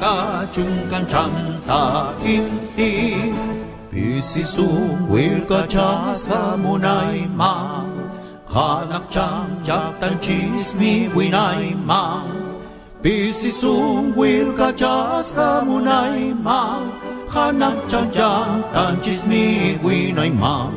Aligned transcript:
ca 0.00 0.46
chung 0.52 0.78
can 0.90 1.04
chăm 1.08 1.30
ta 1.66 2.12
im 2.24 2.44
baka 2.48 2.84
chungkan 2.84 2.84
chamta 2.84 2.92
kinti 2.92 2.92
Pisi 3.90 4.42
suwil 4.44 5.48
ka 5.48 5.66
chas 5.66 6.26
ka 6.28 6.56
munay 6.56 7.26
ma 7.40 7.84
Hanak 8.48 9.10
chang 9.10 9.60
jaktan 9.62 10.16
chismi 10.24 11.08
winay 11.12 11.76
ma. 11.84 12.24
Pisi 13.02 13.50
suwil 13.52 14.56
ka 14.56 14.72
chas 14.72 15.32
ka 15.32 15.60
munay 15.68 16.32
ma. 16.42 16.80
Hanak 17.28 17.76
chang 17.90 18.10
jaktan 18.10 18.96
chismi 19.04 19.76
winay 19.84 20.32
ma. 20.32 20.72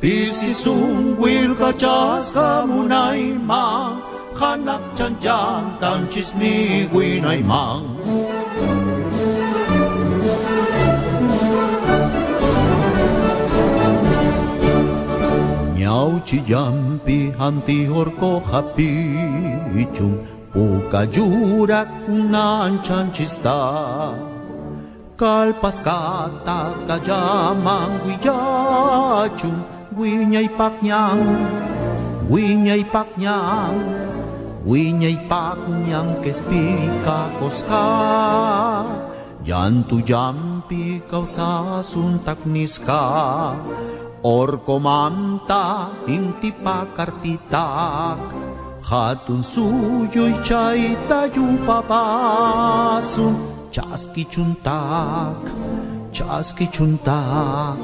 Pisi 0.00 0.50
ca 0.50 1.54
ka 1.54 1.70
chas 1.72 2.34
ka 2.34 2.66
munay 2.66 3.38
ma. 3.38 4.01
Hanap 4.42 4.82
chan 4.98 5.14
jan 5.22 5.62
tan 5.80 6.00
chismi 6.10 6.54
winay 6.92 7.40
mang 7.50 7.86
Nyau 15.78 16.10
chiyampi 16.26 17.18
hanti 17.38 17.86
horko 17.86 18.32
hapi 18.50 18.90
chung 19.94 20.16
Puka 20.52 21.06
jurak 21.14 21.88
nan 22.08 22.82
chan 22.82 23.14
chanchista 23.14 23.60
Kalpas 25.16 25.78
kata 25.86 26.60
kajamang 26.90 27.94
wiyachung 28.04 29.58
Winyay 29.94 30.50
paknyang 30.58 31.22
Winyay 32.26 32.82
paknyang 32.90 33.78
Winyay 34.62 35.26
paknyang 35.26 36.22
kespika 36.22 37.28
koska. 37.42 37.86
Jantu 39.42 39.98
jampi 40.06 41.02
kau 41.10 41.26
sasuntak 41.26 42.46
niska. 42.46 43.04
Orko 44.22 44.78
manta 44.78 45.90
inti 46.06 46.54
pakartitak 46.54 48.22
Hatun 48.86 49.42
suyo'y 49.42 50.30
chay 50.46 50.94
tayo 51.10 51.58
papasun 51.66 53.34
Chaski 53.72 54.22
chuntak, 54.28 55.42
chaski 56.12 56.68
chuntak 56.70 57.74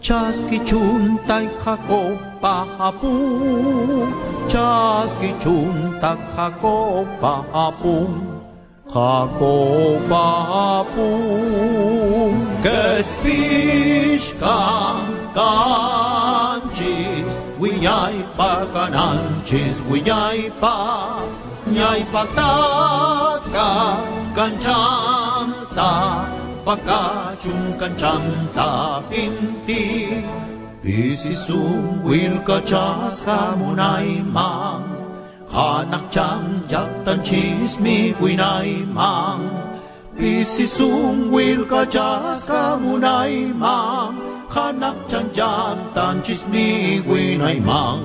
Chaski 0.00 0.58
chunta 0.64 1.38
jacopa 1.62 2.54
apum 2.88 4.08
Chaski 4.48 5.30
chunta 5.42 6.16
jacopa 6.34 7.44
apum 7.52 8.10
Jacopa 8.88 10.24
apum 10.88 12.32
Kespishkam 12.64 13.20
kanchis 15.36 17.32
Uyaipa 17.60 18.50
kananchis 18.72 19.78
Uyaipa 19.92 20.74
Nyaipa 21.68 22.22
taka 22.34 23.68
ta 25.76 26.39
Apaka 26.60 27.32
chungkan 27.40 27.96
chanta 27.96 29.00
pinti 29.08 30.20
Pisisung 30.84 32.04
wilka 32.04 32.60
mu 32.60 33.24
kamunay 33.24 34.20
mang. 34.20 34.84
Hanak 35.48 36.12
chang 36.12 36.60
mi 36.68 37.24
chismi 37.24 38.12
kuinay 38.12 38.84
mang. 38.92 39.48
Pisisung 40.12 41.32
wilka 41.32 41.88
mu 41.88 42.44
kamunay 42.44 43.56
mang. 43.56 44.20
Hanak 44.52 44.96
chang 45.08 45.32
mi 45.32 46.20
chismi 46.20 47.00
kuinay 47.08 47.56
mang. 47.64 48.04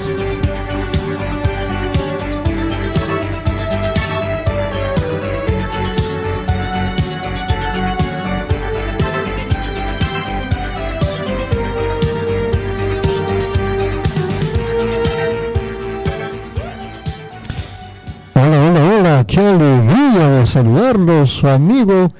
Saludarlos, 20.61 21.31
su 21.31 21.47
amigo 21.47 22.13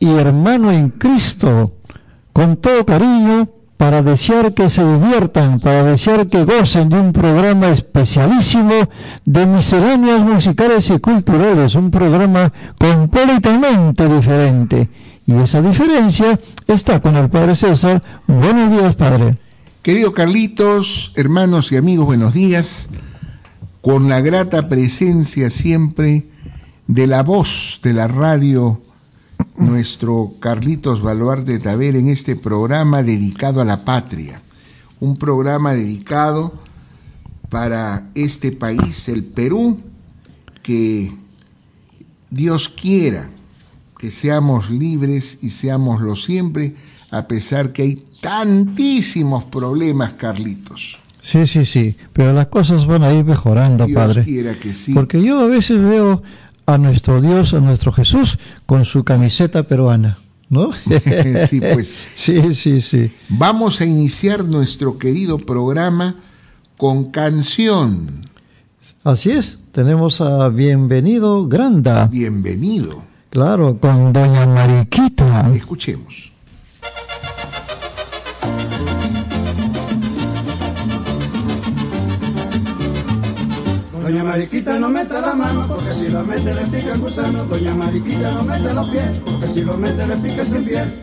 y 0.00 0.10
hermano 0.10 0.72
en 0.72 0.90
Cristo, 0.90 1.74
con 2.32 2.56
todo 2.56 2.84
cariño, 2.84 3.48
para 3.76 4.02
desear 4.02 4.52
que 4.52 4.68
se 4.68 4.82
diviertan, 4.84 5.60
para 5.60 5.84
desear 5.84 6.26
que 6.26 6.44
gocen 6.44 6.88
de 6.88 6.98
un 6.98 7.12
programa 7.12 7.68
especialísimo 7.68 8.72
de 9.24 9.46
misceláneas 9.46 10.20
musicales 10.20 10.90
y 10.90 10.98
culturales, 10.98 11.76
un 11.76 11.90
programa 11.90 12.52
completamente 12.78 14.08
diferente. 14.08 14.88
Y 15.24 15.34
esa 15.34 15.62
diferencia 15.62 16.40
está 16.66 17.00
con 17.00 17.16
el 17.16 17.28
Padre 17.28 17.54
César. 17.54 18.02
Buenos 18.26 18.70
días, 18.72 18.96
Padre. 18.96 19.36
Querido 19.82 20.12
Carlitos, 20.12 21.12
hermanos 21.14 21.70
y 21.70 21.76
amigos, 21.76 22.06
buenos 22.06 22.34
días. 22.34 22.88
Con 23.82 24.08
la 24.08 24.20
grata 24.20 24.68
presencia 24.68 25.48
siempre 25.48 26.26
de 26.86 27.06
la 27.06 27.22
voz 27.22 27.80
de 27.82 27.92
la 27.92 28.06
radio, 28.06 28.80
nuestro 29.56 30.34
Carlitos 30.40 31.02
Baluarte 31.02 31.58
Taver 31.58 31.96
en 31.96 32.08
este 32.08 32.36
programa 32.36 33.02
dedicado 33.02 33.60
a 33.60 33.64
la 33.64 33.84
patria. 33.84 34.42
Un 35.00 35.16
programa 35.16 35.74
dedicado 35.74 36.54
para 37.48 38.08
este 38.14 38.52
país, 38.52 39.08
el 39.08 39.24
Perú, 39.24 39.78
que 40.62 41.12
Dios 42.30 42.68
quiera 42.68 43.30
que 43.98 44.10
seamos 44.10 44.70
libres 44.70 45.38
y 45.42 45.50
seámoslo 45.50 46.16
siempre, 46.16 46.74
a 47.10 47.26
pesar 47.26 47.72
que 47.72 47.82
hay 47.82 48.02
tantísimos 48.20 49.44
problemas, 49.44 50.14
Carlitos. 50.14 50.98
Sí, 51.20 51.46
sí, 51.46 51.66
sí, 51.66 51.96
pero 52.12 52.32
las 52.32 52.48
cosas 52.48 52.86
van 52.86 53.02
a 53.02 53.12
ir 53.12 53.24
mejorando, 53.24 53.86
Dios 53.86 53.96
Padre. 53.96 54.24
quiera 54.24 54.58
que 54.58 54.74
sí. 54.74 54.92
Porque 54.92 55.22
yo 55.22 55.40
a 55.40 55.46
veces 55.46 55.80
veo 55.80 56.22
a 56.66 56.78
nuestro 56.78 57.20
Dios, 57.20 57.54
a 57.54 57.60
nuestro 57.60 57.92
Jesús, 57.92 58.38
con 58.66 58.84
su 58.84 59.04
camiseta 59.04 59.62
peruana, 59.62 60.18
¿no? 60.48 60.70
sí, 61.48 61.60
pues. 61.60 61.94
Sí, 62.14 62.54
sí, 62.54 62.80
sí. 62.80 63.12
Vamos 63.28 63.80
a 63.80 63.84
iniciar 63.86 64.44
nuestro 64.44 64.98
querido 64.98 65.38
programa 65.38 66.16
con 66.76 67.10
canción. 67.10 68.22
Así 69.04 69.30
es, 69.30 69.58
tenemos 69.72 70.20
a 70.20 70.48
Bienvenido 70.48 71.46
Granda, 71.46 72.08
Bienvenido. 72.08 73.02
claro, 73.30 73.78
con 73.78 74.12
Doña 74.12 74.46
Mariquita. 74.46 75.48
Escuchemos. 75.54 76.32
Doña 84.06 84.22
Mariquita 84.22 84.78
no 84.78 84.88
meta 84.88 85.20
la 85.20 85.34
mano 85.34 85.66
porque 85.66 85.90
si 85.90 86.08
lo 86.08 86.22
mete 86.22 86.54
le 86.54 86.62
pica 86.66 86.92
el 86.92 87.00
gusano. 87.00 87.44
Doña 87.46 87.74
Mariquita 87.74 88.30
no 88.30 88.44
mete 88.44 88.72
los 88.72 88.88
pies 88.88 89.10
porque 89.24 89.48
si 89.48 89.64
lo 89.64 89.76
mete 89.76 90.06
le 90.06 90.16
pica 90.18 90.44
sin 90.44 90.64
pies. 90.64 91.00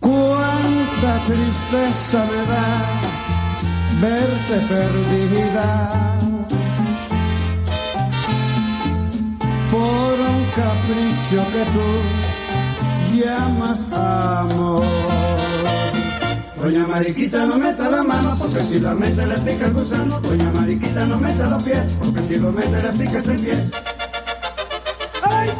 Cuánta 0.00 1.24
tristeza 1.26 2.24
me 2.24 2.40
da 2.50 3.00
verte 4.00 4.66
perdida 4.72 5.68
por 9.70 10.14
un 10.32 10.42
capricho 10.56 11.46
que 11.52 11.64
tú 11.74 13.14
llamas 13.14 13.86
amor. 13.92 15.31
Doña 16.62 16.86
Mariquita 16.86 17.44
no 17.44 17.56
meta 17.58 17.90
la 17.90 18.04
mano, 18.04 18.36
porque 18.38 18.62
si 18.62 18.78
la 18.78 18.94
mete 18.94 19.26
le 19.26 19.34
pica 19.38 19.66
el 19.66 19.72
gusano. 19.72 20.20
Doña 20.20 20.48
Mariquita 20.52 21.04
no 21.06 21.18
meta 21.18 21.50
los 21.50 21.60
pies, 21.64 21.80
porque 22.00 22.22
si 22.22 22.36
lo 22.36 22.52
mete 22.52 22.80
le 22.80 22.92
pica 22.92 23.20
sin 23.20 23.40
pies. 23.40 23.70
¡Ay! 25.24 25.50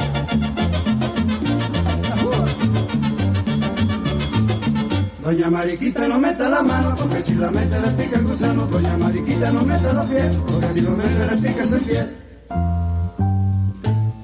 Doña 5.24 5.50
Mariquita 5.50 6.06
no 6.06 6.20
meta 6.20 6.48
la 6.48 6.62
mano, 6.62 6.94
porque 6.96 7.18
si 7.18 7.34
la 7.34 7.50
mete 7.50 7.80
le 7.80 7.88
pica 7.88 8.20
el 8.20 8.24
gusano. 8.24 8.66
Doña 8.66 8.96
Mariquita 8.96 9.50
no 9.50 9.62
meta 9.62 9.92
los 9.92 10.06
pies, 10.06 10.30
porque 10.46 10.66
si 10.68 10.82
lo 10.82 10.92
mete 10.92 11.26
le 11.28 11.36
pica 11.48 11.64
sin 11.64 11.80
pies. 11.80 12.14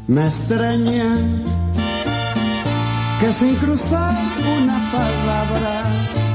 Me 0.07 0.27
extraña 0.27 1.07
que 3.19 3.33
sin 3.33 3.57
cruzar 3.57 4.17
una 4.57 4.93
palabra 4.93 6.28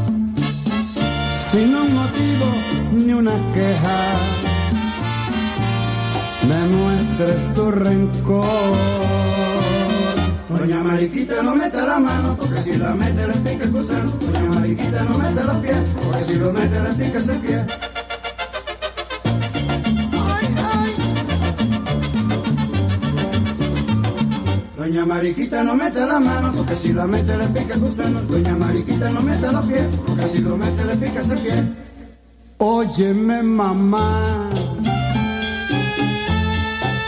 sin 1.53 1.75
un 1.75 1.94
motivo 1.94 2.47
ni 2.94 3.13
una 3.13 3.35
queja, 3.53 4.00
me 6.47 6.59
muestres 6.75 7.53
tu 7.53 7.69
rencor. 7.69 8.75
Doña 10.50 10.81
Mariquita 10.83 11.44
no 11.44 11.55
mete 11.55 11.77
la 11.77 12.00
mano, 12.00 12.35
porque 12.38 12.57
si 12.59 12.75
la 12.77 12.95
mete 12.95 13.27
le 13.27 13.33
pica 13.45 13.65
el 13.65 13.71
gusano. 13.71 14.11
Doña 14.19 14.50
Mariquita 14.55 15.03
no 15.03 15.17
mete 15.19 15.44
los 15.44 15.57
pies, 15.57 15.77
porque 16.03 16.19
si 16.19 16.35
lo 16.39 16.51
mete 16.51 16.79
le 16.85 16.91
pica 17.05 17.17
ese 17.19 17.33
pie. 17.35 17.93
Doña 24.94 25.07
Mariquita 25.07 25.63
no 25.63 25.74
mete 25.74 26.06
la 26.06 26.19
mano, 26.19 26.51
porque 26.54 26.75
si 26.75 26.94
la 26.94 27.07
mete 27.07 27.36
le 27.36 27.48
pica 27.48 27.74
el 27.74 27.80
gusano. 27.80 28.22
Doña 28.30 28.56
Mariquita 28.56 29.10
no 29.10 29.22
mete 29.24 29.51
los 29.51 29.66
pies, 29.66 29.88
porque 30.06 30.25
si 30.25 30.42
lo 30.42 30.56
mete 30.56 30.86
le 30.86 30.95
pica 30.98 31.19
ese 31.19 31.36
pie. 31.38 31.63
Óyeme 32.60 33.42
mamá, 33.42 34.51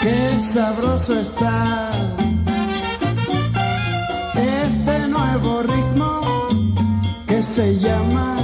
qué 0.01 0.41
sabroso 0.41 1.19
está 1.19 1.91
este 4.35 5.07
nuevo 5.07 5.61
ritmo 5.61 6.21
que 7.27 7.43
se 7.43 7.75
llama 7.75 8.35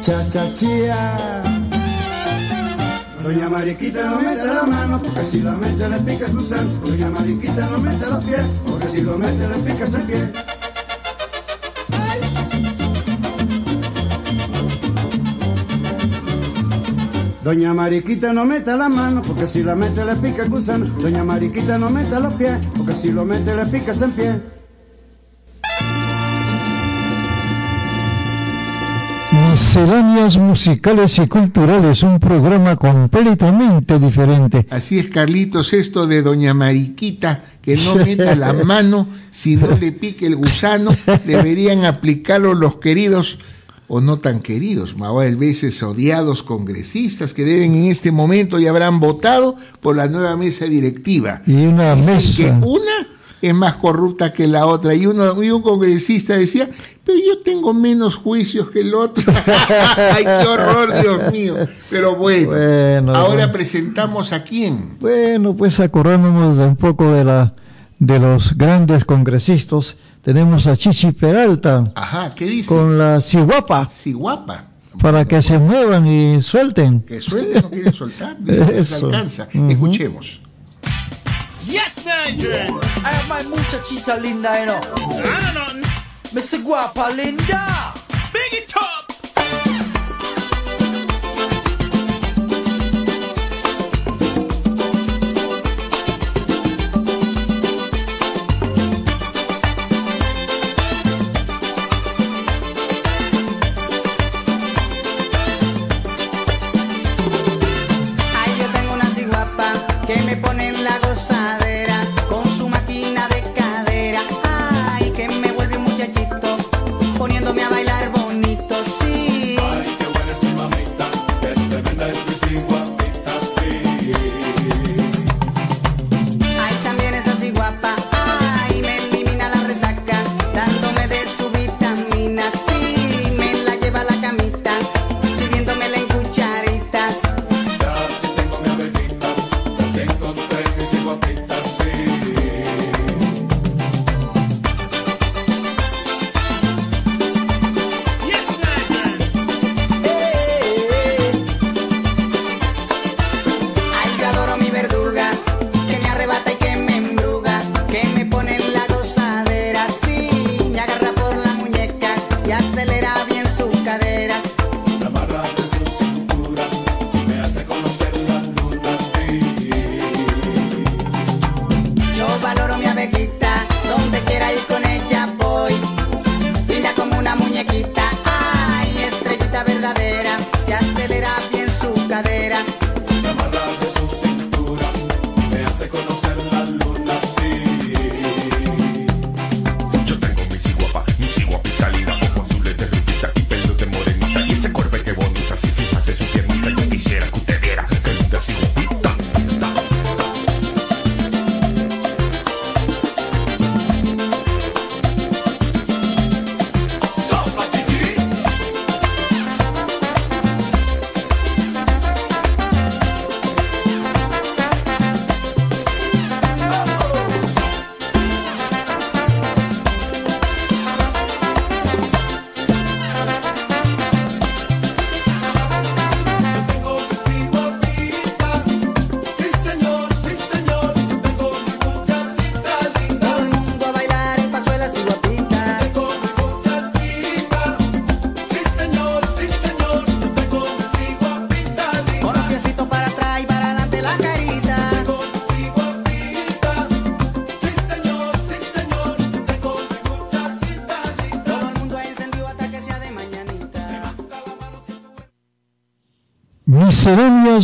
cha-cha-chía. 0.00 1.59
Doña 3.30 3.48
Mariquita 3.48 4.10
no 4.10 4.16
mete 4.20 4.44
la 4.44 4.64
mano, 4.64 5.00
porque 5.00 5.22
si 5.22 5.40
la 5.40 5.52
mete 5.52 5.88
le 5.88 5.98
pica 6.00 6.26
el 6.26 6.32
gusano. 6.32 6.68
Doña 6.84 7.10
Mariquita 7.10 7.66
no 7.70 7.78
mete 7.78 8.06
los 8.10 8.24
pies, 8.24 8.40
porque 8.66 8.86
si 8.86 9.02
lo 9.02 9.16
mete 9.16 9.46
le 9.46 9.54
pica 9.62 9.84
ese 9.84 9.98
pie. 10.00 10.32
Doña 17.44 17.72
Mariquita 17.72 18.32
no 18.32 18.44
mete 18.44 18.76
la 18.76 18.88
mano, 18.88 19.22
porque 19.22 19.46
si 19.46 19.62
la 19.62 19.76
mete 19.76 20.04
le 20.04 20.16
pica 20.16 20.42
el 20.42 20.50
gusano. 20.50 20.86
Doña 21.00 21.22
Mariquita 21.22 21.78
no 21.78 21.88
mete 21.88 22.18
los 22.18 22.34
pies, 22.34 22.58
porque 22.76 22.94
si 22.94 23.12
lo 23.12 23.24
mete 23.24 23.54
le 23.54 23.64
pica 23.66 23.92
ese 23.92 24.08
pie. 24.08 24.59
Misceláneas 29.60 30.38
musicales 30.38 31.18
y 31.18 31.26
culturales, 31.26 32.02
un 32.02 32.18
programa 32.18 32.76
completamente 32.76 33.98
diferente. 33.98 34.66
Así 34.70 34.98
es, 34.98 35.08
Carlitos, 35.08 35.74
esto 35.74 36.06
de 36.06 36.22
Doña 36.22 36.54
Mariquita, 36.54 37.44
que 37.60 37.76
no 37.76 37.94
meta 37.94 38.34
la 38.36 38.52
mano 38.64 39.06
si 39.30 39.56
no 39.56 39.76
le 39.76 39.92
pique 39.92 40.26
el 40.26 40.36
gusano, 40.36 40.96
deberían 41.26 41.84
aplicarlo 41.84 42.54
los 42.54 42.76
queridos 42.76 43.38
o 43.86 44.00
no 44.00 44.18
tan 44.18 44.40
queridos, 44.40 44.96
a 44.98 45.12
veces 45.12 45.82
odiados 45.82 46.42
congresistas 46.42 47.34
que 47.34 47.44
deben 47.44 47.74
en 47.74 47.84
este 47.90 48.12
momento 48.12 48.58
y 48.58 48.66
habrán 48.66 48.98
votado 48.98 49.56
por 49.82 49.94
la 49.94 50.08
nueva 50.08 50.38
mesa 50.38 50.64
directiva. 50.64 51.42
Y 51.46 51.66
una 51.66 51.96
Dicen 51.96 52.14
mesa. 52.14 52.36
que 52.60 52.66
una 52.66 53.08
es 53.42 53.54
más 53.54 53.74
corrupta 53.74 54.32
que 54.32 54.46
la 54.46 54.66
otra. 54.66 54.94
Y, 54.94 55.06
uno, 55.06 55.42
y 55.42 55.50
un 55.50 55.62
congresista 55.62 56.36
decía, 56.36 56.68
pero 57.04 57.18
yo 57.18 57.40
tengo 57.42 57.72
menos 57.74 58.16
juicios 58.16 58.70
que 58.70 58.80
el 58.80 58.94
otro. 58.94 59.32
Ay, 60.14 60.24
qué 60.24 60.46
horror, 60.48 61.00
Dios 61.00 61.32
mío. 61.32 61.54
Pero 61.88 62.16
bueno, 62.16 62.48
Bueno, 62.50 63.14
ahora 63.14 63.34
bueno. 63.46 63.52
presentamos 63.52 64.32
a 64.32 64.42
quién. 64.44 64.96
Bueno, 65.00 65.56
pues 65.56 65.80
acordándonos 65.80 66.56
un 66.58 66.76
poco 66.76 67.12
de 67.12 67.24
la 67.24 67.52
de 67.98 68.18
los 68.18 68.56
grandes 68.56 69.04
congresistas, 69.04 69.94
tenemos 70.22 70.66
a 70.66 70.74
Chichi 70.74 71.12
Peralta 71.12 71.92
Ajá, 71.94 72.34
¿qué 72.34 72.46
dice? 72.46 72.66
con 72.68 72.96
la 72.96 73.20
ciguapa 73.20 73.88
Sí, 73.90 74.14
guapa. 74.14 74.64
para 75.02 75.26
que 75.26 75.42
se 75.42 75.58
muevan 75.58 76.06
y 76.06 76.40
suelten. 76.40 77.02
Que 77.02 77.20
suelte, 77.20 77.60
no 77.60 77.68
quiere 77.70 77.92
soltar. 77.92 78.38
No 78.40 79.06
alcanza. 79.06 79.48
Escuchemos. 79.68 80.40
Yes, 82.04 82.36
Nigel! 82.36 82.80
I 83.04 83.12
have 83.12 83.28
my 83.28 83.42
muchachita 83.42 84.16
linda, 84.16 84.60
you 84.60 84.66
know. 84.66 84.80
I 85.22 85.52
don't 85.54 85.80
know. 85.80 85.88
Miss 86.32 86.54
Guapa 86.54 87.14
Linda. 87.14 87.79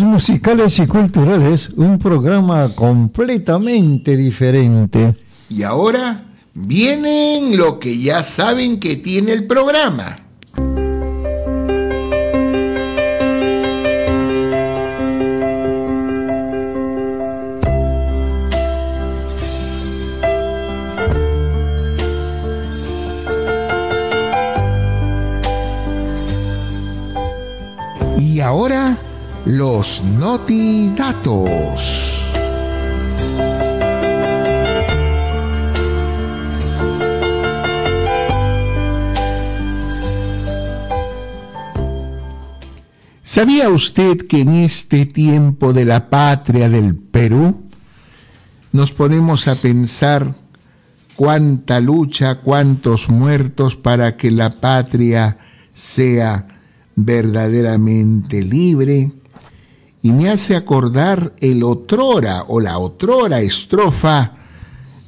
Musicales 0.03 0.79
y 0.79 0.87
culturales, 0.87 1.69
un 1.77 1.99
programa 1.99 2.75
completamente 2.75 4.17
diferente. 4.17 5.15
Y 5.49 5.63
ahora 5.63 6.25
vienen 6.55 7.57
lo 7.57 7.79
que 7.79 7.99
ya 7.99 8.25
saben 8.25 8.81
que 8.81 8.97
tiene 8.97 9.33
el 9.33 9.47
programa. 9.47 10.26
Los 29.87 30.03
notidatos. 30.03 31.81
¿Sabía 43.23 43.69
usted 43.69 44.27
que 44.27 44.41
en 44.41 44.55
este 44.55 45.07
tiempo 45.07 45.73
de 45.73 45.85
la 45.85 46.11
patria 46.11 46.69
del 46.69 46.97
Perú 46.97 47.63
nos 48.73 48.93
ponemos 48.93 49.47
a 49.47 49.55
pensar 49.57 50.35
cuánta 51.15 51.81
lucha, 51.81 52.41
cuántos 52.41 53.09
muertos 53.09 53.77
para 53.77 54.17
que 54.17 54.31
la 54.33 54.51
patria 54.51 55.39
sea 55.75 56.47
verdaderamente 56.97 58.43
libre? 58.43 59.13
Y 60.07 60.13
me 60.13 60.31
hace 60.31 60.55
acordar 60.55 61.35
el 61.41 61.65
otrora 61.65 62.45
o 62.47 62.61
la 62.61 62.79
otrora 62.79 63.41
estrofa 63.41 64.35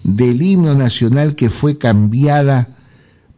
del 0.03 0.43
himno 0.43 0.75
nacional 0.75 1.37
que 1.37 1.51
fue 1.51 1.79
cambiada 1.79 2.67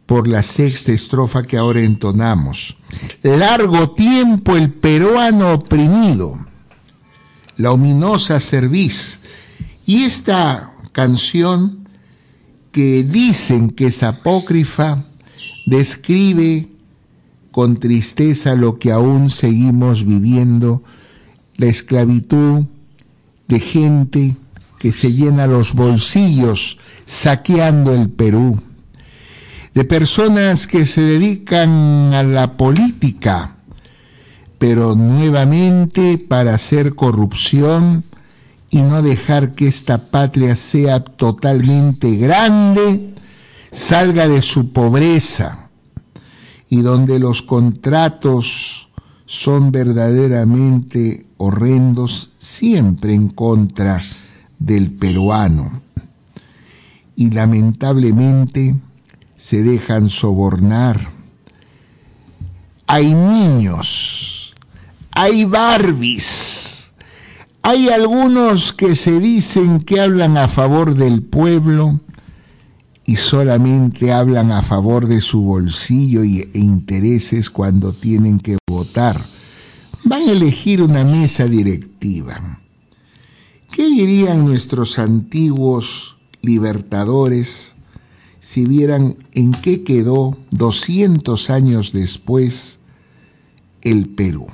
por 0.07 0.27
la 0.27 0.41
sexta 0.41 0.91
estrofa 0.91 1.43
que 1.43 1.57
ahora 1.57 1.81
entonamos. 1.81 2.77
Largo 3.21 3.91
tiempo 3.91 4.57
el 4.57 4.73
peruano 4.73 5.53
oprimido, 5.53 6.35
la 7.57 7.71
ominosa 7.71 8.39
cerviz. 8.39 9.19
Y 9.85 10.05
esta 10.05 10.73
canción 10.93 11.87
que 12.71 13.03
dicen 13.03 13.69
que 13.69 13.85
es 13.85 14.01
apócrifa, 14.01 15.03
describe 15.67 16.69
con 17.51 17.79
tristeza 17.79 18.55
lo 18.55 18.79
que 18.79 18.91
aún 18.91 19.29
seguimos 19.29 20.07
viviendo, 20.07 20.81
la 21.57 21.67
esclavitud 21.67 22.65
de 23.47 23.59
gente 23.59 24.35
que 24.79 24.91
se 24.91 25.11
llena 25.13 25.47
los 25.47 25.73
bolsillos 25.73 26.79
saqueando 27.05 27.93
el 27.93 28.09
Perú 28.09 28.59
de 29.73 29.85
personas 29.85 30.67
que 30.67 30.85
se 30.85 31.01
dedican 31.01 32.13
a 32.13 32.23
la 32.23 32.57
política, 32.57 33.55
pero 34.57 34.95
nuevamente 34.95 36.17
para 36.17 36.55
hacer 36.55 36.95
corrupción 36.95 38.03
y 38.69 38.81
no 38.81 39.01
dejar 39.01 39.53
que 39.53 39.67
esta 39.67 40.09
patria 40.09 40.55
sea 40.55 41.03
totalmente 41.03 42.15
grande, 42.17 43.13
salga 43.71 44.27
de 44.27 44.41
su 44.41 44.71
pobreza. 44.71 45.69
Y 46.69 46.81
donde 46.81 47.19
los 47.19 47.41
contratos 47.41 48.87
son 49.31 49.71
verdaderamente 49.71 51.25
horrendos, 51.37 52.31
siempre 52.37 53.13
en 53.13 53.29
contra 53.29 54.03
del 54.59 54.89
peruano. 54.99 55.81
Y 57.15 57.29
lamentablemente, 57.29 58.75
se 59.37 59.63
dejan 59.63 60.09
sobornar. 60.09 61.11
Hay 62.87 63.13
niños, 63.13 64.53
hay 65.11 65.45
Barbies, 65.45 66.91
hay 67.61 67.87
algunos 67.87 68.73
que 68.73 68.97
se 68.97 69.17
dicen 69.17 69.79
que 69.79 70.01
hablan 70.01 70.35
a 70.35 70.49
favor 70.49 70.95
del 70.95 71.23
pueblo 71.23 72.01
y 73.11 73.17
solamente 73.17 74.13
hablan 74.13 74.53
a 74.53 74.61
favor 74.61 75.05
de 75.05 75.19
su 75.19 75.41
bolsillo 75.41 76.23
e 76.23 76.49
intereses 76.53 77.49
cuando 77.49 77.91
tienen 77.91 78.39
que 78.39 78.57
votar. 78.69 79.21
Van 80.05 80.29
a 80.29 80.31
elegir 80.31 80.81
una 80.81 81.03
mesa 81.03 81.45
directiva. 81.45 82.61
¿Qué 83.69 83.89
dirían 83.89 84.45
nuestros 84.45 84.97
antiguos 84.97 86.15
libertadores? 86.41 87.75
si 88.39 88.65
vieran 88.65 89.15
en 89.33 89.51
qué 89.51 89.83
quedó 89.83 90.35
200 90.49 91.49
años 91.51 91.91
después 91.93 92.79
el 93.81 94.09
Perú. 94.09 94.47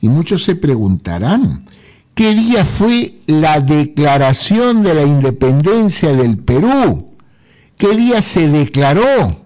Y 0.00 0.08
muchos 0.08 0.44
se 0.44 0.54
preguntarán, 0.54 1.66
¿qué 2.14 2.34
día 2.34 2.64
fue 2.64 3.18
la 3.26 3.58
declaración 3.58 4.84
de 4.84 4.94
la 4.94 5.02
independencia 5.02 6.12
del 6.12 6.38
Perú? 6.38 7.07
¿Qué 7.78 7.96
día 7.96 8.22
se 8.22 8.48
declaró? 8.48 9.40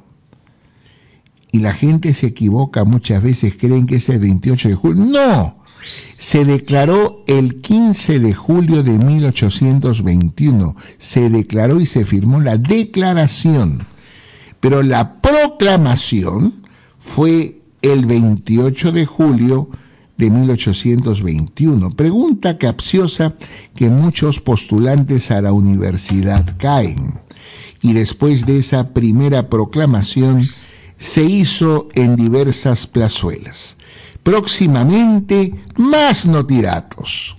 Y 1.53 1.59
la 1.59 1.75
gente 1.75 2.15
se 2.15 2.29
equivoca 2.29 2.85
muchas 2.85 3.23
veces, 3.23 3.57
creen 3.59 3.87
que 3.87 3.97
es 3.97 4.09
el 4.09 4.21
28 4.21 4.69
de 4.71 4.75
julio. 4.75 5.05
No, 5.05 5.63
se 6.17 6.47
declaró 6.47 7.25
el 7.27 7.61
15 7.61 8.21
de 8.21 8.33
julio 8.33 8.83
de 8.83 8.93
1821. 8.93 10.77
Se 10.97 11.29
declaró 11.29 11.79
y 11.79 11.85
se 11.85 12.07
firmó 12.07 12.41
la 12.41 12.57
declaración. 12.57 13.85
Pero 14.61 14.83
la 14.83 15.21
proclamación 15.21 16.63
fue 16.99 17.61
el 17.83 18.07
28 18.07 18.93
de 18.93 19.05
julio 19.05 19.69
de 20.17 20.31
1821. 20.31 21.91
Pregunta 21.91 22.57
capciosa 22.57 23.35
que 23.75 23.91
muchos 23.91 24.41
postulantes 24.41 25.31
a 25.31 25.43
la 25.43 25.53
universidad 25.53 26.57
caen. 26.57 27.21
Y 27.83 27.93
después 27.93 28.47
de 28.47 28.59
esa 28.59 28.91
primera 28.91 29.49
proclamación 29.49 30.49
se 30.97 31.25
hizo 31.25 31.89
en 31.95 32.17
diversas 32.17 32.87
plazuelas. 32.87 33.77
Próximamente, 34.23 35.53
más 35.77 36.27
notidatos. 36.27 37.37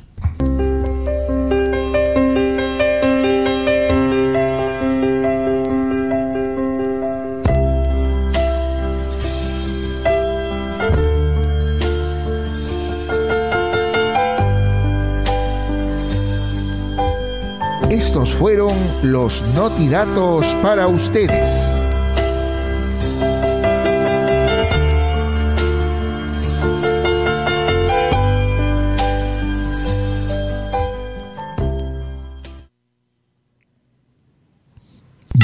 Estos 17.94 18.34
fueron 18.34 18.76
los 19.04 19.44
notidatos 19.54 20.48
para 20.64 20.88
ustedes. 20.88 21.48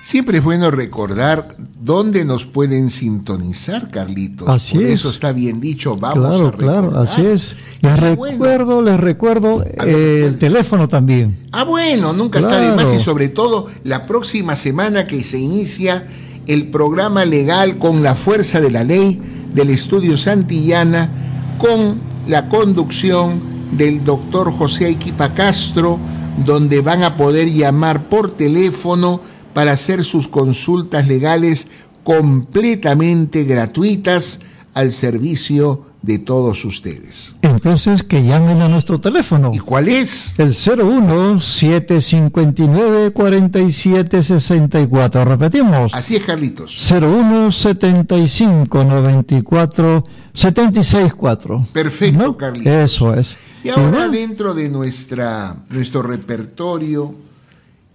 Siempre 0.02 0.38
es 0.38 0.44
bueno 0.44 0.70
recordar 0.70 1.48
dónde 1.80 2.26
nos 2.26 2.44
pueden 2.44 2.90
sintonizar, 2.90 3.88
Carlitos. 3.88 4.46
Así 4.48 4.74
Por 4.74 4.82
es. 4.84 4.90
eso 5.00 5.08
está 5.08 5.32
bien 5.32 5.60
dicho, 5.62 5.96
vamos 5.96 6.28
Claro, 6.28 6.48
a 6.48 6.50
recordar. 6.50 6.80
claro, 6.90 7.00
así 7.00 7.24
es. 7.24 7.56
Les 7.80 7.96
Y 7.96 8.00
bueno, 8.14 8.34
recuerdo, 8.34 8.82
les 8.82 9.00
recuerdo 9.00 9.64
eh, 9.64 10.24
el 10.26 10.36
teléfono 10.36 10.88
también. 10.88 11.34
Ah, 11.52 11.64
bueno, 11.64 12.12
nunca 12.12 12.38
está 12.38 12.60
de 12.60 12.76
más 12.76 12.92
y 12.94 12.98
sobre 13.00 13.30
todo 13.30 13.68
la 13.82 14.04
próxima 14.06 14.56
semana 14.56 15.06
que 15.06 15.24
se 15.24 15.38
inicia 15.38 16.06
el 16.46 16.68
programa 16.68 17.24
legal 17.24 17.78
con 17.78 18.02
la 18.02 18.14
fuerza 18.14 18.60
de 18.60 18.70
la 18.70 18.84
ley 18.84 19.18
del 19.54 19.70
estudio 19.70 20.18
Santillana 20.18 21.33
con 21.58 22.00
la 22.26 22.48
conducción 22.48 23.40
del 23.72 24.04
doctor 24.04 24.52
José 24.52 24.86
Aiquipa 24.86 25.34
Castro, 25.34 25.98
donde 26.44 26.80
van 26.80 27.02
a 27.02 27.16
poder 27.16 27.48
llamar 27.48 28.08
por 28.08 28.32
teléfono 28.32 29.20
para 29.52 29.72
hacer 29.72 30.04
sus 30.04 30.28
consultas 30.28 31.06
legales 31.06 31.68
completamente 32.02 33.44
gratuitas 33.44 34.40
al 34.74 34.92
servicio 34.92 35.93
de 36.04 36.18
todos 36.18 36.64
ustedes. 36.66 37.34
Entonces, 37.40 38.02
que 38.02 38.22
llamen 38.22 38.60
a 38.60 38.68
nuestro 38.68 39.00
teléfono. 39.00 39.52
¿Y 39.54 39.58
cuál 39.58 39.88
es? 39.88 40.38
El 40.38 40.54
01 40.54 41.40
759 41.40 43.10
4764. 43.12 45.24
Repetimos. 45.24 45.94
Así 45.94 46.16
es, 46.16 46.24
Carlitos. 46.24 46.76
01 46.90 47.50
75 47.50 48.84
94 48.84 50.04
764. 50.34 51.66
Perfecto, 51.72 52.18
¿No? 52.18 52.36
Carlitos. 52.36 52.72
Eso 52.72 53.14
es. 53.14 53.36
Y 53.62 53.70
ahora 53.70 53.88
bueno, 53.88 54.10
dentro 54.10 54.52
de 54.52 54.68
nuestra, 54.68 55.56
nuestro 55.70 56.02
repertorio, 56.02 57.14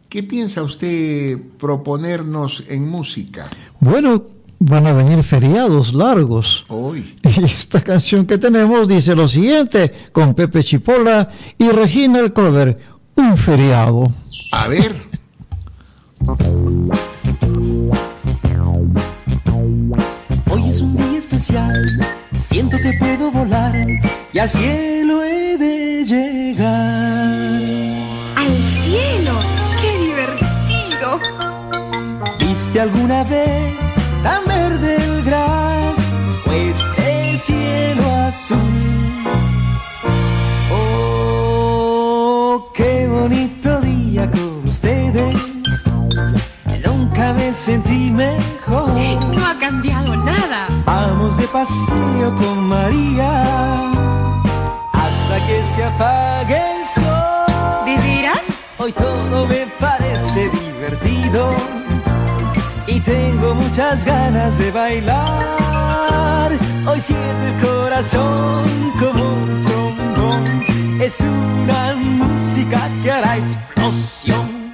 ¿qué 0.10 0.24
piensa 0.24 0.64
usted 0.64 1.38
proponernos 1.60 2.64
en 2.70 2.90
música? 2.90 3.48
bueno, 3.80 4.24
van 4.60 4.88
a 4.88 4.94
venir 4.94 5.24
feriados 5.24 5.94
largos. 5.94 6.66
Hoy. 6.68 7.18
Y 7.40 7.46
esta 7.46 7.82
canción 7.82 8.26
que 8.26 8.38
tenemos 8.38 8.88
dice 8.88 9.16
lo 9.16 9.28
siguiente, 9.28 9.94
con 10.12 10.34
Pepe 10.34 10.64
Chipola 10.64 11.30
y 11.58 11.70
Regina 11.70 12.20
el 12.20 12.34
cover, 12.34 12.78
un 13.16 13.38
feriado. 13.38 14.04
A 14.52 14.68
ver, 14.68 14.94
Hoy 20.52 20.70
es 20.70 20.82
un 20.82 20.98
día 20.98 21.18
especial, 21.18 21.82
siento 22.34 22.78
que 22.78 22.92
puedo 23.00 23.32
volar 23.32 23.76
y 24.34 24.40
al 24.40 24.50
cielo 24.50 25.24
he 25.24 25.58
de 25.58 26.04
llegar. 26.06 27.34
¡Al 28.36 28.58
cielo! 28.84 29.40
¡Qué 29.82 30.06
divertido! 30.06 31.20
¿Viste 32.40 32.82
alguna 32.82 33.24
vez 33.24 33.89
tan 34.24 34.46
verde 34.46 34.96
el 34.96 35.24
gras 35.24 35.96
o 36.46 36.52
este 36.52 37.38
cielo 37.38 38.04
azul? 38.28 38.58
Oh, 40.72 42.70
qué 42.74 43.08
bonito 43.08 43.80
día 43.82 44.30
con 44.32 44.64
ustedes. 44.68 45.36
Nunca 46.86 47.34
me 47.34 47.52
sentí 47.54 48.12
mejor. 48.12 48.90
No 49.36 49.46
ha 49.46 49.58
cambiado 49.60 50.16
nada. 50.16 50.68
Vamos 50.86 51.38
de 51.38 51.48
paseo 51.48 52.36
con 52.36 52.68
María 52.68 53.44
hasta 54.94 55.48
que 55.48 55.64
se 55.76 55.84
apague 55.84 56.56
el 56.56 56.86
sol. 56.86 57.86
¿Vivirás? 57.86 58.42
Hoy 58.78 58.94
todo 58.94 59.46
me 59.48 59.68
parece 59.80 60.50
divertido 60.50 61.50
tengo 63.00 63.56
muchas 63.56 64.06
ganas 64.06 64.58
de 64.58 64.72
bailar. 64.72 66.52
Hoy 66.88 67.02
siento 67.02 67.46
el 67.46 67.62
corazón 67.62 68.92
como 69.00 69.34
un 69.34 69.64
trombón. 69.64 71.02
Es 71.02 71.20
una 71.20 71.96
música 71.96 72.90
que 73.04 73.12
hará 73.12 73.38
explosión. 73.38 74.74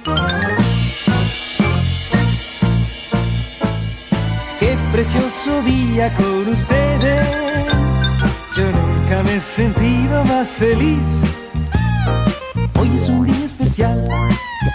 Qué 4.60 4.76
precioso 4.92 5.62
día 5.62 6.12
con 6.14 6.48
ustedes. 6.48 7.22
Yo 8.56 8.64
nunca 8.72 9.22
me 9.22 9.34
he 9.36 9.40
sentido 9.40 10.24
más 10.24 10.56
feliz. 10.56 11.22
Hoy 12.78 12.90
es 12.96 13.08
un 13.08 13.24
día 13.26 13.44
especial. 13.44 14.04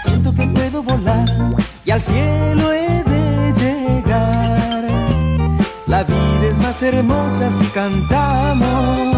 Siento 0.02 0.34
que 0.34 0.46
puedo 0.48 0.82
volar 0.82 1.26
y 1.84 1.90
al 1.90 2.00
cielo 2.00 2.72
he. 2.72 3.01
La 5.92 6.04
vida 6.04 6.46
es 6.48 6.56
más 6.56 6.82
hermosa 6.82 7.50
si 7.50 7.66
cantamos 7.66 9.14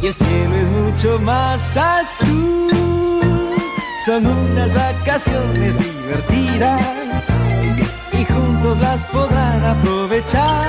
y 0.00 0.06
el 0.06 0.14
cielo 0.14 0.56
es 0.56 0.68
mucho 0.70 1.18
más 1.18 1.76
azul. 1.76 2.70
Son 4.06 4.26
unas 4.26 4.72
vacaciones 4.72 5.78
divertidas 5.78 6.80
y 8.14 8.24
juntos 8.24 8.80
las 8.80 9.04
podrán 9.12 9.62
aprovechar. 9.62 10.64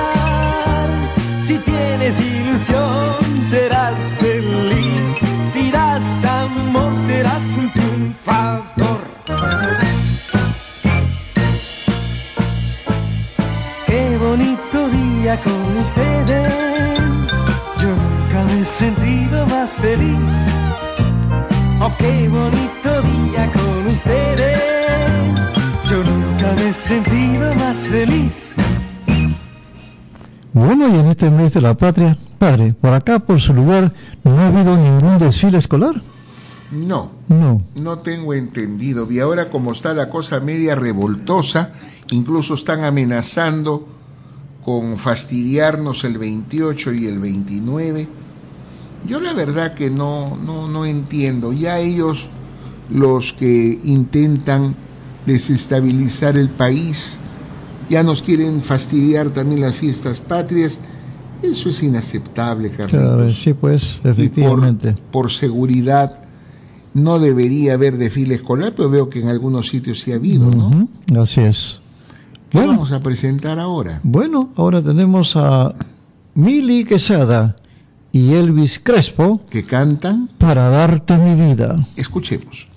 Si 1.40 1.56
tienes 1.56 2.20
ilusión, 2.20 3.16
serás 3.48 3.98
feliz. 4.18 5.14
Si 5.50 5.70
das 5.70 6.04
amor, 6.26 6.92
serás 7.06 7.42
un 7.56 7.72
triunfador. 7.72 9.91
Día 15.32 15.40
con 15.42 15.76
ustedes. 15.78 16.48
Yo 17.80 17.88
nunca 17.88 18.44
me 18.46 18.60
he 18.60 18.64
sentido 18.64 19.46
más 19.46 19.70
feliz. 19.70 20.32
Oh, 21.80 21.90
qué 21.98 22.28
bonito 22.28 23.02
día 23.02 23.50
con 23.52 23.86
ustedes. 23.86 24.58
Yo 25.88 26.04
nunca 26.04 26.52
me 26.54 26.68
he 26.68 26.72
sentido 26.72 27.52
más 27.54 27.78
feliz. 27.78 28.52
Bueno, 30.52 30.88
y 30.88 30.98
en 30.98 31.06
este 31.06 31.30
mes 31.30 31.54
de 31.54 31.62
la 31.62 31.74
patria, 31.74 32.18
padre, 32.38 32.74
por 32.78 32.92
acá, 32.92 33.18
por 33.18 33.40
su 33.40 33.54
lugar, 33.54 33.92
no 34.24 34.38
ha 34.38 34.48
habido 34.48 34.76
ningún 34.76 35.18
desfile 35.18 35.58
escolar. 35.58 35.94
no, 36.70 37.10
No. 37.28 37.62
no 37.74 37.98
tengo 37.98 38.34
entendido. 38.34 39.10
Y 39.10 39.20
ahora 39.20 39.48
como 39.48 39.72
está 39.72 39.94
la 39.94 40.10
cosa 40.10 40.40
media 40.40 40.74
revoltosa, 40.74 41.72
incluso 42.10 42.52
están 42.54 42.84
amenazando 42.84 43.88
con 44.64 44.96
fastidiarnos 44.96 46.04
el 46.04 46.18
28 46.18 46.92
y 46.92 47.06
el 47.06 47.18
29. 47.18 48.08
Yo 49.06 49.20
la 49.20 49.32
verdad 49.32 49.74
que 49.74 49.90
no, 49.90 50.36
no, 50.36 50.68
no 50.68 50.86
entiendo. 50.86 51.52
Ya 51.52 51.80
ellos, 51.80 52.28
los 52.88 53.32
que 53.32 53.80
intentan 53.84 54.76
desestabilizar 55.26 56.38
el 56.38 56.50
país, 56.50 57.18
ya 57.90 58.02
nos 58.02 58.22
quieren 58.22 58.62
fastidiar 58.62 59.30
también 59.30 59.60
las 59.60 59.74
fiestas 59.74 60.20
patrias. 60.20 60.78
Eso 61.42 61.68
es 61.68 61.82
inaceptable, 61.82 62.70
Carlitos. 62.70 63.16
Claro, 63.16 63.32
sí, 63.32 63.52
pues, 63.52 63.96
Y 63.96 63.98
por, 63.98 64.10
efectivamente. 64.12 64.94
por 65.10 65.32
seguridad 65.32 66.22
no 66.94 67.18
debería 67.18 67.74
haber 67.74 67.98
desfile 67.98 68.36
escolar, 68.36 68.74
pero 68.76 68.88
veo 68.88 69.10
que 69.10 69.20
en 69.20 69.28
algunos 69.28 69.68
sitios 69.68 70.00
sí 70.00 70.12
ha 70.12 70.16
habido, 70.16 70.48
¿no? 70.50 70.88
Así 71.20 71.40
es. 71.40 71.81
¿Qué 72.52 72.58
Bueno. 72.58 72.74
vamos 72.74 72.92
a 72.92 73.00
presentar 73.00 73.58
ahora? 73.58 73.98
Bueno, 74.02 74.50
ahora 74.56 74.82
tenemos 74.82 75.34
a 75.36 75.72
Mili 76.34 76.84
Quesada 76.84 77.56
y 78.12 78.34
Elvis 78.34 78.78
Crespo 78.78 79.40
Que 79.48 79.64
cantan, 79.64 80.28
para 80.36 80.68
darte 80.68 81.16
mi 81.16 81.32
vida. 81.32 81.74
escuchemos. 81.96 82.68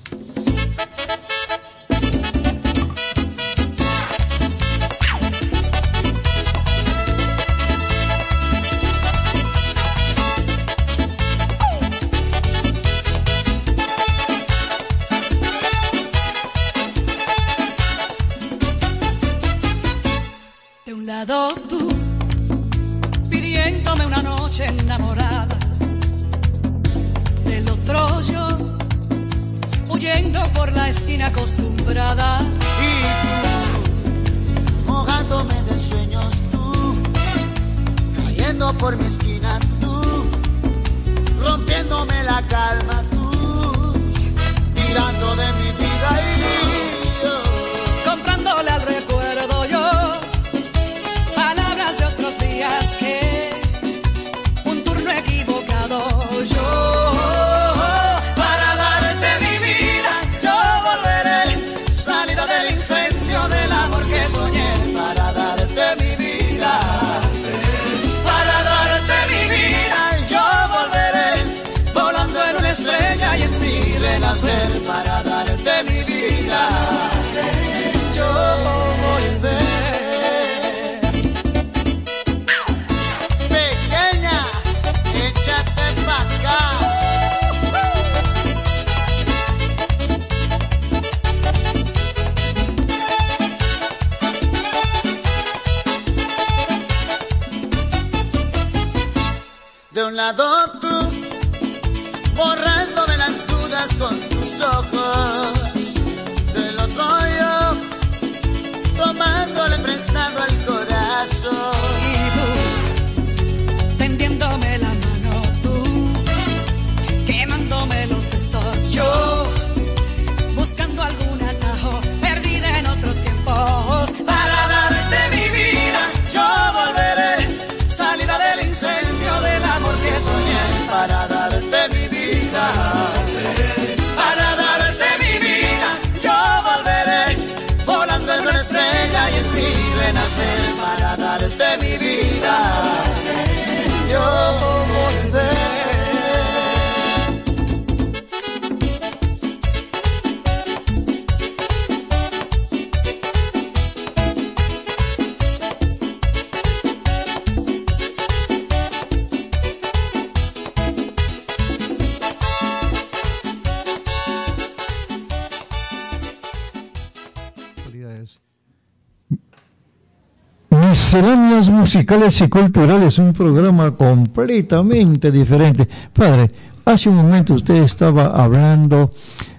Misceláneas 171.16 171.70
musicales 171.70 172.42
y 172.42 172.50
culturales, 172.50 173.18
un 173.20 173.32
programa 173.32 173.92
completamente 173.92 175.32
diferente. 175.32 175.88
Padre, 176.12 176.52
hace 176.84 177.08
un 177.08 177.16
momento 177.16 177.54
usted 177.54 177.76
estaba 177.76 178.26
hablando 178.26 179.12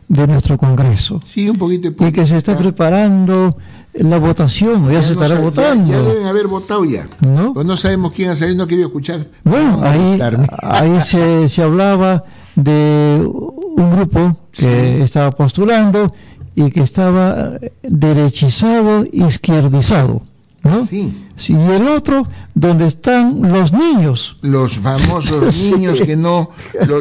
de 0.07 0.27
nuestro 0.27 0.59
Congreso 0.59 1.21
Sí, 1.25 1.49
un 1.49 1.57
poquito 1.57 1.90
de 1.90 2.09
y 2.09 2.12
que 2.12 2.27
se 2.27 2.37
está 2.37 2.59
preparando 2.59 3.57
la 3.95 4.19
votación, 4.19 4.92
ya, 4.92 5.03
se 5.03 5.14
no 5.14 5.23
estará 5.23 5.40
votando. 5.40 5.90
Ya, 5.90 5.97
ya 5.97 6.03
deben 6.03 6.27
haber 6.27 6.47
votado 6.47 6.85
ya. 6.85 7.09
¿No? 7.27 7.55
Pues 7.55 7.64
no 7.64 7.79
sabemos 7.79 8.12
quién 8.12 8.29
ha 8.29 8.37
salido, 8.37 8.59
no 8.59 8.66
querido 8.66 8.88
escuchar. 8.88 9.27
Bueno, 9.42 9.79
No 9.79 9.87
ahí, 9.87 10.19
ahí 10.61 11.01
se, 11.01 11.49
se 11.49 11.62
hablaba 11.62 12.25
de 12.55 13.27
un 13.27 13.90
grupo 13.90 14.37
que 14.53 15.03
estaba 15.03 15.31
postulando 15.31 16.07
y 16.55 16.71
que 16.71 16.83
estaba 16.83 17.53
derechizado, 17.83 19.07
izquierdizado. 19.11 20.21
¿No? 20.67 20.85
Sí. 20.85 21.23
Sí, 21.37 21.53
y 21.53 21.71
el 21.73 21.87
otro, 21.89 22.23
donde 22.55 22.87
están 22.87 23.43
los 23.53 23.73
niños. 23.73 24.37
Los 24.41 24.77
famosos 24.79 25.55
Sí. 25.55 25.73
niños 25.73 26.01
que 26.01 26.17
no, 26.17 26.51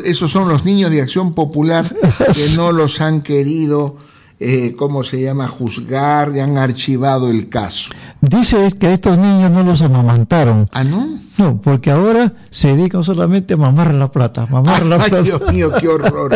esos 0.03 0.31
son 0.31 0.49
los 0.49 0.65
niños 0.65 0.91
de 0.91 1.01
acción 1.01 1.33
popular 1.33 1.85
que 2.33 2.49
no 2.55 2.71
los 2.71 2.99
han 2.99 3.21
querido, 3.21 3.97
eh, 4.39 4.75
¿cómo 4.77 5.03
se 5.03 5.21
llama?, 5.21 5.47
juzgar 5.47 6.33
y 6.35 6.39
han 6.39 6.57
archivado 6.57 7.29
el 7.29 7.47
caso. 7.47 7.89
Dice 8.29 8.69
que 8.79 8.93
estos 8.93 9.17
niños 9.17 9.51
no 9.51 9.63
los 9.63 9.81
amamantaron. 9.81 10.67
¿Ah, 10.71 10.83
no? 10.83 11.23
No, 11.37 11.61
porque 11.61 11.91
ahora 11.91 12.31
se 12.49 12.73
dedican 12.75 13.03
solamente 13.03 13.55
a 13.55 13.57
mamar 13.57 13.93
la 13.93 14.09
plata, 14.09 14.45
mamar 14.49 14.85
la 14.85 14.95
Ay, 15.03 15.09
plata. 15.09 15.21
Dios 15.23 15.41
mío, 15.51 15.69
qué 15.81 15.87
horror. 15.89 16.31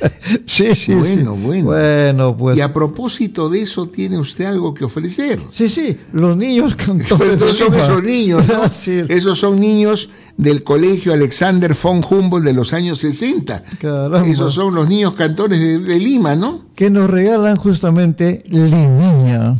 sí, 0.44 0.74
sí, 0.74 0.92
Bueno, 0.94 1.34
sí. 1.34 1.40
bueno. 1.40 1.64
Bueno, 1.70 2.36
pues. 2.36 2.56
Y 2.56 2.60
a 2.60 2.72
propósito 2.74 3.48
de 3.48 3.62
eso, 3.62 3.88
¿tiene 3.88 4.18
usted 4.18 4.46
algo 4.46 4.74
que 4.74 4.84
ofrecer? 4.84 5.38
Sí, 5.50 5.68
sí, 5.68 5.96
los 6.12 6.36
niños 6.36 6.74
cantores. 6.74 7.36
Pero 7.40 7.54
son 7.54 7.74
esos 7.74 8.02
niños, 8.02 8.44
¿no? 8.48 8.68
Sí. 8.72 9.02
Esos 9.08 9.38
son 9.38 9.60
niños 9.60 10.10
del 10.36 10.64
colegio 10.64 11.12
Alexander 11.12 11.76
von 11.80 12.02
Humboldt 12.08 12.44
de 12.44 12.52
los 12.52 12.72
años 12.72 12.98
60. 12.98 13.62
Caramba. 13.80 14.26
Esos 14.26 14.52
son 14.54 14.74
los 14.74 14.88
niños 14.88 15.14
cantores 15.14 15.60
de, 15.60 15.78
de 15.78 15.98
Lima, 16.00 16.34
¿no? 16.34 16.64
que 16.74 16.88
nos 16.90 17.10
regalan 17.10 17.56
justamente 17.56 18.42
Limiña. 18.48 19.54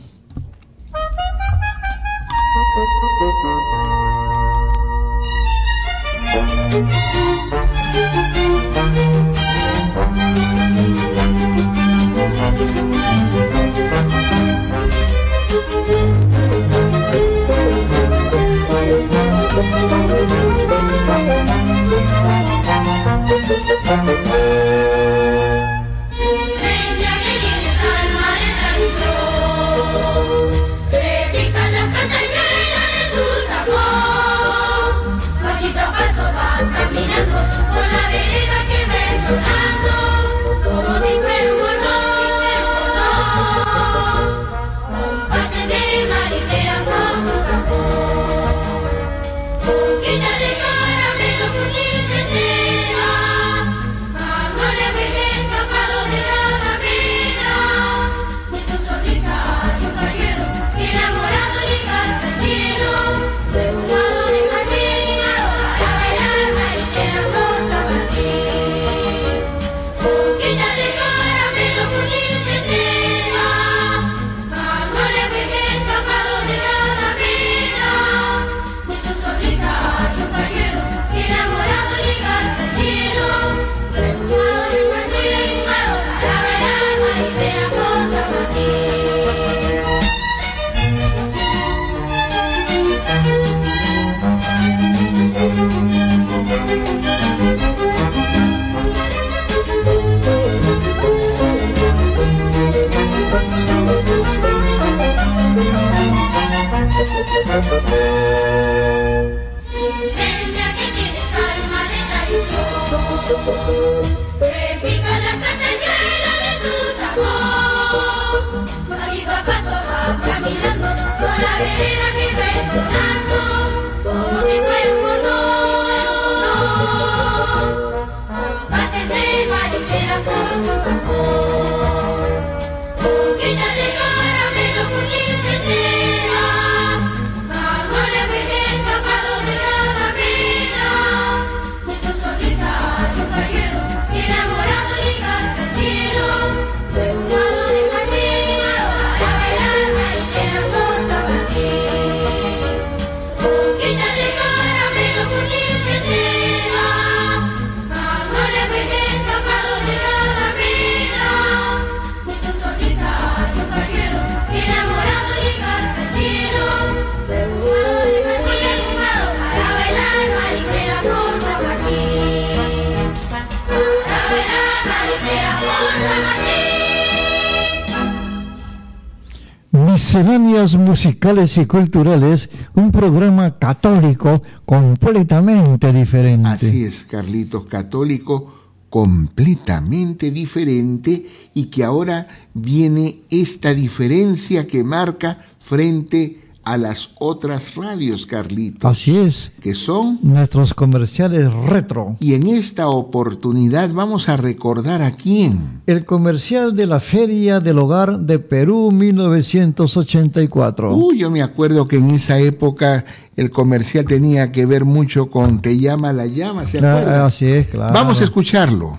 Misceláneas 180.12 180.74
musicales 180.74 181.56
y 181.56 181.66
culturales, 181.66 182.50
un 182.74 182.90
programa 182.90 183.56
católico 183.60 184.42
completamente 184.64 185.92
diferente. 185.92 186.48
Así 186.48 186.82
es, 186.82 187.04
Carlitos, 187.04 187.66
católico 187.66 188.52
completamente 188.88 190.32
diferente 190.32 191.26
y 191.54 191.66
que 191.66 191.84
ahora 191.84 192.26
viene 192.54 193.20
esta 193.30 193.72
diferencia 193.72 194.66
que 194.66 194.82
marca 194.82 195.38
frente 195.60 196.40
a 196.48 196.49
las 196.64 197.10
otras 197.18 197.74
radios, 197.74 198.26
Carlitos. 198.26 198.90
Así 198.90 199.16
es. 199.16 199.52
Que 199.60 199.74
son 199.74 200.18
nuestros 200.22 200.74
comerciales 200.74 201.52
retro. 201.52 202.16
Y 202.20 202.34
en 202.34 202.46
esta 202.46 202.88
oportunidad 202.88 203.92
vamos 203.92 204.28
a 204.28 204.36
recordar 204.36 205.02
a 205.02 205.10
quién. 205.10 205.82
El 205.86 206.04
comercial 206.04 206.76
de 206.76 206.86
la 206.86 207.00
Feria 207.00 207.60
del 207.60 207.78
Hogar 207.78 208.20
de 208.20 208.38
Perú 208.38 208.90
1984. 208.92 210.94
Uy, 210.94 211.18
yo 211.18 211.30
me 211.30 211.42
acuerdo 211.42 211.86
que 211.86 211.96
en 211.96 212.10
esa 212.10 212.38
época 212.38 213.04
el 213.36 213.50
comercial 213.50 214.04
tenía 214.04 214.52
que 214.52 214.66
ver 214.66 214.84
mucho 214.84 215.30
con 215.30 215.60
Te 215.60 215.78
llama 215.78 216.12
la 216.12 216.26
llama, 216.26 216.66
¿se 216.66 216.78
acuerdan? 216.78 217.20
Ah, 217.20 217.24
así 217.26 217.46
es, 217.46 217.68
claro. 217.68 217.94
Vamos 217.94 218.20
a 218.20 218.24
escucharlo. 218.24 218.98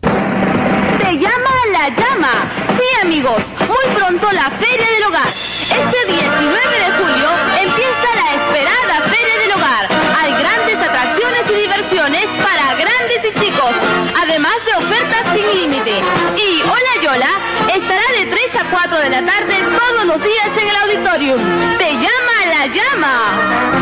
Te 0.00 1.14
llama 1.14 1.50
la 1.72 1.88
llama. 1.88 2.52
Sí, 2.76 3.06
amigos, 3.06 3.42
muy 3.60 3.96
pronto 3.96 4.26
la 4.32 4.50
Feria 4.50 4.86
del 4.94 5.04
Hogar. 5.08 5.31
Este 5.72 6.04
19 6.06 6.78
de 6.84 6.90
julio 6.98 7.28
empieza 7.58 8.08
la 8.14 8.28
esperada 8.34 9.08
Feria 9.08 9.38
del 9.38 9.52
Hogar. 9.52 9.88
Hay 10.20 10.32
grandes 10.32 10.76
atracciones 10.76 11.42
y 11.50 11.54
diversiones 11.62 12.26
para 12.44 12.74
grandes 12.74 13.20
y 13.24 13.40
chicos, 13.40 13.72
además 14.20 14.56
de 14.66 14.74
ofertas 14.74 15.24
sin 15.34 15.60
límite. 15.60 16.02
Y 16.36 16.62
Hola 16.62 16.94
Yola 17.02 17.30
estará 17.74 18.02
de 18.18 18.26
3 18.26 18.56
a 18.60 18.64
4 18.70 18.98
de 18.98 19.10
la 19.10 19.24
tarde 19.24 19.54
todos 19.78 20.04
los 20.04 20.22
días 20.22 20.50
en 20.60 20.68
el 20.68 20.76
auditorium. 20.76 21.40
Te 21.78 21.92
llama 21.92 22.36
la 22.50 22.66
llama. 22.66 23.81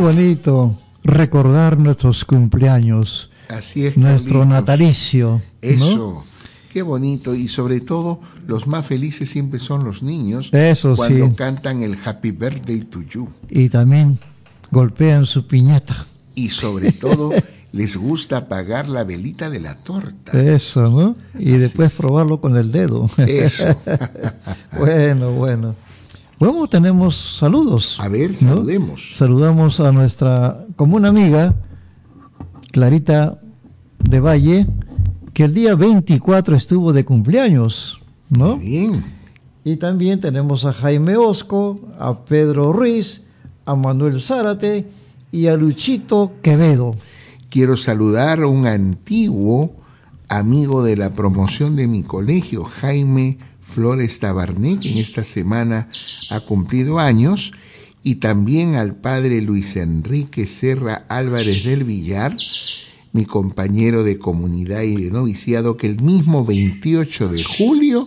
Bonito 0.00 0.74
recordar 1.04 1.78
nuestros 1.78 2.24
cumpleaños. 2.24 3.30
Así 3.48 3.86
es, 3.86 3.96
Nuestro 3.96 4.40
Carlitos. 4.40 4.48
natalicio. 4.48 5.28
¿no? 5.30 5.42
Eso, 5.60 6.24
qué 6.72 6.82
bonito. 6.82 7.34
Y 7.34 7.48
sobre 7.48 7.80
todo, 7.80 8.20
los 8.46 8.66
más 8.66 8.86
felices 8.86 9.28
siempre 9.28 9.60
son 9.60 9.84
los 9.84 10.02
niños. 10.02 10.50
Eso 10.52 10.96
cuando 10.96 11.28
sí. 11.28 11.34
cantan 11.34 11.82
el 11.82 11.96
Happy 12.02 12.30
Birthday 12.30 12.80
to 12.82 13.02
You. 13.02 13.28
Y 13.50 13.68
también 13.68 14.18
golpean 14.70 15.26
su 15.26 15.46
piñata. 15.46 16.06
Y 16.34 16.50
sobre 16.50 16.92
todo, 16.92 17.32
les 17.72 17.96
gusta 17.96 18.38
apagar 18.38 18.88
la 18.88 19.04
velita 19.04 19.50
de 19.50 19.60
la 19.60 19.74
torta. 19.74 20.32
Eso, 20.40 20.88
¿no? 20.88 21.16
Y 21.38 21.52
después 21.52 21.92
probarlo 21.94 22.40
con 22.40 22.56
el 22.56 22.72
dedo. 22.72 23.06
Eso. 23.18 23.64
bueno, 24.78 25.32
bueno. 25.32 25.74
Bueno, 26.40 26.66
tenemos 26.68 27.36
saludos. 27.38 28.00
A 28.00 28.08
ver, 28.08 28.30
¿no? 28.30 28.56
saludemos. 28.56 29.10
Saludamos 29.12 29.78
a 29.78 29.92
nuestra 29.92 30.64
común 30.74 31.04
amiga, 31.04 31.54
Clarita 32.72 33.42
de 33.98 34.20
Valle, 34.20 34.66
que 35.34 35.44
el 35.44 35.52
día 35.52 35.74
24 35.74 36.56
estuvo 36.56 36.94
de 36.94 37.04
cumpleaños, 37.04 37.98
¿no? 38.30 38.56
Bien. 38.56 39.04
Y 39.64 39.76
también 39.76 40.22
tenemos 40.22 40.64
a 40.64 40.72
Jaime 40.72 41.18
Osco, 41.18 41.78
a 41.98 42.24
Pedro 42.24 42.72
Ruiz, 42.72 43.20
a 43.66 43.74
Manuel 43.74 44.22
Zárate 44.22 44.88
y 45.30 45.48
a 45.48 45.56
Luchito 45.58 46.32
Quevedo. 46.40 46.92
Quiero 47.50 47.76
saludar 47.76 48.40
a 48.40 48.46
un 48.46 48.66
antiguo 48.66 49.74
amigo 50.30 50.82
de 50.82 50.96
la 50.96 51.10
promoción 51.10 51.76
de 51.76 51.86
mi 51.86 52.02
colegio, 52.02 52.64
Jaime 52.64 53.36
Flores 53.70 54.18
Tabarné, 54.20 54.78
que 54.80 54.90
en 54.92 54.98
esta 54.98 55.24
semana 55.24 55.86
ha 56.30 56.40
cumplido 56.40 56.98
años, 56.98 57.52
y 58.02 58.16
también 58.16 58.74
al 58.76 58.94
padre 58.96 59.40
Luis 59.42 59.76
Enrique 59.76 60.46
Serra 60.46 61.04
Álvarez 61.08 61.64
del 61.64 61.84
Villar, 61.84 62.32
mi 63.12 63.24
compañero 63.24 64.04
de 64.04 64.18
comunidad 64.18 64.82
y 64.82 64.96
de 64.96 65.10
noviciado, 65.10 65.76
que 65.76 65.86
el 65.86 66.00
mismo 66.02 66.44
28 66.44 67.28
de 67.28 67.44
julio 67.44 68.06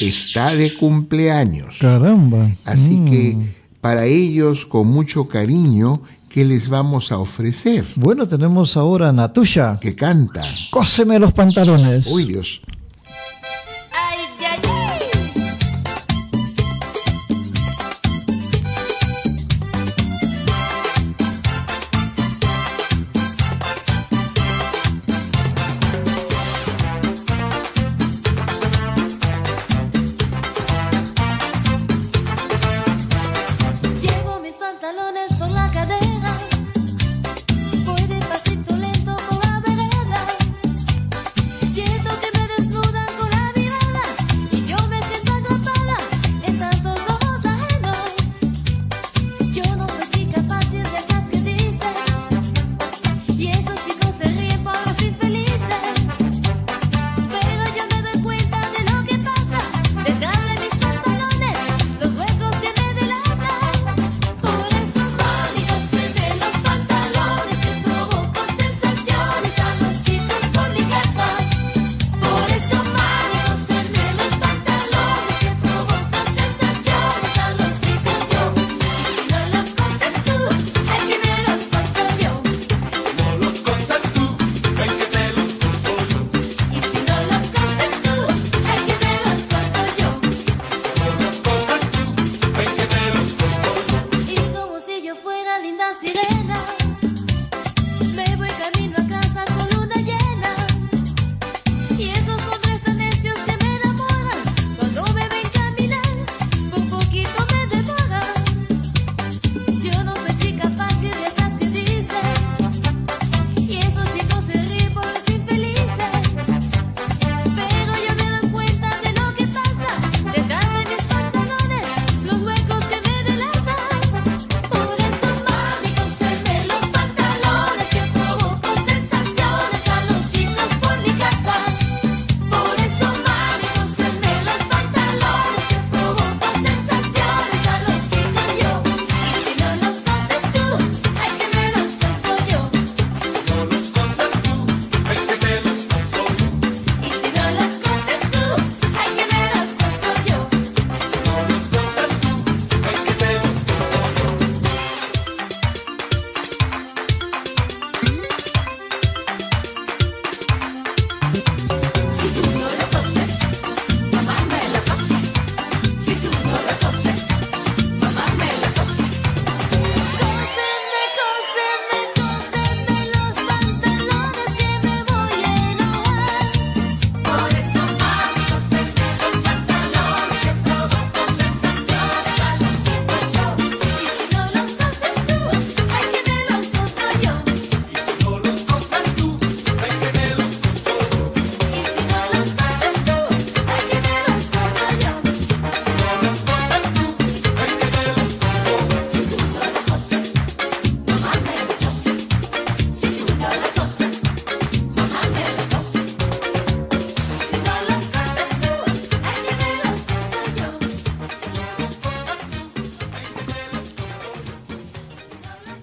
está 0.00 0.54
de 0.54 0.74
cumpleaños. 0.74 1.76
Caramba. 1.80 2.48
Así 2.64 2.96
Mm. 2.96 3.10
que 3.10 3.36
para 3.80 4.06
ellos, 4.06 4.66
con 4.66 4.88
mucho 4.88 5.28
cariño, 5.28 6.02
¿qué 6.28 6.44
les 6.44 6.68
vamos 6.68 7.12
a 7.12 7.18
ofrecer? 7.18 7.84
Bueno, 7.96 8.26
tenemos 8.26 8.76
ahora 8.76 9.10
a 9.10 9.12
Natusha. 9.12 9.78
Que 9.80 9.94
canta. 9.94 10.42
Cóseme 10.70 11.18
los 11.18 11.32
pantalones. 11.32 12.06
Uy, 12.06 12.24
Dios. 12.24 12.60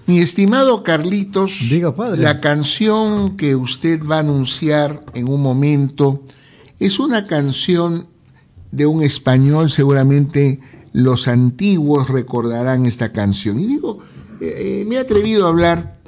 Mi 0.06 0.20
estimado 0.20 0.84
Carlitos, 0.84 1.68
Diga, 1.68 1.96
padre. 1.96 2.22
la 2.22 2.40
canción 2.40 3.36
que 3.36 3.56
usted 3.56 4.00
va 4.04 4.16
a 4.16 4.20
anunciar 4.20 5.00
en 5.14 5.28
un 5.28 5.42
momento 5.42 6.22
es 6.78 7.00
una 7.00 7.26
canción 7.26 8.06
de 8.70 8.86
un 8.86 9.02
español, 9.02 9.68
seguramente 9.68 10.60
los 10.92 11.26
antiguos 11.26 12.08
recordarán 12.08 12.86
esta 12.86 13.12
canción. 13.12 13.58
Y 13.58 13.66
digo, 13.66 13.98
eh, 14.40 14.82
eh, 14.82 14.84
me 14.86 14.94
he 14.94 14.98
atrevido 14.98 15.46
a 15.46 15.48
hablar 15.48 15.98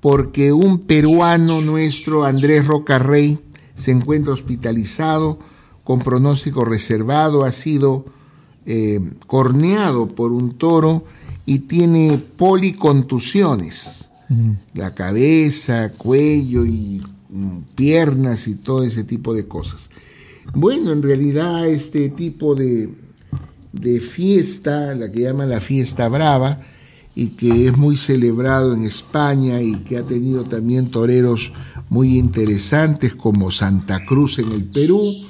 porque 0.00 0.52
un 0.52 0.80
peruano 0.80 1.60
nuestro, 1.60 2.24
Andrés 2.24 2.66
Rocarrey, 2.66 3.38
se 3.76 3.92
encuentra 3.92 4.32
hospitalizado 4.32 5.38
con 5.84 6.00
pronóstico 6.00 6.64
reservado, 6.64 7.44
ha 7.44 7.52
sido 7.52 8.04
eh, 8.66 9.00
corneado 9.26 10.08
por 10.08 10.32
un 10.32 10.52
toro 10.52 11.04
y 11.46 11.60
tiene 11.60 12.18
policontusiones, 12.18 14.10
la 14.72 14.94
cabeza, 14.94 15.92
cuello 15.92 16.64
y 16.64 17.02
mm, 17.28 17.58
piernas 17.74 18.48
y 18.48 18.54
todo 18.56 18.82
ese 18.82 19.04
tipo 19.04 19.34
de 19.34 19.46
cosas. 19.46 19.90
Bueno, 20.54 20.92
en 20.92 21.02
realidad 21.02 21.66
este 21.68 22.08
tipo 22.08 22.54
de, 22.54 22.88
de 23.72 24.00
fiesta, 24.00 24.94
la 24.94 25.12
que 25.12 25.20
llaman 25.20 25.50
la 25.50 25.60
fiesta 25.60 26.08
brava, 26.08 26.60
y 27.14 27.28
que 27.28 27.68
es 27.68 27.76
muy 27.76 27.96
celebrado 27.96 28.74
en 28.74 28.82
España 28.82 29.62
y 29.62 29.76
que 29.76 29.98
ha 29.98 30.02
tenido 30.02 30.44
también 30.44 30.90
toreros 30.90 31.52
muy 31.88 32.18
interesantes 32.18 33.14
como 33.14 33.50
Santa 33.50 34.04
Cruz 34.04 34.38
en 34.38 34.50
el 34.50 34.64
Perú, 34.64 35.24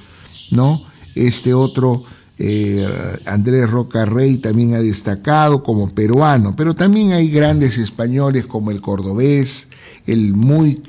¿no? 0.50 0.82
Este 1.14 1.52
otro, 1.52 2.04
eh, 2.38 2.86
Andrés 3.26 3.70
Roca 3.70 4.04
Rey, 4.04 4.38
también 4.38 4.74
ha 4.74 4.80
destacado 4.80 5.62
como 5.62 5.88
peruano, 5.88 6.54
pero 6.56 6.74
también 6.74 7.12
hay 7.12 7.28
grandes 7.28 7.78
españoles 7.78 8.46
como 8.46 8.70
el 8.70 8.80
cordobés, 8.80 9.68
el 10.06 10.34
muy 10.34 10.82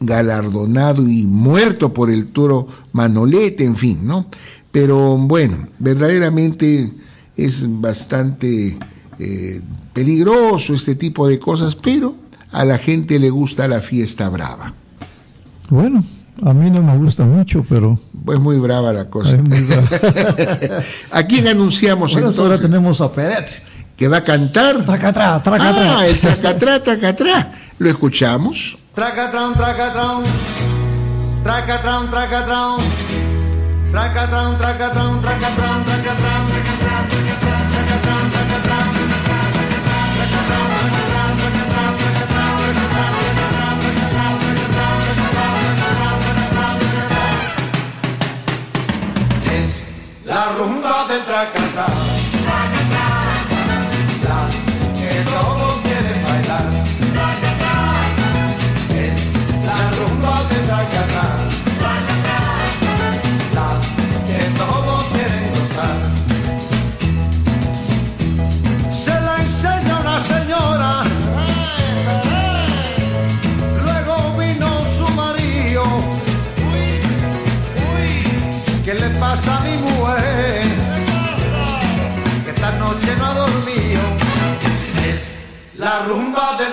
galardonado 0.00 1.08
y 1.08 1.26
muerto 1.26 1.92
por 1.92 2.10
el 2.10 2.28
toro 2.28 2.66
Manolete, 2.92 3.64
en 3.64 3.76
fin, 3.76 4.00
¿no? 4.04 4.26
Pero 4.70 5.16
bueno, 5.18 5.68
verdaderamente 5.78 6.92
es 7.36 7.64
bastante 7.80 8.78
eh, 9.18 9.60
peligroso 9.92 10.74
este 10.74 10.94
tipo 10.94 11.28
de 11.28 11.38
cosas, 11.38 11.74
pero 11.74 12.16
a 12.50 12.64
la 12.64 12.78
gente 12.78 13.18
le 13.18 13.30
gusta 13.30 13.68
la 13.68 13.80
fiesta 13.80 14.28
brava. 14.28 14.74
Bueno, 15.68 16.04
a 16.44 16.52
mí 16.54 16.70
no 16.70 16.82
me 16.82 16.96
gusta 16.96 17.24
mucho, 17.24 17.64
pero... 17.68 17.98
Pues 18.24 18.38
muy 18.38 18.58
brava 18.58 18.92
la 18.92 19.10
cosa. 19.10 19.30
Es 19.36 19.48
muy 19.48 19.60
brava. 19.60 19.88
¿A 21.10 21.22
quién 21.24 21.46
anunciamos 21.48 22.12
Bueno, 22.12 22.28
entonces? 22.28 22.40
ahora 22.40 22.58
tenemos 22.58 23.00
a 23.00 23.12
Peret. 23.12 23.48
¿Que 23.96 24.08
va 24.08 24.18
a 24.18 24.24
cantar? 24.24 24.84
Tracatrá, 24.84 25.42
tracatrá. 25.42 25.98
Ah, 25.98 26.06
el 26.06 26.18
tracatrá, 26.18 26.82
tracatrá. 26.82 27.52
Lo 27.78 27.90
escuchamos. 27.90 28.78
Tracatrón, 28.94 29.54
tracatrón. 29.54 30.22
Tracatrón, 31.42 32.10
tracatrón. 32.10 32.80
Tracatrón, 33.92 34.56
tracatrón, 34.56 35.20
tracatrón, 35.22 35.84
tracatrón, 35.84 35.84
tracatrón, 35.84 36.71
La 50.32 50.46
rumba 50.56 51.04
del 51.08 51.22
tracatá. 51.26 52.11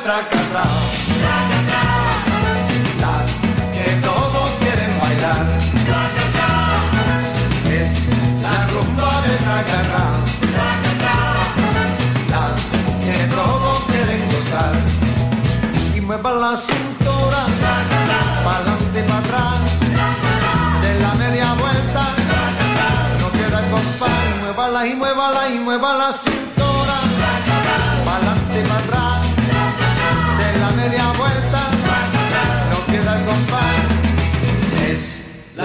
Tracatá. 0.09 0.63
La 3.03 3.15
que 3.75 3.87
todos 4.07 4.49
quieren 4.61 4.91
bailar. 5.01 5.45
Es 7.79 7.93
la 8.45 8.55
rumba 8.71 9.11
del 9.25 9.37
tracatá. 9.45 10.05
La 12.33 12.41
que 13.03 13.17
todos 13.35 13.77
quieren 13.89 14.21
gozar. 14.31 14.75
Y 15.95 16.01
mueva 16.01 16.31
la 16.43 16.57
cintura. 16.57 17.41
Para 18.43 18.57
adelante, 18.57 19.03
para 19.03 19.19
atrás. 19.19 19.61
De 20.81 20.91
la 21.03 21.13
media 21.21 21.53
vuelta. 21.53 22.03
No 23.21 23.31
queda 23.37 23.61
compás. 23.69 24.19
Y 24.29 24.39
muévala 24.41 24.87
y 24.87 24.95
muévala 24.95 25.49
y 25.49 25.59
mueva 25.59 25.93
la 25.93 26.13
cintura. 26.13 26.48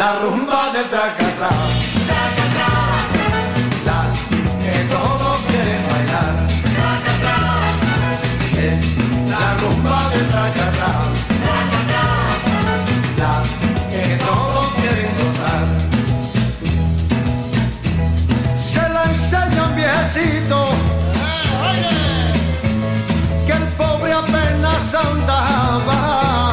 La 0.04 0.12
rumba 0.20 0.70
del 0.74 0.86
tracatá. 0.90 1.50
La 3.88 4.00
que 4.62 4.76
todos 4.94 5.36
quieren 5.48 5.82
bailar. 5.90 6.34
Es 8.68 8.84
la 9.32 9.44
rumba 9.60 9.98
del 10.10 10.26
tracatá. 10.32 10.92
La 13.20 13.34
que 13.90 14.04
todos 14.26 14.66
quieren 14.78 15.10
gozar. 15.20 15.66
Se 18.70 18.84
la 18.94 19.04
enseña 19.12 19.62
un 19.68 19.74
viejecito 19.74 20.58
que 23.46 23.52
el 23.52 23.66
pobre 23.78 24.12
apenas 24.12 24.94
andaba. 24.94 26.43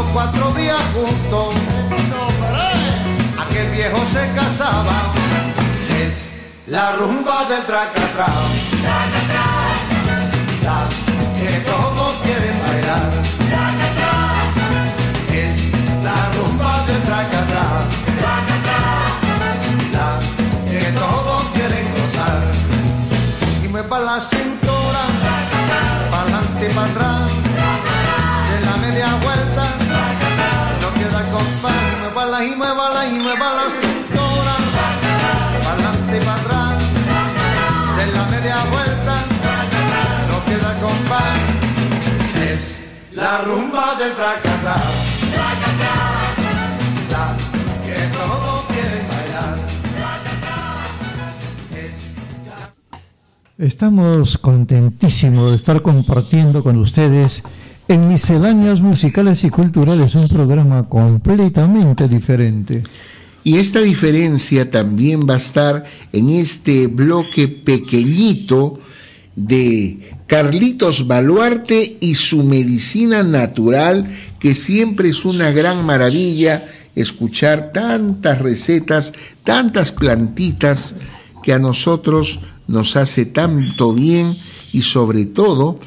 Los 0.00 0.08
cuatro 0.14 0.50
días 0.52 0.80
juntos, 0.94 1.54
aquel 3.38 3.68
viejo 3.68 3.98
se 4.10 4.32
casaba. 4.32 5.12
Es 6.00 6.24
la 6.66 6.92
rumba 6.92 7.44
del 7.44 7.62
tracatá. 7.66 8.28
La 10.64 10.88
que 11.38 11.58
todos 11.60 12.14
quieren 12.24 12.56
bailar. 12.66 13.10
Es 15.34 15.56
la 16.02 16.18
rumba 16.34 16.86
del 16.86 17.02
tracatá. 17.02 17.66
La 19.92 20.18
que 20.70 20.92
todos 20.92 21.42
quieren 21.52 21.86
gozar. 21.92 22.40
Y 23.62 23.68
mueva 23.68 24.00
la 24.00 24.18
cintura, 24.18 25.02
para 26.10 26.22
adelante 26.22 26.68
y 26.70 26.74
para 26.74 26.86
atrás, 26.86 27.49
no 31.20 31.26
queda 31.26 31.32
compás. 31.32 32.42
Y 32.42 32.52
y 32.52 32.56
muévala 32.56 33.06
y 33.06 33.18
mueva 33.18 33.54
la 33.54 33.70
cintura, 33.70 34.54
para 35.62 35.72
adelante 35.72 36.16
y 36.16 36.24
para 36.24 36.40
atrás, 36.40 36.82
de 37.96 38.12
la 38.12 38.24
media 38.26 38.56
vuelta, 38.70 39.14
no 40.28 40.44
queda 40.46 40.74
compás. 40.80 41.38
Es 42.40 42.78
la 43.12 43.42
rumba 43.42 43.96
del 43.96 44.12
tracatá. 44.12 44.76
La 47.10 47.36
que 47.84 48.00
todos 48.16 48.64
quieren 48.66 49.08
bailar. 49.08 49.58
Estamos 53.58 54.38
contentísimos 54.38 55.50
de 55.50 55.56
estar 55.56 55.82
compartiendo 55.82 56.62
con 56.62 56.78
ustedes 56.78 57.42
en 57.90 58.06
Misceláneas 58.06 58.80
Musicales 58.80 59.42
y 59.42 59.50
Culturales 59.50 60.14
un 60.14 60.28
programa 60.28 60.88
completamente 60.88 62.06
diferente. 62.06 62.84
Y 63.42 63.56
esta 63.56 63.80
diferencia 63.80 64.70
también 64.70 65.22
va 65.28 65.34
a 65.34 65.38
estar 65.38 65.84
en 66.12 66.30
este 66.30 66.86
bloque 66.86 67.48
pequeñito 67.48 68.78
de 69.34 70.14
Carlitos 70.28 71.08
Baluarte 71.08 71.96
y 72.00 72.14
su 72.14 72.44
medicina 72.44 73.24
natural, 73.24 74.08
que 74.38 74.54
siempre 74.54 75.08
es 75.08 75.24
una 75.24 75.50
gran 75.50 75.84
maravilla 75.84 76.68
escuchar 76.94 77.72
tantas 77.72 78.38
recetas, 78.38 79.12
tantas 79.42 79.90
plantitas 79.90 80.94
que 81.42 81.52
a 81.52 81.58
nosotros 81.58 82.38
nos 82.68 82.96
hace 82.96 83.26
tanto 83.26 83.92
bien 83.92 84.36
y 84.72 84.82
sobre 84.82 85.26
todo 85.26 85.80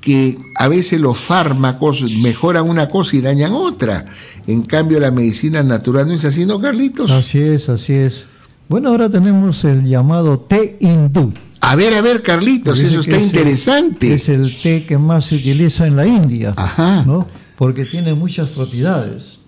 que 0.00 0.38
a 0.56 0.68
veces 0.68 1.00
los 1.00 1.18
fármacos 1.18 2.02
mejoran 2.10 2.68
una 2.68 2.88
cosa 2.88 3.16
y 3.16 3.20
dañan 3.20 3.52
otra. 3.52 4.06
En 4.46 4.62
cambio, 4.62 4.98
la 5.00 5.10
medicina 5.10 5.62
natural 5.62 6.08
no 6.08 6.14
es 6.14 6.24
así, 6.24 6.46
¿no, 6.46 6.58
Carlitos? 6.60 7.10
Así 7.10 7.38
es, 7.38 7.68
así 7.68 7.92
es. 7.92 8.26
Bueno, 8.68 8.88
ahora 8.90 9.10
tenemos 9.10 9.62
el 9.64 9.84
llamado 9.84 10.40
té 10.40 10.76
hindú. 10.80 11.32
A 11.60 11.76
ver, 11.76 11.92
a 11.94 12.00
ver, 12.00 12.22
Carlitos, 12.22 12.80
eso 12.80 13.00
está 13.00 13.16
es 13.16 13.18
el- 13.18 13.24
interesante. 13.26 14.14
es 14.14 14.28
el 14.30 14.60
té 14.62 14.86
que 14.86 14.96
más 14.96 15.26
se 15.26 15.36
utiliza 15.36 15.86
en 15.86 15.96
la 15.96 16.06
India, 16.06 16.54
Ajá. 16.56 17.04
¿no? 17.04 17.28
porque 17.58 17.84
tiene 17.84 18.14
muchas 18.14 18.48
propiedades. 18.48 19.38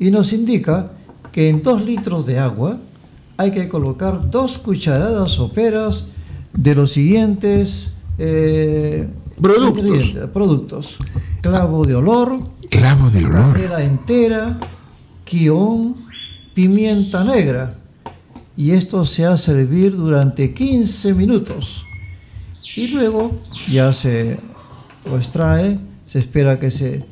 Y 0.00 0.10
nos 0.10 0.32
indica 0.32 0.90
que 1.30 1.48
en 1.48 1.62
dos 1.62 1.84
litros 1.84 2.26
de 2.26 2.40
agua 2.40 2.78
hay 3.36 3.52
que 3.52 3.68
colocar 3.68 4.28
dos 4.28 4.58
cucharadas 4.58 5.30
soperas 5.30 6.06
de 6.52 6.74
los 6.74 6.90
siguientes 6.92 7.90
eh, 8.18 9.06
Productos. 9.40 10.30
productos. 10.32 10.96
Clavo 11.40 11.84
de 11.84 11.94
olor, 11.94 12.38
Clavo 12.70 13.10
de 13.10 13.24
olor. 13.26 13.80
entera, 13.80 14.58
quión, 15.24 15.96
pimienta 16.54 17.24
negra. 17.24 17.78
Y 18.56 18.70
esto 18.70 19.04
se 19.04 19.26
hace 19.26 19.50
hervir 19.52 19.96
durante 19.96 20.54
15 20.54 21.12
minutos. 21.14 21.84
Y 22.76 22.88
luego 22.88 23.32
ya 23.70 23.92
se 23.92 24.38
lo 25.04 25.16
extrae, 25.18 25.78
se 26.06 26.18
espera 26.18 26.58
que 26.58 26.70
se 26.70 27.04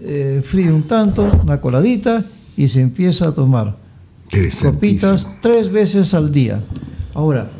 eh, 0.00 0.42
fríe 0.44 0.72
un 0.72 0.84
tanto, 0.84 1.24
una 1.42 1.60
coladita, 1.60 2.24
y 2.56 2.68
se 2.68 2.80
empieza 2.80 3.28
a 3.28 3.32
tomar 3.32 3.76
copitas 4.62 5.26
tres 5.40 5.70
veces 5.70 6.14
al 6.14 6.32
día. 6.32 6.60
Ahora, 7.14 7.50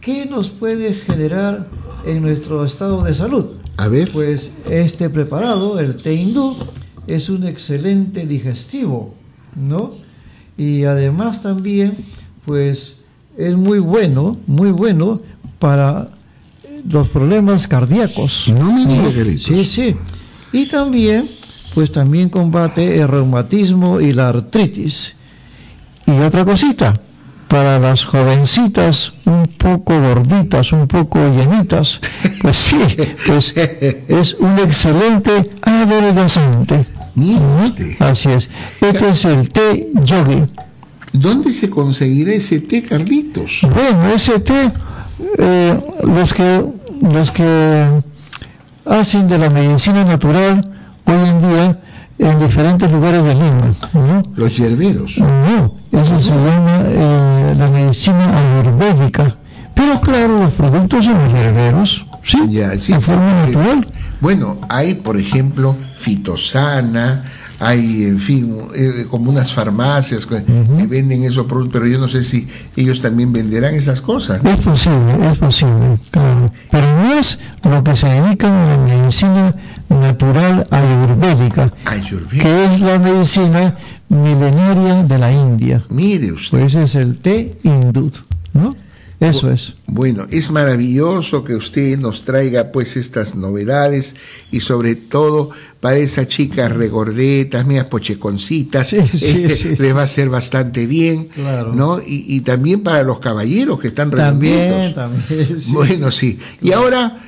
¿qué 0.00 0.26
nos 0.26 0.50
puede 0.50 0.94
generar 0.94 1.68
en 2.06 2.22
nuestro 2.22 2.64
estado 2.64 3.02
de 3.02 3.14
salud? 3.14 3.55
A 3.76 3.88
ver. 3.88 4.10
Pues 4.12 4.50
este 4.70 5.10
preparado, 5.10 5.78
el 5.78 5.96
té 6.02 6.14
hindú, 6.14 6.56
es 7.06 7.28
un 7.28 7.46
excelente 7.46 8.26
digestivo, 8.26 9.14
¿no? 9.56 9.92
Y 10.56 10.84
además 10.84 11.42
también, 11.42 12.06
pues 12.44 12.96
es 13.36 13.54
muy 13.56 13.78
bueno, 13.78 14.38
muy 14.46 14.70
bueno 14.70 15.20
para 15.58 16.06
los 16.88 17.08
problemas 17.08 17.66
cardíacos. 17.66 18.52
No 18.58 18.72
me 18.72 18.86
diga, 18.86 19.12
Carlitos. 19.12 19.42
Sí, 19.42 19.64
sí. 19.64 19.96
Y 20.52 20.66
también, 20.66 21.28
pues 21.74 21.92
también 21.92 22.28
combate 22.28 23.00
el 23.00 23.08
reumatismo 23.08 24.00
y 24.00 24.12
la 24.12 24.30
artritis. 24.30 25.14
Y 26.06 26.12
otra 26.12 26.44
cosita, 26.44 26.94
para 27.48 27.78
las 27.78 28.04
jovencitas 28.04 29.12
un 29.24 29.44
poco 29.58 29.98
gorditas, 30.00 30.72
un 30.72 30.86
poco 30.86 31.18
llenitas, 31.32 32.00
pues 32.42 32.56
sí, 32.56 32.78
pues 33.26 33.54
es 33.56 34.34
un 34.34 34.58
excelente 34.58 35.50
adelgazante. 35.62 36.86
¿no? 37.14 37.74
Así 38.00 38.30
es. 38.30 38.48
Este 38.80 39.08
es 39.08 39.24
el 39.24 39.48
té 39.48 39.88
yogi. 39.94 40.44
¿Dónde 41.12 41.52
se 41.52 41.70
conseguirá 41.70 42.32
ese 42.32 42.60
té, 42.60 42.82
Carlitos? 42.82 43.60
Bueno, 43.74 44.12
ese 44.12 44.38
té, 44.40 44.70
eh, 45.38 45.80
los 46.02 46.34
que 46.34 46.64
los 47.00 47.30
que 47.30 48.02
hacen 48.84 49.26
de 49.26 49.38
la 49.38 49.50
medicina 49.50 50.04
natural 50.04 50.64
hoy 51.04 51.28
en 51.28 51.40
día 51.40 51.78
en 52.18 52.38
diferentes 52.38 52.90
lugares 52.90 53.22
de 53.24 53.34
Lima, 53.34 53.72
¿no? 53.92 54.22
Los 54.34 54.56
hierberos. 54.56 55.18
No, 55.18 55.74
eso 55.92 56.18
se 56.18 56.30
llama 56.30 56.82
eh, 56.86 57.54
la 57.56 57.66
medicina 57.68 58.60
ayurvédica. 58.60 59.36
Pero 59.74 60.00
claro, 60.00 60.38
los 60.38 60.52
productos 60.54 61.04
son 61.04 61.22
los 61.24 61.34
herberos, 61.34 62.06
¿sí? 62.22 62.38
Ya, 62.50 62.70
sí, 62.78 62.94
de 62.94 63.00
sí. 63.00 63.06
forma 63.06 63.32
natural. 63.44 63.86
Bueno, 64.20 64.56
hay, 64.70 64.94
por 64.94 65.18
ejemplo, 65.18 65.76
fitosana, 65.98 67.24
hay, 67.58 68.04
en 68.04 68.20
fin, 68.20 68.58
eh, 68.74 69.06
como 69.10 69.30
unas 69.30 69.52
farmacias 69.52 70.26
que, 70.26 70.44
que 70.44 70.86
venden 70.86 71.24
esos 71.24 71.46
productos, 71.46 71.72
pero 71.72 71.86
yo 71.86 71.98
no 71.98 72.08
sé 72.08 72.22
si 72.22 72.46
ellos 72.76 73.00
también 73.00 73.32
venderán 73.32 73.74
esas 73.74 74.00
cosas. 74.00 74.40
Es 74.44 74.56
posible, 74.56 75.30
es 75.30 75.38
posible, 75.38 75.98
claro. 76.10 76.46
Pero 76.70 76.86
no 77.02 77.14
es 77.18 77.38
lo 77.64 77.82
que 77.82 77.96
se 77.96 78.08
dedica 78.08 78.46
a 78.48 78.76
la 78.76 78.78
medicina 78.78 79.54
natural 79.88 80.66
ayurvédica, 80.70 81.72
que 82.30 82.64
es 82.64 82.80
la 82.80 82.98
medicina 82.98 83.76
milenaria 84.08 85.02
de 85.02 85.18
la 85.18 85.32
India. 85.32 85.82
Mire 85.88 86.32
usted. 86.32 86.60
Pues 86.60 86.74
es 86.74 86.94
el 86.94 87.18
té 87.18 87.58
hindú, 87.62 88.10
¿no? 88.52 88.76
Eso 89.18 89.50
es. 89.50 89.74
Bueno, 89.86 90.26
es 90.30 90.50
maravilloso 90.50 91.42
que 91.42 91.54
usted 91.54 91.98
nos 91.98 92.24
traiga 92.24 92.70
pues 92.70 92.96
estas 92.98 93.34
novedades 93.34 94.14
y 94.50 94.60
sobre 94.60 94.94
todo 94.94 95.50
para 95.80 95.96
esas 95.96 96.28
chicas 96.28 96.70
regordetas, 96.72 97.66
medias 97.66 97.86
pocheconcitas, 97.86 98.88
Sí, 98.88 98.98
sí, 99.14 99.44
eh, 99.44 99.48
sí. 99.50 99.76
les 99.78 99.94
va 99.96 100.00
a 100.00 100.04
hacer 100.04 100.28
bastante 100.28 100.86
bien, 100.86 101.28
Claro. 101.28 101.72
¿no? 101.72 101.98
Y, 101.98 102.24
y 102.28 102.40
también 102.42 102.82
para 102.82 103.02
los 103.02 103.18
caballeros 103.20 103.80
que 103.80 103.88
están 103.88 104.10
También, 104.10 104.68
redonditos. 104.92 104.94
también. 104.94 105.60
sí. 105.62 105.72
Bueno, 105.72 106.10
sí. 106.10 106.38
Y 106.60 106.72
ahora, 106.72 107.20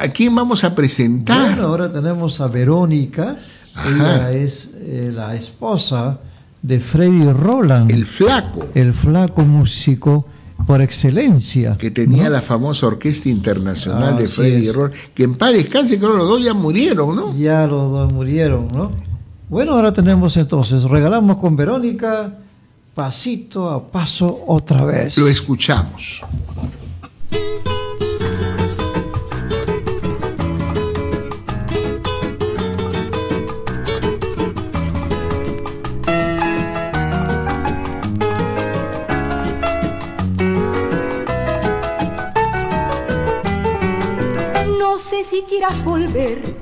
¿a 0.00 0.08
quién 0.08 0.34
vamos 0.36 0.62
a 0.62 0.74
presentar? 0.76 1.54
Bueno, 1.56 1.66
ahora 1.68 1.92
tenemos 1.92 2.40
a 2.40 2.46
Verónica. 2.46 3.36
Ajá. 3.74 3.88
Ella 3.90 4.30
es 4.32 4.68
eh, 4.76 5.10
la 5.12 5.34
esposa 5.34 6.20
de 6.62 6.78
Freddy 6.78 7.22
Roland. 7.32 7.90
El 7.90 8.06
flaco. 8.06 8.68
El 8.74 8.92
flaco 8.94 9.42
músico 9.42 10.28
por 10.66 10.80
excelencia. 10.80 11.76
que 11.78 11.90
tenía 11.90 12.28
la 12.30 12.40
famosa 12.40 12.86
Orquesta 12.86 13.28
Internacional 13.28 14.16
de 14.16 14.24
Así 14.24 14.34
Freddy 14.34 14.68
es. 14.68 14.74
Roll, 14.74 14.92
que 15.14 15.24
en 15.24 15.34
paz 15.34 15.52
descanse, 15.52 15.98
creo 15.98 16.12
que 16.12 16.18
los 16.18 16.28
dos 16.28 16.42
ya 16.42 16.54
murieron, 16.54 17.14
¿no? 17.16 17.36
Ya 17.36 17.66
los 17.66 17.90
dos 17.90 18.12
murieron, 18.12 18.68
¿no? 18.68 18.90
Bueno, 19.48 19.74
ahora 19.74 19.92
tenemos 19.92 20.36
entonces, 20.36 20.82
regalamos 20.84 21.36
con 21.36 21.56
Verónica, 21.56 22.38
pasito 22.94 23.68
a 23.70 23.90
paso 23.90 24.44
otra 24.46 24.84
vez. 24.84 25.18
Lo 25.18 25.28
escuchamos. 25.28 26.22
Sé 45.12 45.24
si 45.24 45.42
quieras 45.42 45.84
volver, 45.84 46.56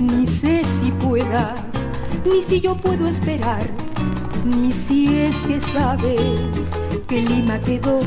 ni 0.00 0.26
sé 0.26 0.62
si 0.80 0.90
puedas, 0.90 1.60
ni 2.24 2.40
si 2.40 2.58
yo 2.58 2.74
puedo 2.74 3.06
esperar, 3.06 3.68
ni 4.42 4.72
si 4.72 5.18
es 5.18 5.36
que 5.46 5.60
sabes 5.60 6.22
que 7.06 7.20
Lima 7.20 7.58
quedó 7.60 8.00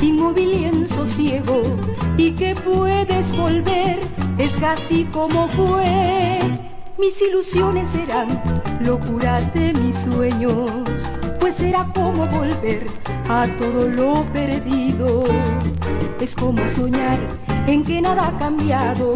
inmóvil 0.00 0.54
y 0.54 0.64
en 0.64 0.88
sosiego 0.88 1.60
y 2.16 2.30
que 2.30 2.54
puedes 2.54 3.36
volver, 3.36 4.00
es 4.38 4.52
casi 4.52 5.04
como 5.04 5.46
fue. 5.48 6.40
Mis 6.96 7.20
ilusiones 7.20 7.90
serán 7.90 8.42
locura 8.80 9.42
de 9.52 9.74
mis 9.74 9.96
sueños, 9.96 10.70
pues 11.38 11.54
será 11.56 11.86
como 11.94 12.24
volver 12.28 12.86
a 13.28 13.46
todo 13.58 13.90
lo 13.90 14.24
perdido. 14.32 15.24
Es 16.18 16.34
como 16.34 16.66
soñar 16.70 17.18
en 17.68 17.84
que 17.84 18.00
nada 18.00 18.28
ha 18.28 18.38
cambiado. 18.38 19.12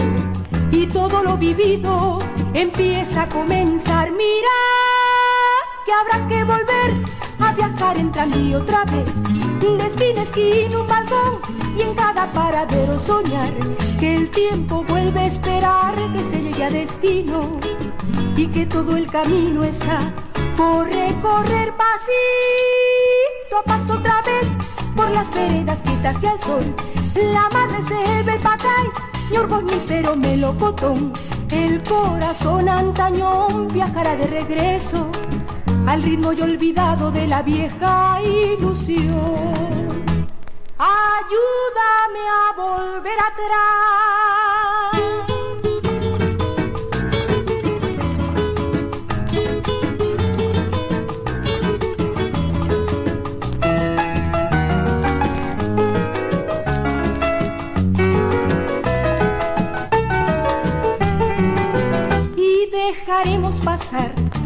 Y 0.71 0.87
todo 0.87 1.23
lo 1.23 1.37
vivido 1.37 2.19
empieza 2.53 3.23
a 3.23 3.29
comenzar. 3.29 4.11
Mira 4.11 4.59
que 5.87 5.93
habrá 5.93 6.29
que 6.29 6.45
volver 6.45 7.05
a 7.41 7.53
viajar 7.55 7.97
en 7.97 8.13
tranvía 8.13 8.59
otra 8.59 8.85
vez, 8.85 9.11
de 9.61 9.87
esquina 9.87 10.23
esquina 10.23 10.81
un 10.81 10.87
balcón 10.87 11.41
y 11.77 11.83
en 11.83 11.95
cada 11.95 12.27
paradero 12.33 12.99
soñar. 13.01 13.55
Que 13.99 14.17
el 14.17 14.31
tiempo 14.31 14.85
vuelve 14.87 15.21
a 15.21 15.27
esperar 15.27 15.95
que 15.97 16.25
se 16.31 16.43
llegue 16.43 16.65
a 16.65 16.71
destino. 16.71 17.53
Y 18.37 18.47
que 18.49 18.67
todo 18.67 18.97
el 18.97 19.07
camino 19.07 19.65
está 19.65 20.13
por 20.57 20.87
recorrer. 20.87 21.73
Pasito 21.77 23.59
a 23.61 23.63
paso 23.65 23.95
otra 23.95 24.21
vez 24.23 24.49
por 24.95 25.11
las 25.11 25.31
veredas 25.31 25.83
quietas 25.83 26.17
hacia 26.17 26.33
el 26.33 26.41
sol. 26.41 27.02
La 27.15 27.49
madre 27.51 27.83
se 27.83 28.23
ve 28.23 28.33
el 28.33 28.41
patay, 28.41 28.87
orgoñífero 29.39 30.17
melocotón. 30.17 31.13
El 31.51 31.83
corazón 31.83 32.69
antañón 32.69 33.69
viajará 33.69 34.17
de 34.17 34.27
regreso 34.27 35.11
al 35.87 36.03
ritmo 36.03 36.33
y 36.33 36.41
olvidado 36.41 37.11
de 37.11 37.27
la 37.27 37.43
vieja 37.43 38.21
ilusión. 38.23 39.93
Ayúdame 40.79 42.23
a 42.29 42.53
volver 42.57 43.19
atrás. 43.21 44.82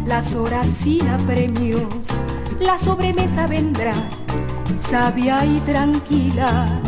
Las 0.07 0.33
horas 0.33 0.67
sin 0.83 1.07
apremios. 1.07 1.83
La 2.59 2.79
sobremesa 2.79 3.45
vendrá, 3.45 3.93
sabia 4.89 5.45
y 5.45 5.59
tranquila. 5.61 6.81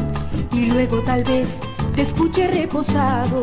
Y 0.54 0.68
luego 0.68 1.00
tal 1.02 1.24
vez 1.24 1.48
te 1.96 2.04
escuche 2.04 2.48
reposado, 2.48 3.42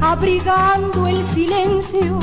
abrigando 0.00 1.06
el 1.06 1.24
silencio, 1.26 2.18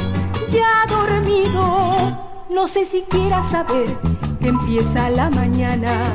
ya 0.52 0.86
dormido. 0.90 2.20
No 2.50 2.68
sé 2.68 2.86
si 2.86 3.02
quieras 3.04 3.50
saber 3.50 3.98
que 4.40 4.50
empieza 4.50 5.10
la 5.10 5.30
mañana, 5.30 6.14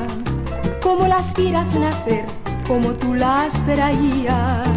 como 0.82 1.08
las 1.08 1.34
vieras 1.34 1.74
nacer, 1.74 2.26
como 2.66 2.92
tú 2.92 3.14
las 3.14 3.52
traías. 3.64 4.68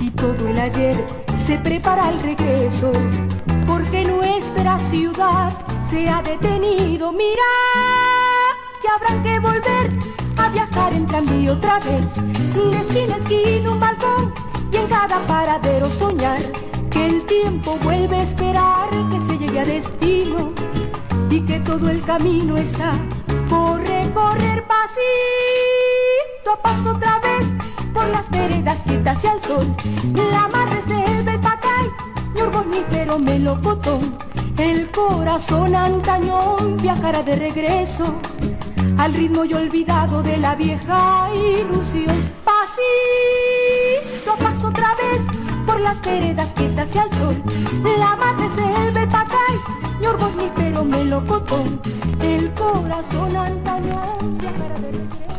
Y 0.00 0.10
todo 0.10 0.48
el 0.48 0.58
ayer 0.58 1.04
se 1.46 1.58
prepara 1.58 2.10
el 2.10 2.20
regreso, 2.20 2.92
nuestra 4.20 4.78
ciudad 4.90 5.50
se 5.90 6.08
ha 6.08 6.22
detenido. 6.22 7.10
Mira, 7.10 7.50
que 8.82 8.88
habrán 8.88 9.22
que 9.22 9.38
volver 9.38 9.90
a 10.36 10.48
viajar 10.50 10.92
en 10.92 11.06
tranvía 11.06 11.52
otra 11.52 11.78
vez, 11.80 12.14
de 12.54 12.78
esquina 12.78 13.16
esquina 13.16 13.70
un 13.70 13.80
balcón 13.80 14.34
y 14.72 14.76
en 14.76 14.86
cada 14.88 15.18
paradero 15.20 15.88
soñar 15.90 16.42
que 16.90 17.06
el 17.06 17.24
tiempo 17.26 17.78
vuelve 17.82 18.16
a 18.16 18.22
esperar 18.22 18.90
que 19.10 19.20
se 19.26 19.38
llegue 19.38 19.60
a 19.60 19.64
destino 19.64 20.52
y 21.30 21.40
que 21.40 21.60
todo 21.60 21.88
el 21.88 22.02
camino 22.02 22.56
está 22.58 22.92
por 23.48 23.80
recorrer 23.80 24.66
pasito 24.66 26.50
a 26.52 26.62
paso 26.62 26.90
otra 26.90 27.20
vez 27.20 27.46
por 27.94 28.06
las 28.08 28.28
veredas 28.30 28.76
quietas 28.86 29.16
hacia 29.16 29.32
el 29.32 29.42
sol. 29.42 29.66
La 30.30 30.48
mar 30.48 30.68
reserva 30.68 31.29
mi 32.40 32.46
orgonífero 32.46 33.18
melocotón. 33.18 34.16
El 34.56 34.90
corazón 34.90 35.74
antañón 35.74 36.76
viajará 36.78 37.22
de 37.22 37.36
regreso 37.36 38.14
al 38.98 39.12
ritmo 39.14 39.44
y 39.44 39.54
olvidado 39.54 40.22
de 40.22 40.36
la 40.36 40.54
vieja 40.54 41.28
ilusión. 41.34 42.30
Pasito 42.44 42.70
paso 44.38 44.68
otra 44.68 44.94
vez 44.96 45.22
por 45.66 45.80
las 45.80 46.00
veredas 46.02 46.48
quietas 46.54 46.88
hacia 46.88 47.04
el 47.04 47.12
sol. 47.12 47.42
La 47.98 48.16
madre 48.16 48.48
selva, 48.54 49.02
el 49.02 49.08
pacay, 49.08 49.56
mi 50.00 50.06
orgonífero 50.06 50.84
melocotón. 50.84 51.80
El 52.20 52.52
corazón 52.54 53.36
antañón 53.36 54.38
viajará 54.38 54.74
de 54.80 54.92
regreso. 54.92 55.29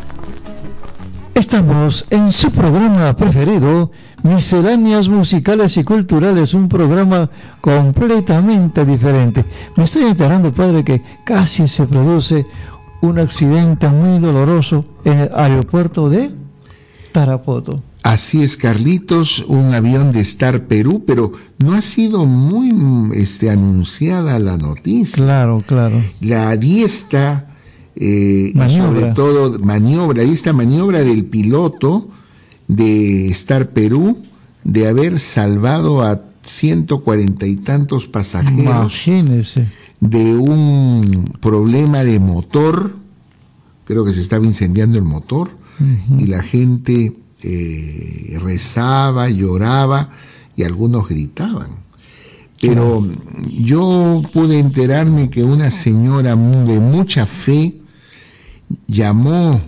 Estamos 1.34 2.06
en 2.10 2.32
su 2.34 2.52
programa 2.52 3.16
preferido, 3.16 3.92
Misceláneas 4.22 5.08
Musicales 5.08 5.78
y 5.78 5.84
Culturales, 5.84 6.54
un 6.54 6.68
programa 6.68 7.30
completamente 7.62 8.84
diferente. 8.86 9.46
Me 9.78 9.86
estoy 9.86 10.04
enterando, 10.04 10.52
padre, 10.52 10.84
que 10.84 11.02
casi 11.24 11.70
se 11.70 11.86
produce 11.86 12.46
un 13.02 13.18
accidente 13.18 13.88
muy 13.88 14.20
doloroso 14.20 14.84
en 15.06 15.20
el 15.20 15.30
aeropuerto 15.34 16.10
de 16.10 16.32
Tarapoto. 17.14 17.82
Así 18.04 18.44
es, 18.44 18.58
Carlitos, 18.58 19.40
un 19.48 19.74
avión 19.74 20.12
de 20.12 20.22
Star 20.22 20.68
Perú, 20.68 21.04
pero 21.08 21.32
no 21.64 21.74
ha 21.74 21.82
sido 21.82 22.26
muy 22.26 22.74
este, 23.16 23.50
anunciada 23.50 24.38
la 24.40 24.58
noticia. 24.58 25.24
Claro, 25.24 25.62
claro. 25.66 26.02
La 26.20 26.58
diestra 26.58 27.51
eh, 27.96 28.54
y 28.54 28.70
sobre 28.76 29.14
todo 29.14 29.60
maniobra, 29.60 30.24
y 30.24 30.32
esta 30.32 30.54
maniobra 30.54 31.04
del 31.04 31.26
piloto 31.26 32.08
de 32.68 33.28
Star 33.30 33.72
Perú 33.72 34.18
de 34.64 34.88
haber 34.88 35.20
salvado 35.20 36.02
a 36.02 36.22
140 36.44 37.46
y 37.46 37.56
tantos 37.58 38.08
pasajeros 38.08 39.08
Imagínese. 39.08 39.68
de 40.00 40.36
un 40.36 41.30
problema 41.40 42.04
de 42.04 42.20
motor, 42.20 42.96
creo 43.86 44.06
que 44.06 44.14
se 44.14 44.22
estaba 44.22 44.46
incendiando 44.46 44.98
el 44.98 45.04
motor, 45.04 45.60
y 46.20 46.28
la 46.28 46.44
gente 46.44 47.18
eh, 47.42 48.40
rezaba, 48.40 49.30
lloraba 49.30 50.10
y 50.56 50.62
algunos 50.62 51.10
gritaban. 51.10 51.70
Pero 52.62 53.08
yo 53.50 54.22
pude 54.32 54.60
enterarme 54.60 55.32
que 55.32 55.44
una 55.44 55.72
señora 55.72 56.36
de 56.36 56.80
mucha 56.80 57.26
fe 57.26 57.81
llamó 58.88 59.62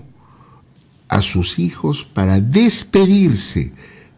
a 1.08 1.22
sus 1.22 1.60
hijos 1.60 2.08
para 2.14 2.40
despedirse 2.40 3.74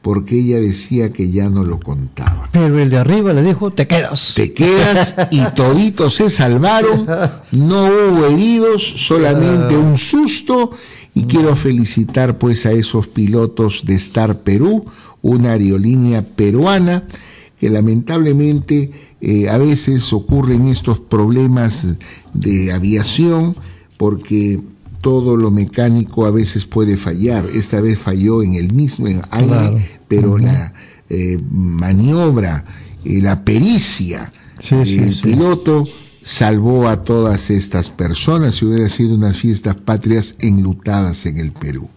porque 0.05 0.37
ella 0.37 0.59
decía 0.59 1.11
que 1.11 1.31
ya 1.31 1.49
no 1.49 1.63
lo 1.63 1.79
contaba. 1.79 2.47
Pero 2.51 2.77
el 2.77 2.91
de 2.91 2.97
arriba 2.97 3.33
le 3.33 3.41
dijo, 3.41 3.71
te 3.71 3.87
quedas. 3.87 4.33
Te 4.35 4.53
quedas 4.53 5.15
y 5.31 5.41
toditos 5.55 6.13
se 6.13 6.29
salvaron, 6.29 7.07
no 7.51 7.85
hubo 7.85 8.27
heridos, 8.27 8.83
solamente 8.83 9.75
un 9.75 9.97
susto 9.97 10.73
y 11.15 11.23
quiero 11.23 11.55
felicitar 11.55 12.37
pues 12.37 12.67
a 12.67 12.71
esos 12.71 13.07
pilotos 13.07 13.83
de 13.83 13.95
Star 13.95 14.41
Perú, 14.41 14.85
una 15.23 15.53
aerolínea 15.53 16.23
peruana 16.23 17.05
que 17.59 17.71
lamentablemente 17.71 18.91
eh, 19.21 19.49
a 19.49 19.57
veces 19.57 20.13
ocurren 20.13 20.67
estos 20.67 20.99
problemas 20.99 21.87
de 22.35 22.71
aviación 22.71 23.55
porque 23.97 24.59
todo 25.05 25.37
lo 25.37 25.51
mecánico 25.51 26.25
a 26.25 26.31
veces 26.31 26.65
puede 26.65 26.97
fallar. 26.97 27.45
Esta 27.53 27.79
vez 27.79 27.99
falló 27.99 28.41
en 28.41 28.55
el 28.55 28.73
mismo 28.73 29.05
en 29.07 29.21
aire, 29.29 29.47
Claro. 29.47 29.77
pero 30.07 30.37
la 30.39 30.73
eh, 31.11 31.37
maniobra, 31.51 32.65
eh, 33.03 33.21
la 33.21 33.45
pericia 33.45 34.33
Sí, 34.57 34.75
sí, 34.83 34.95
del 34.97 35.13
sí. 35.13 35.21
piloto 35.27 35.87
salvó 36.21 36.87
a 36.87 37.03
todas 37.03 37.51
estas 37.51 37.91
personas 37.91 38.59
y 38.59 38.65
hubiera 38.65 38.89
sido 38.89 39.13
unas 39.13 39.37
fiestas 39.37 39.75
patrias 39.75 40.33
enlutadas 40.39 41.27
en 41.27 41.37
el 41.37 41.51
Perú. 41.51 41.87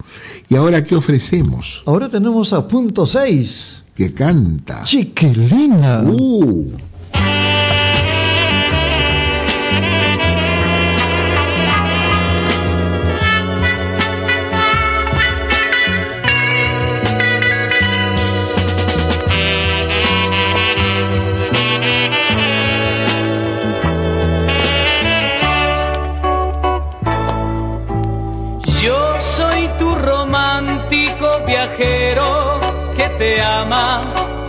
¿Y 0.51 0.57
ahora 0.57 0.85
qué 0.85 0.95
ofrecemos? 0.95 1.83
Ahora 1.87 2.11
tenemos 2.11 2.53
a 2.53 2.69
punto 2.69 3.07
6. 3.07 3.85
Que 3.95 4.13
canta. 4.13 4.85
Chiquilina. 4.85 6.03
Uh. 6.03 6.73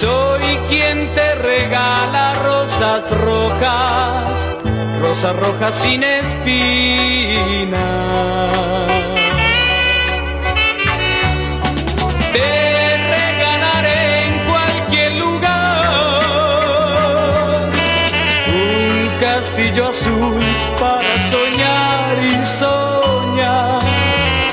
Soy 0.00 0.46
quien 0.68 1.12
te 1.12 1.34
regala 1.34 2.34
rosas 2.34 3.10
rojas, 3.18 4.48
rosas 5.00 5.34
rojas 5.34 5.74
sin 5.74 6.04
espina. 6.04 7.84
Te 12.32 12.96
regalaré 13.16 14.26
en 14.26 14.34
cualquier 14.48 15.12
lugar 15.16 15.90
un 18.54 19.10
castillo 19.20 19.88
azul 19.88 20.40
para 20.78 21.12
soñar 21.32 22.14
y 22.22 22.46
soñar. 22.46 23.82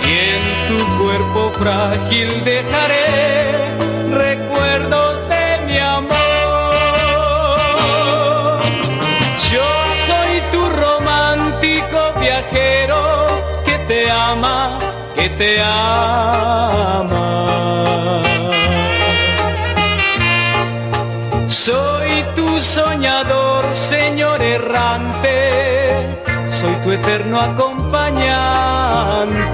Y 0.09 0.11
en 0.37 0.43
tu 0.69 0.77
cuerpo 1.03 1.41
frágil 1.59 2.29
dejaré 2.43 2.94
te 15.37 15.61
ama. 15.61 17.25
Soy 21.49 22.23
tu 22.35 22.59
soñador, 22.59 23.65
señor 23.73 24.41
errante, 24.41 26.07
soy 26.49 26.75
tu 26.83 26.91
eterno 26.91 27.39
acompañante. 27.39 29.44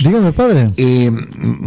Dígame, 0.00 0.32
padre. 0.32 0.72
Eh, 0.76 1.10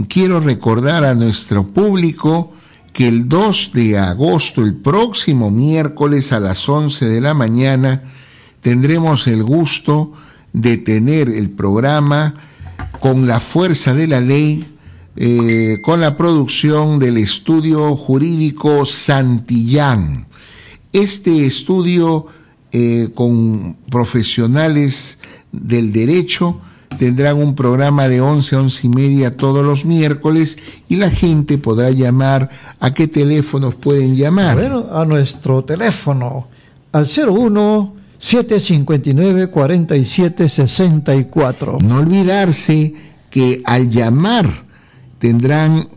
quiero 0.07 0.39
recordar 0.39 1.03
a 1.05 1.15
nuestro 1.15 1.67
público 1.67 2.53
que 2.93 3.07
el 3.07 3.28
2 3.28 3.72
de 3.74 3.97
agosto, 3.97 4.63
el 4.63 4.76
próximo 4.76 5.49
miércoles 5.49 6.32
a 6.32 6.39
las 6.39 6.67
11 6.67 7.07
de 7.07 7.22
la 7.22 7.34
mañana, 7.34 8.03
tendremos 8.61 9.28
el 9.28 9.43
gusto 9.43 10.13
de 10.53 10.78
tener 10.78 11.30
el 11.30 11.49
programa 11.49 12.36
con 12.99 13.28
la 13.28 13.39
fuerza 13.39 13.93
de 13.93 14.07
la 14.07 14.19
ley, 14.19 14.65
eh, 15.15 15.80
con 15.82 16.01
la 16.01 16.17
producción 16.17 16.99
del 16.99 17.17
estudio 17.17 17.95
jurídico 17.95 18.86
Santillán. 18.86 20.28
Este 20.93 21.45
estudio 21.45 22.28
eh, 22.72 23.09
con 23.15 23.78
profesionales 23.89 25.17
del 25.51 25.91
derecho 25.91 26.61
tendrán 26.98 27.38
un 27.38 27.56
programa 27.56 28.08
de 28.08 28.22
11 28.22 28.56
a 28.56 28.60
11 28.60 28.88
y 28.88 28.89
media 28.89 29.38
todos 29.38 29.66
los 29.66 29.86
miércoles 29.86 30.58
y 30.89 30.98
la 30.98 31.10
gente 31.10 31.58
podrá 31.58 31.92
llamar. 31.92 32.50
¿A 32.80 32.94
qué 32.94 33.08
teléfonos 33.08 33.76
pueden 33.76 34.16
llamar? 34.16 34.58
Bueno, 34.58 34.88
a 34.92 35.06
nuestro 35.06 35.64
teléfono, 35.64 36.48
al 36.92 37.08
01 37.08 37.96
759 38.20 39.48
47 39.48 40.48
64. 40.48 41.78
No 41.84 41.98
olvidarse 41.98 42.94
que 43.30 43.62
al 43.66 43.89
llamar 43.89 44.66
tendrán 45.18 45.88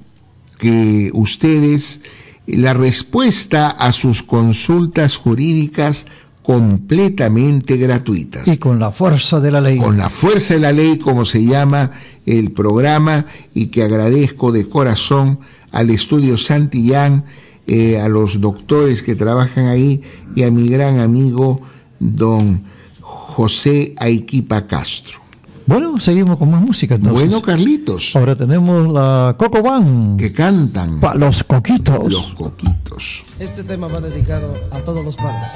que 0.59 1.11
ustedes 1.13 2.01
la 2.47 2.75
respuesta 2.75 3.69
a 3.69 3.93
sus 3.93 4.23
consultas 4.23 5.17
jurídicas 5.17 6.07
completamente 6.45 7.77
gratuitas. 7.77 8.47
Y 8.47 8.59
con 8.59 8.79
la 8.79 8.93
fuerza 8.93 9.41
de 9.41 9.51
la 9.51 9.61
ley. 9.61 9.79
Con 9.79 9.97
la 9.97 10.11
fuerza 10.11 10.55
de 10.55 10.61
la 10.61 10.73
ley, 10.73 10.99
como 10.99 11.25
se 11.25 11.45
llama 11.45 11.91
el 12.27 12.53
programa, 12.53 13.25
y 13.55 13.67
que 13.69 13.83
agradezco 13.83 14.53
de 14.53 14.69
corazón 14.69 15.41
al 15.73 15.91
estudio 15.91 16.37
Santillán, 16.37 17.25
eh, 17.67 17.99
a 17.99 18.09
los 18.09 18.41
doctores 18.41 19.03
que 19.03 19.15
trabajan 19.15 19.67
ahí 19.67 20.03
y 20.37 20.43
a 20.43 20.51
mi 20.51 20.69
gran 20.69 21.01
amigo 21.01 21.63
don 21.99 22.63
José 23.01 23.95
Aiquipa 23.97 24.67
Castro. 24.67 25.21
Bueno, 25.67 25.99
seguimos 25.99 26.37
con 26.37 26.51
más 26.51 26.61
música 26.61 26.97
entonces. 26.97 27.19
Bueno, 27.27 27.41
Carlitos. 27.41 28.15
Ahora 28.15 28.37
tenemos 28.37 28.93
la 28.93 29.35
Coco 29.39 29.63
Band. 29.63 30.21
Que 30.21 30.31
cantan. 30.31 31.01
Pa- 31.01 31.15
los 31.15 31.43
coquitos. 31.43 32.13
Los 32.13 32.35
coquitos. 32.35 33.24
Este 33.41 33.64
tema 33.64 33.89
va 33.89 34.01
dedicado 34.01 34.55
a 34.70 34.78
todos 34.85 35.05
los 35.05 35.16
padres. 35.16 35.51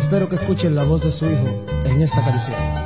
Espero 0.00 0.28
que 0.28 0.34
escuchen 0.34 0.74
la 0.74 0.82
voz 0.82 1.00
de 1.02 1.12
su 1.12 1.26
hijo 1.26 1.64
en 1.84 2.02
esta 2.02 2.24
canción. 2.24 2.81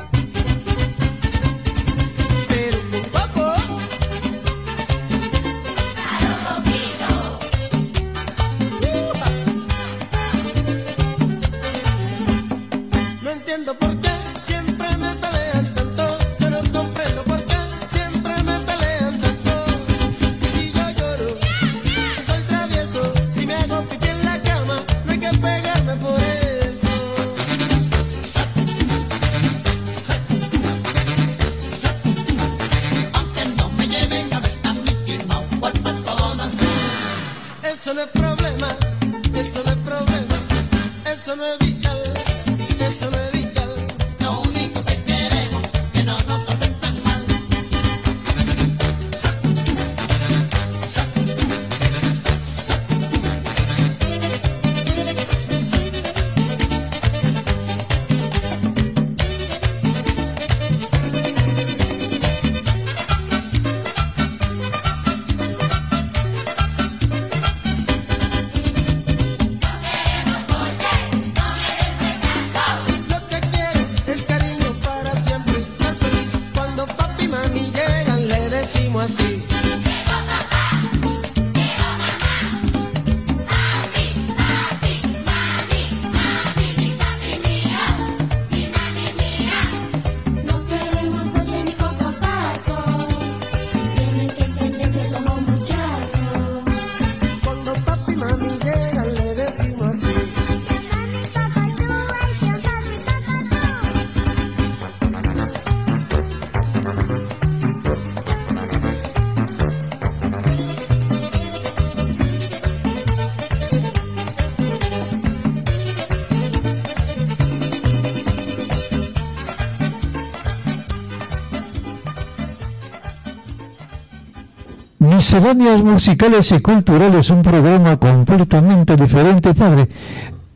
Misceláneas 125.36 125.84
musicales 125.84 126.50
y 126.50 126.60
culturales, 126.60 127.28
un 127.28 127.42
programa 127.42 127.98
completamente 127.98 128.96
diferente, 128.96 129.52
padre. 129.52 129.86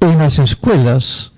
En 0.01 0.17
las 0.17 0.39
escuelas, 0.39 1.33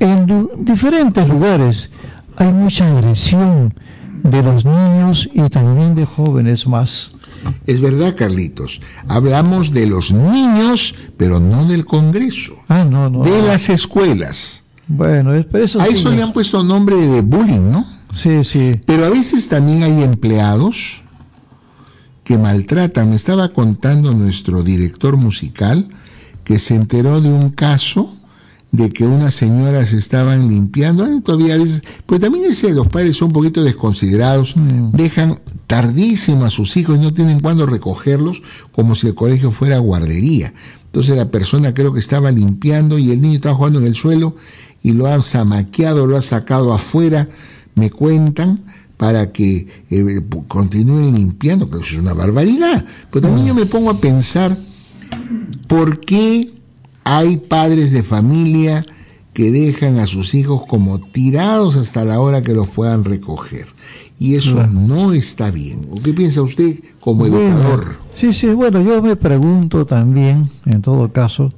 en 0.00 0.48
diferentes 0.60 1.28
lugares, 1.28 1.90
hay 2.38 2.50
mucha 2.54 2.90
agresión 2.90 3.74
de 4.22 4.42
los 4.42 4.64
niños 4.64 5.28
y 5.30 5.46
también 5.50 5.94
de 5.94 6.06
jóvenes 6.06 6.66
más. 6.66 7.10
Es 7.66 7.82
verdad, 7.82 8.14
Carlitos. 8.16 8.80
Hablamos 9.08 9.74
de 9.74 9.86
los 9.86 10.10
niños, 10.10 10.94
pero 11.18 11.38
no 11.38 11.66
del 11.66 11.84
Congreso. 11.84 12.56
Ah, 12.68 12.84
no, 12.84 13.10
no. 13.10 13.24
De 13.24 13.42
las 13.42 13.68
escuelas. 13.68 14.62
Bueno, 14.88 15.34
es 15.34 15.44
por 15.44 15.60
eso. 15.60 15.82
A 15.82 15.86
eso 15.86 16.10
le 16.10 16.22
han 16.22 16.32
puesto 16.32 16.62
nombre 16.64 16.96
de 16.96 17.20
bullying, 17.20 17.70
¿no? 17.70 17.86
Sí, 18.14 18.42
sí. 18.42 18.72
Pero 18.86 19.04
a 19.04 19.10
veces 19.10 19.50
también 19.50 19.82
hay 19.82 20.02
empleados 20.02 21.02
que 22.26 22.36
maltratan. 22.36 23.10
Me 23.10 23.16
estaba 23.16 23.50
contando 23.50 24.12
nuestro 24.12 24.64
director 24.64 25.16
musical 25.16 25.88
que 26.42 26.58
se 26.58 26.74
enteró 26.74 27.20
de 27.20 27.32
un 27.32 27.50
caso 27.50 28.14
de 28.72 28.90
que 28.90 29.06
unas 29.06 29.32
señoras 29.32 29.92
estaban 29.92 30.48
limpiando, 30.48 31.06
todavía 31.22 31.54
a 31.54 31.58
veces, 31.58 31.82
pues 32.04 32.20
también 32.20 32.50
ese, 32.50 32.72
los 32.72 32.88
padres 32.88 33.16
son 33.16 33.28
un 33.28 33.32
poquito 33.32 33.62
desconsiderados, 33.62 34.54
dejan 34.92 35.38
tardísimo 35.68 36.44
a 36.44 36.50
sus 36.50 36.76
hijos 36.76 36.96
y 36.96 37.00
no 37.00 37.14
tienen 37.14 37.38
cuándo 37.38 37.64
recogerlos, 37.64 38.42
como 38.72 38.96
si 38.96 39.06
el 39.06 39.14
colegio 39.14 39.52
fuera 39.52 39.78
guardería. 39.78 40.52
Entonces 40.86 41.16
la 41.16 41.30
persona 41.30 41.74
creo 41.74 41.92
que 41.92 42.00
estaba 42.00 42.32
limpiando 42.32 42.98
y 42.98 43.12
el 43.12 43.22
niño 43.22 43.36
estaba 43.36 43.54
jugando 43.54 43.78
en 43.78 43.86
el 43.86 43.94
suelo 43.94 44.34
y 44.82 44.92
lo 44.92 45.06
ha 45.06 45.22
zamaqueado, 45.22 46.06
lo 46.06 46.16
ha 46.16 46.22
sacado 46.22 46.72
afuera, 46.72 47.28
me 47.76 47.90
cuentan, 47.90 48.60
para 48.96 49.32
que 49.32 49.66
eh, 49.90 50.20
continúen 50.48 51.14
limpiando, 51.14 51.68
que 51.68 51.78
eso 51.78 51.94
es 51.94 52.00
una 52.00 52.14
barbaridad. 52.14 52.84
Pero 53.10 53.28
también 53.28 53.48
yo 53.48 53.54
me 53.54 53.66
pongo 53.66 53.90
a 53.90 54.00
pensar 54.00 54.56
por 55.68 56.00
qué 56.00 56.50
hay 57.04 57.36
padres 57.36 57.92
de 57.92 58.02
familia 58.02 58.84
que 59.32 59.50
dejan 59.50 59.98
a 59.98 60.06
sus 60.06 60.34
hijos 60.34 60.62
como 60.66 60.98
tirados 60.98 61.76
hasta 61.76 62.04
la 62.04 62.20
hora 62.20 62.42
que 62.42 62.54
los 62.54 62.68
puedan 62.68 63.04
recoger. 63.04 63.66
Y 64.18 64.34
eso 64.34 64.66
no 64.66 65.12
está 65.12 65.50
bien. 65.50 65.82
¿O 65.90 65.96
¿Qué 65.96 66.14
piensa 66.14 66.40
usted 66.40 66.80
como 67.00 67.28
Bueno, 67.28 67.38
educador? 67.38 67.98
sí, 68.14 68.32
sí, 68.32 68.48
bueno, 68.48 68.80
yo 68.80 69.02
me 69.02 69.14
pregunto 69.14 69.84
también, 69.84 70.48
en 70.64 70.80
todo 70.80 71.12
caso, 71.12 71.52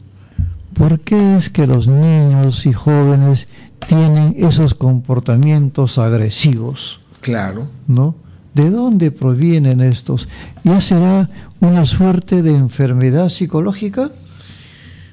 ¿por 0.74 0.98
qué 0.98 1.36
es 1.36 1.50
que 1.50 1.68
los 1.68 1.86
niños 1.86 2.66
y 2.66 2.72
jóvenes 2.72 3.46
tienen 3.86 4.34
esos 4.38 4.74
comportamientos 4.74 5.98
agresivos? 5.98 6.98
Claro. 7.28 7.68
¿No? 7.86 8.14
¿De 8.54 8.70
dónde 8.70 9.10
provienen 9.10 9.82
estos? 9.82 10.28
¿Ya 10.64 10.80
será 10.80 11.28
una 11.60 11.84
suerte 11.84 12.42
de 12.42 12.54
enfermedad 12.54 13.28
psicológica? 13.28 14.10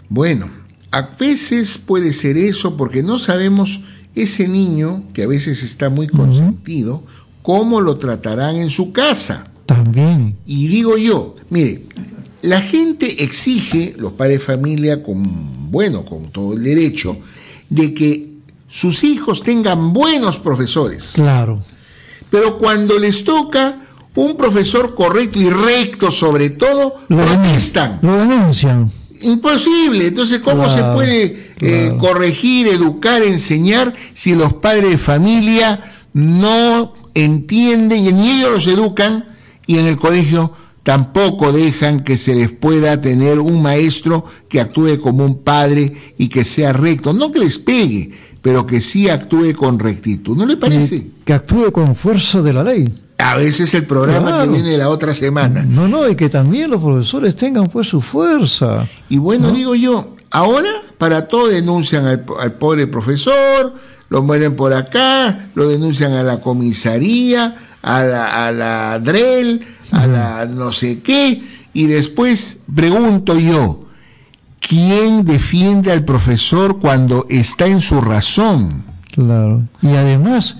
Bueno, 0.07 0.49
a 0.91 1.09
veces 1.19 1.77
puede 1.77 2.13
ser 2.13 2.37
eso 2.37 2.77
porque 2.77 3.03
no 3.03 3.19
sabemos 3.19 3.81
ese 4.15 4.47
niño, 4.47 5.03
que 5.13 5.23
a 5.23 5.27
veces 5.27 5.61
está 5.61 5.89
muy 5.89 6.07
consentido, 6.07 7.03
cómo 7.41 7.81
lo 7.81 7.97
tratarán 7.97 8.55
en 8.55 8.69
su 8.69 8.93
casa. 8.93 9.43
También. 9.65 10.37
Y 10.45 10.67
digo 10.67 10.97
yo, 10.97 11.35
mire, 11.49 11.83
la 12.41 12.61
gente 12.61 13.23
exige, 13.23 13.93
los 13.97 14.13
padres 14.13 14.39
de 14.39 14.45
familia, 14.45 15.03
con, 15.03 15.69
bueno, 15.69 16.05
con 16.05 16.31
todo 16.31 16.53
el 16.53 16.63
derecho, 16.63 17.17
de 17.69 17.93
que 17.93 18.35
sus 18.67 19.03
hijos 19.03 19.43
tengan 19.43 19.91
buenos 19.91 20.39
profesores. 20.39 21.11
Claro. 21.13 21.61
Pero 22.35 22.57
cuando 22.57 22.99
les 22.99 23.23
toca 23.23 23.77
un 24.13 24.35
profesor 24.35 24.93
correcto 24.93 25.39
y 25.39 25.49
recto 25.49 26.11
sobre 26.11 26.49
todo, 26.49 26.95
Lo, 27.07 27.23
protestan. 27.23 27.99
lo 28.01 28.17
denuncian. 28.17 28.91
Imposible. 29.21 30.07
Entonces, 30.07 30.39
¿cómo 30.39 30.69
se 30.69 30.83
puede 30.83 31.53
eh, 31.61 31.93
corregir, 31.97 32.67
educar, 32.67 33.23
enseñar 33.23 33.93
si 34.13 34.35
los 34.35 34.51
padres 34.55 34.89
de 34.89 34.97
familia 34.97 35.79
no 36.11 36.93
entienden 37.13 38.05
y 38.05 38.11
ni 38.11 38.31
ellos 38.31 38.51
los 38.51 38.67
educan 38.67 39.23
y 39.65 39.77
en 39.77 39.85
el 39.85 39.95
colegio 39.95 40.51
tampoco 40.83 41.53
dejan 41.53 42.01
que 42.01 42.17
se 42.17 42.35
les 42.35 42.51
pueda 42.51 42.99
tener 42.99 43.39
un 43.39 43.61
maestro 43.61 44.25
que 44.49 44.59
actúe 44.59 44.99
como 45.01 45.23
un 45.23 45.41
padre 45.41 46.13
y 46.17 46.27
que 46.27 46.43
sea 46.43 46.73
recto? 46.73 47.13
No 47.13 47.31
que 47.31 47.39
les 47.39 47.57
pegue, 47.57 48.11
pero 48.45 48.67
que 48.67 48.79
sí 48.79 49.09
actúe 49.09 49.55
con 49.55 49.79
rectitud. 49.79 50.37
¿No 50.37 50.45
le 50.45 50.55
parece? 50.55 51.07
Que 51.25 51.33
actúe 51.33 51.71
con 51.71 51.95
fuerza 51.95 52.43
de 52.43 52.53
la 52.53 52.63
ley. 52.63 52.85
A 53.17 53.37
veces 53.37 53.73
el 53.73 53.87
programa 53.87 54.27
Claro. 54.27 54.43
que 54.43 54.61
viene 54.61 54.77
la 54.77 54.89
otra 54.89 55.15
semana. 55.15 55.65
No, 55.67 55.87
no, 55.87 56.07
y 56.07 56.15
que 56.15 56.29
también 56.29 56.69
los 56.69 56.79
profesores 56.79 57.35
tengan 57.35 57.65
pues 57.65 57.87
su 57.87 58.01
fuerza. 58.01 58.87
Y 59.09 59.17
bueno, 59.17 59.49
digo 59.49 59.73
yo, 59.73 60.13
ahora 60.29 60.69
para 60.99 61.27
todo 61.27 61.47
denuncian 61.47 62.05
al, 62.05 62.23
al 62.39 62.53
pobre 62.53 62.85
profesor, 62.85 63.73
lo 64.09 64.21
mueren 64.21 64.55
por 64.55 64.73
acá, 64.73 65.49
lo 65.55 65.67
denuncian 65.67 66.13
a 66.13 66.21
la 66.21 66.39
comisaría, 66.39 67.55
a 67.81 68.03
la, 68.03 68.45
a 68.47 68.51
la 68.51 68.99
DREL, 68.99 69.65
a 69.91 70.05
la 70.05 70.45
no 70.45 70.71
sé 70.71 70.99
qué, 71.01 71.41
y 71.73 71.87
después 71.87 72.57
pregunto 72.75 73.39
yo, 73.39 73.84
¿quién 74.67 75.25
defiende 75.25 75.91
al 75.91 76.05
profesor 76.05 76.79
cuando 76.79 77.25
está 77.29 77.67
en 77.67 77.81
su 77.81 78.01
razón? 78.01 78.83
Claro. 79.11 79.63
Y 79.81 79.89
además, 79.89 80.57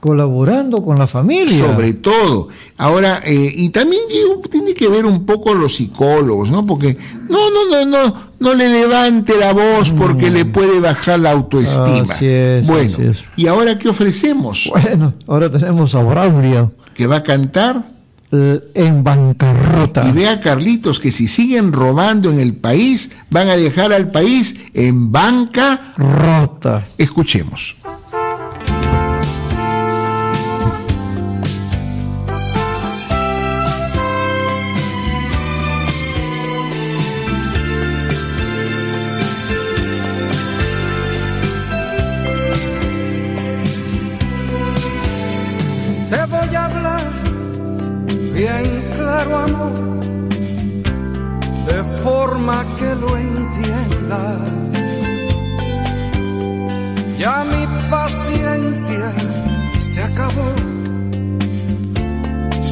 colaborando 0.00 0.82
con 0.82 0.98
la 0.98 1.06
familia. 1.06 1.66
Sobre 1.66 1.94
todo. 1.94 2.48
Ahora, 2.78 3.20
eh, 3.24 3.52
y 3.54 3.68
también 3.70 4.02
digo, 4.08 4.40
tiene 4.50 4.74
que 4.74 4.88
ver 4.88 5.04
un 5.04 5.26
poco 5.26 5.54
los 5.54 5.76
psicólogos, 5.76 6.50
¿no? 6.50 6.64
Porque 6.64 6.96
no, 7.28 7.38
no, 7.50 7.70
no, 7.70 7.84
no, 7.86 8.14
no 8.40 8.54
le 8.54 8.68
levante 8.68 9.36
la 9.38 9.52
voz 9.52 9.90
porque 9.90 10.30
le 10.30 10.44
puede 10.44 10.80
bajar 10.80 11.20
la 11.20 11.30
autoestima. 11.32 12.14
Así 12.14 12.26
es, 12.26 12.66
bueno, 12.66 12.94
así 12.94 13.02
es. 13.06 13.24
¿y 13.36 13.46
ahora 13.46 13.78
qué 13.78 13.88
ofrecemos? 13.88 14.70
Bueno, 14.70 15.14
ahora 15.26 15.50
tenemos 15.50 15.94
a 15.94 16.02
Braulio. 16.02 16.72
Que 16.94 17.06
va 17.06 17.16
a 17.16 17.22
cantar. 17.22 17.91
En 18.32 19.04
bancarrota. 19.04 20.08
Y 20.08 20.12
vea, 20.12 20.40
Carlitos, 20.40 20.98
que 20.98 21.12
si 21.12 21.28
siguen 21.28 21.72
robando 21.72 22.30
en 22.30 22.40
el 22.40 22.54
país, 22.54 23.10
van 23.30 23.48
a 23.48 23.56
dejar 23.56 23.92
al 23.92 24.10
país 24.10 24.56
en 24.72 25.12
banca 25.12 25.92
rota. 25.96 26.84
Escuchemos. 26.96 27.76
De 51.66 52.02
forma 52.02 52.64
que 52.78 52.94
lo 52.94 53.16
entiendas. 53.16 54.40
Ya 57.18 57.44
mi 57.44 57.64
paciencia 57.90 59.12
se 59.80 60.02
acabó, 60.02 60.50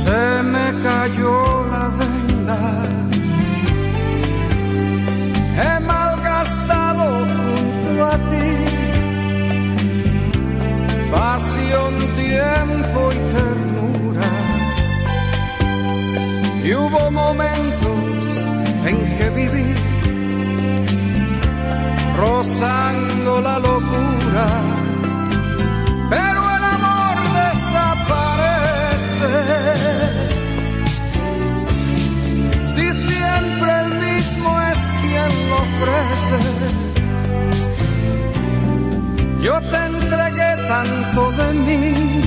se 0.03 0.43
me 0.43 0.67
cayó 0.83 1.67
la 1.73 1.89
venda. 2.01 2.61
He 5.63 5.81
malgastado 5.81 7.27
junto 7.27 8.05
a 8.07 8.17
ti 8.31 8.81
pasión, 11.13 11.93
tiempo 12.17 13.13
y 13.13 13.19
ternura. 13.33 13.60
Y 16.63 16.75
hubo 16.75 17.11
momentos 17.11 17.91
en 18.87 19.17
que 19.17 19.31
viví 19.31 19.75
rozando 22.17 23.41
la 23.41 23.59
locura, 23.59 24.47
pero 26.11 26.41
el 26.57 26.65
amor 26.77 27.17
desaparece. 27.41 29.35
Si 32.75 32.87
siempre 33.09 33.71
el 33.85 33.91
mismo 34.07 34.51
es 34.71 34.79
quien 35.01 35.31
lo 35.49 35.57
ofrece. 35.67 36.41
Yo 39.43 39.55
te 39.71 39.79
entregué 39.87 40.51
tanto 40.69 41.21
de 41.33 41.53
mí 41.55 42.20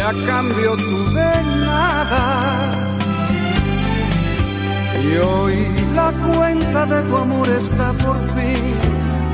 a 0.00 0.12
cambio 0.26 0.76
tuve 0.76 1.42
nada. 1.66 2.70
Y 5.02 5.16
hoy 5.16 5.56
la 5.94 6.12
cuenta 6.12 6.86
de 6.86 7.02
tu 7.02 7.16
amor 7.16 7.48
está 7.50 7.92
por 7.92 8.18
fin 8.34 8.64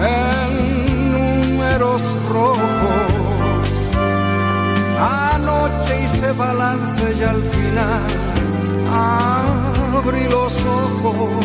en 0.01 1.13
números 1.13 2.03
rojos. 2.31 3.69
Anoche 4.99 6.05
hice 6.05 6.33
balance 6.33 7.15
y 7.19 7.23
al 7.23 7.43
final 7.43 8.07
abrí 8.93 10.25
los 10.29 10.55
ojos. 10.65 11.45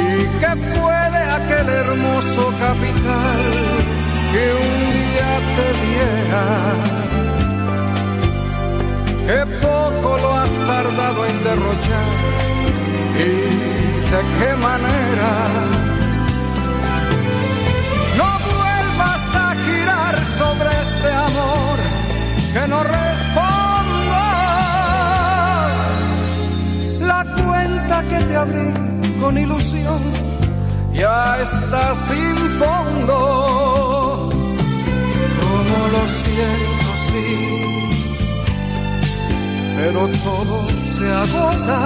¿Y 0.00 0.26
qué 0.40 0.52
fue 0.74 0.98
de 1.16 1.24
aquel 1.38 1.68
hermoso 1.68 2.52
capital 2.58 4.01
que 4.32 4.44
un 4.66 4.74
día 4.94 5.32
te 5.56 5.66
diera? 5.84 6.44
Qué 9.26 9.40
poco 9.66 10.08
lo 10.18 10.30
has 10.40 10.52
tardado 10.70 11.26
en 11.26 11.44
derrochar 11.44 12.08
y 13.18 13.30
de 14.12 14.20
qué 14.38 14.50
manera. 14.68 15.32
No 18.18 18.30
vuelvas 18.50 19.24
a 19.44 19.48
girar 19.66 20.14
sobre 20.40 20.70
este 20.86 21.10
amor 21.28 21.76
que 22.54 22.68
no 22.72 22.78
responda. 22.82 24.26
La 27.00 27.20
cuenta 27.44 28.02
que 28.10 28.18
te 28.28 28.36
abrí 28.36 28.70
con 29.20 29.38
ilusión 29.38 30.00
ya 30.94 31.38
está 31.40 31.94
sin 32.06 32.36
fondo. 32.60 33.41
Siento, 36.04 36.90
sí, 37.06 37.26
pero 39.76 40.08
todo 40.08 40.66
se 40.98 41.06
agota. 41.12 41.78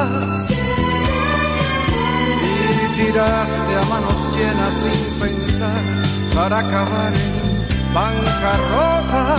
Y 2.62 2.96
tiraste 2.96 3.72
a 3.74 3.84
manos 3.88 4.20
llenas 4.34 4.74
sin 4.82 5.00
pensar 5.20 5.82
para 6.34 6.58
acabar 6.60 7.12
en 7.14 7.94
bancarrota. 7.94 9.36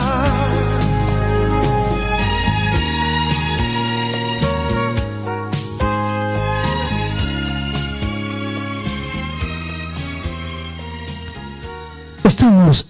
Estamos 12.23 12.85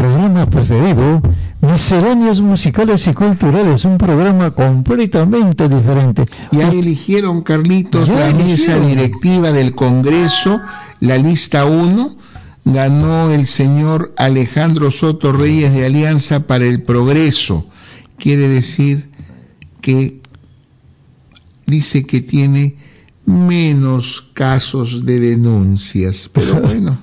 programa 0.00 0.46
preferido, 0.46 1.20
Misceláneas 1.60 2.40
Musicales 2.40 3.06
y 3.06 3.12
Culturales, 3.12 3.84
un 3.84 3.98
programa 3.98 4.50
completamente 4.52 5.68
diferente. 5.68 6.24
Ya 6.52 6.70
eligieron, 6.70 7.42
Carlitos, 7.42 8.08
Ya 8.08 8.30
la 8.30 8.32
mesa 8.32 8.78
directiva 8.78 9.52
del 9.52 9.74
Congreso, 9.74 10.58
la 11.00 11.18
lista 11.18 11.66
1. 11.66 12.16
Ganó 12.64 13.30
el 13.30 13.46
señor 13.46 14.14
Alejandro 14.16 14.90
Soto 14.90 15.32
Reyes 15.32 15.74
de 15.74 15.84
Alianza 15.84 16.46
para 16.46 16.64
el 16.64 16.82
Progreso. 16.82 17.66
Quiere 18.16 18.48
decir 18.48 19.10
que 19.82 20.20
dice 21.66 22.06
que 22.06 22.22
tiene 22.22 22.76
menos 23.26 24.26
casos 24.32 25.04
de 25.04 25.20
denuncias. 25.20 26.30
Pero 26.32 26.60
bueno, 26.62 26.98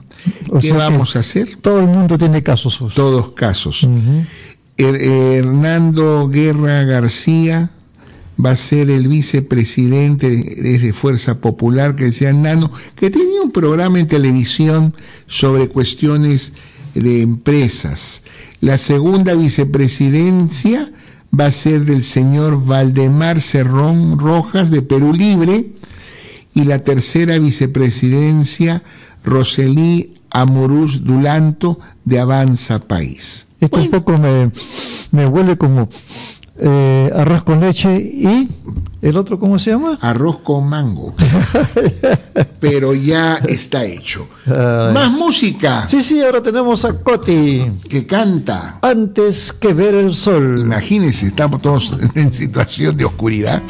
O 0.49 0.59
¿qué 0.59 0.71
vamos 0.73 1.15
a 1.15 1.19
hacer? 1.19 1.57
Todo 1.61 1.79
el 1.79 1.87
mundo 1.87 2.17
tiene 2.17 2.43
casos. 2.43 2.79
Todos 2.95 3.29
casos. 3.31 3.87
Her- 4.77 5.01
Hernando 5.01 6.29
Guerra 6.29 6.83
García 6.83 7.71
va 8.43 8.51
a 8.51 8.55
ser 8.55 8.91
el 8.91 9.07
vicepresidente 9.07 10.29
de, 10.29 10.75
es 10.75 10.81
de 10.81 10.93
Fuerza 10.93 11.39
Popular, 11.41 11.95
que 11.95 12.05
decía 12.05 12.31
Nano, 12.33 12.71
que 12.95 13.09
tenía 13.09 13.41
un 13.41 13.51
programa 13.51 13.99
en 13.99 14.07
televisión 14.07 14.93
sobre 15.25 15.69
cuestiones 15.69 16.53
de 16.93 17.21
empresas. 17.21 18.21
La 18.61 18.77
segunda 18.77 19.33
vicepresidencia 19.33 20.91
va 21.37 21.47
a 21.47 21.51
ser 21.51 21.85
del 21.85 22.03
señor 22.03 22.63
Valdemar 22.63 23.41
Cerrón 23.41 24.19
Rojas 24.19 24.69
de 24.71 24.81
Perú 24.81 25.13
Libre 25.13 25.65
y 26.53 26.63
la 26.63 26.79
tercera 26.79 27.37
vicepresidencia 27.39 28.83
Roselí 29.27 30.13
Amorús 30.31 31.03
Dulanto 31.03 31.79
de 32.05 32.19
Avanza 32.19 32.79
País. 32.79 33.45
Esto 33.59 33.79
un 33.79 33.89
poco 33.89 34.17
me, 34.17 34.51
me 35.11 35.25
huele 35.25 35.57
como 35.57 35.89
eh, 36.59 37.11
arroz 37.13 37.43
con 37.43 37.59
leche 37.59 37.93
y 37.95 38.47
el 39.01 39.17
otro, 39.17 39.37
¿cómo 39.37 39.59
se 39.59 39.71
llama? 39.71 39.97
Arroz 40.01 40.39
con 40.39 40.67
mango. 40.69 41.13
Pero 42.59 42.93
ya 42.95 43.35
está 43.47 43.83
hecho. 43.83 44.27
Ay. 44.45 44.93
Más 44.93 45.11
música. 45.11 45.87
Sí, 45.89 46.01
sí, 46.01 46.21
ahora 46.21 46.41
tenemos 46.41 46.85
a 46.85 46.93
Coti. 46.93 47.73
Que 47.89 48.07
canta. 48.07 48.79
Antes 48.81 49.51
que 49.51 49.73
ver 49.73 49.93
el 49.93 50.15
sol. 50.15 50.59
Imagínense, 50.59 51.27
estamos 51.27 51.61
todos 51.61 51.91
en 52.15 52.33
situación 52.33 52.95
de 52.95 53.05
oscuridad. 53.05 53.61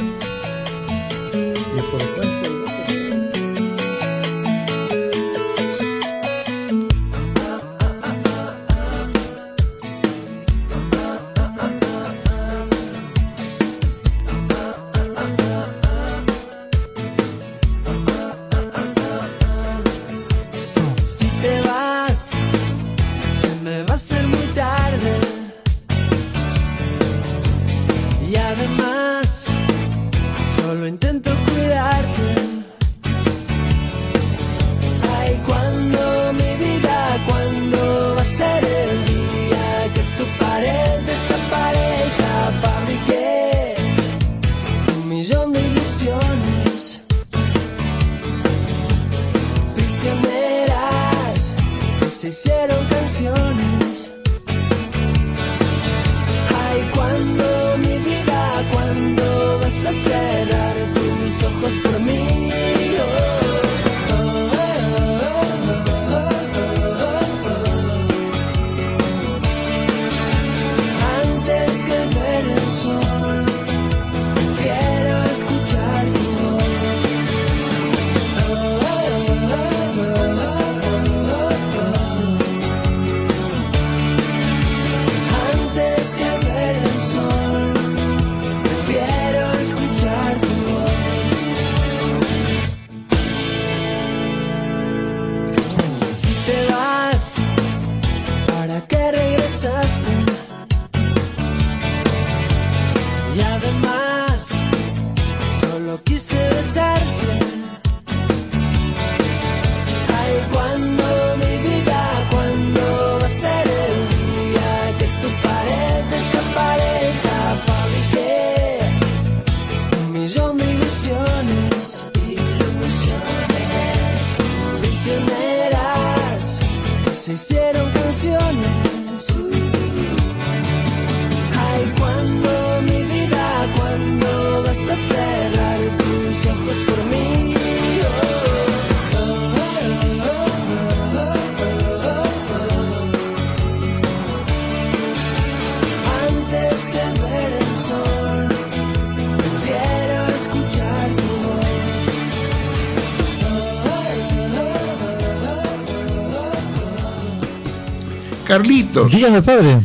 Carlitos. 158.58 159.12
Dígame, 159.12 159.42
padre. 159.42 159.80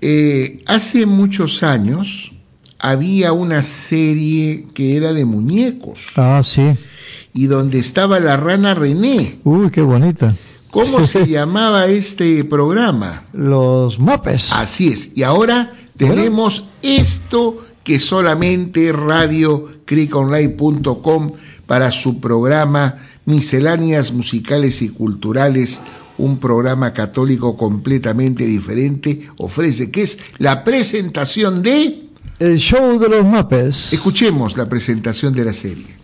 Eh, 0.00 0.62
hace 0.66 1.06
muchos 1.06 1.62
años 1.62 2.32
había 2.80 3.32
una 3.32 3.62
serie 3.62 4.66
que 4.74 4.96
era 4.96 5.12
de 5.12 5.24
muñecos 5.24 6.08
Ah, 6.16 6.40
sí. 6.44 6.72
y 7.32 7.46
donde 7.46 7.78
estaba 7.78 8.18
la 8.18 8.36
rana 8.36 8.74
René. 8.74 9.38
Uy, 9.44 9.70
qué 9.70 9.82
bonita. 9.82 10.34
¿Cómo 10.70 11.06
se 11.06 11.26
llamaba 11.28 11.86
este 11.86 12.42
programa? 12.44 13.22
Los 13.32 14.00
mopes. 14.00 14.50
Así 14.52 14.88
es. 14.88 15.10
Y 15.14 15.22
ahora 15.22 15.72
tenemos 15.96 16.64
esto 16.82 17.64
que 17.84 18.00
solamente 18.00 18.92
radiocriconline.com 18.92 21.30
para 21.66 21.90
su 21.90 22.20
programa 22.20 22.98
Misceláneas 23.24 24.12
Musicales 24.12 24.82
y 24.82 24.88
Culturales, 24.88 25.80
un 26.22 26.38
programa 26.38 26.92
católico 26.92 27.56
completamente 27.56 28.46
diferente, 28.46 29.22
ofrece, 29.38 29.90
que 29.90 30.02
es 30.02 30.18
la 30.38 30.62
presentación 30.62 31.62
de... 31.62 32.08
El 32.38 32.58
show 32.58 32.98
de 32.98 33.08
los 33.08 33.24
mopes. 33.24 33.92
Escuchemos 33.92 34.56
la 34.56 34.68
presentación 34.68 35.32
de 35.32 35.44
la 35.44 35.52
serie. 35.52 36.01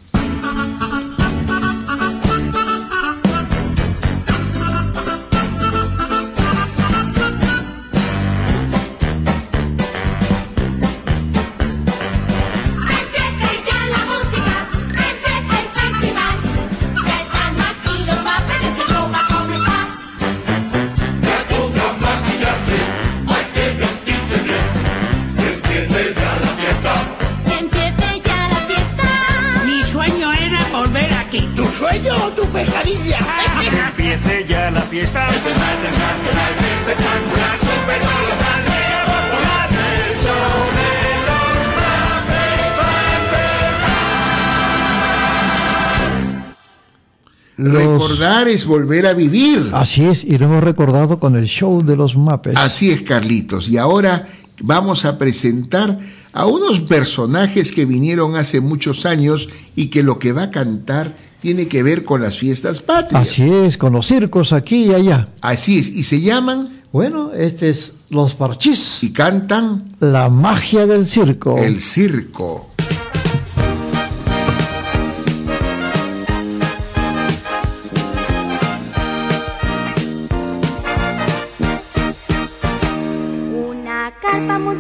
Recordar 48.19 48.49
es 48.49 48.67
volver 48.67 49.07
a 49.07 49.13
vivir. 49.13 49.71
Así 49.73 50.05
es, 50.05 50.25
y 50.25 50.37
lo 50.39 50.47
hemos 50.47 50.65
recordado 50.65 51.21
con 51.21 51.37
el 51.37 51.45
show 51.47 51.81
de 51.85 51.95
los 51.95 52.17
mapes. 52.17 52.57
Así 52.57 52.91
es, 52.91 53.03
Carlitos. 53.03 53.69
Y 53.69 53.77
ahora 53.79 54.27
vamos 54.61 55.05
a 55.05 55.19
presentar 55.19 56.01
a 56.33 56.47
unos 56.47 56.81
personajes 56.81 57.71
que 57.71 57.85
vinieron 57.85 58.35
hace 58.35 58.61
muchos 58.61 59.07
años 59.07 59.49
y 59.77 59.87
que 59.87 60.03
lo 60.03 60.19
que 60.19 60.33
va 60.33 60.45
a 60.45 60.51
cantar 60.51 61.15
tiene 61.41 61.69
que 61.69 61.85
ver 61.85 62.05
con 62.05 62.21
las 62.21 62.39
fiestas 62.39 62.81
patrias. 62.81 63.23
Así 63.23 63.49
es, 63.53 63.77
con 63.79 63.93
los 63.93 64.09
circos 64.09 64.53
aquí 64.53 64.87
y 64.87 64.95
allá. 64.95 65.29
Así 65.41 65.79
es. 65.79 65.89
Y 65.89 66.03
se 66.03 66.21
llaman 66.21 66.81
Bueno, 66.93 67.33
este 67.35 67.71
es 67.71 67.93
Los 68.11 68.35
Parchís. 68.35 68.99
y 69.03 69.13
cantan 69.13 69.95
La 70.01 70.29
magia 70.29 70.87
del 70.87 71.07
circo. 71.07 71.57
el 71.57 71.81
circo. 71.81 72.73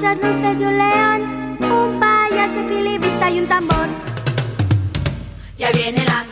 Muchas 0.09 0.23
luces 0.23 0.61
y 0.61 0.65
un 0.65 0.79
león. 0.79 1.59
Un 1.61 2.01
payaso 2.01 2.61
equilibrista 2.61 3.31
y 3.31 3.41
un 3.41 3.47
tambor. 3.47 3.87
Ya 5.59 5.71
viene 5.73 6.05
la 6.05 6.25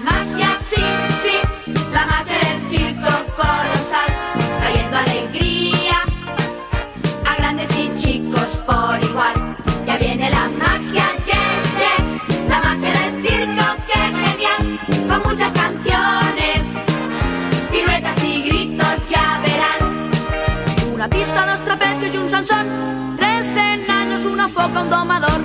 con 24.73 24.91
domador. 24.91 25.41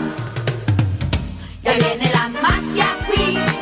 Ya 1.64 1.74
viene 1.74 2.12
la 2.12 2.30
magia. 2.30 3.61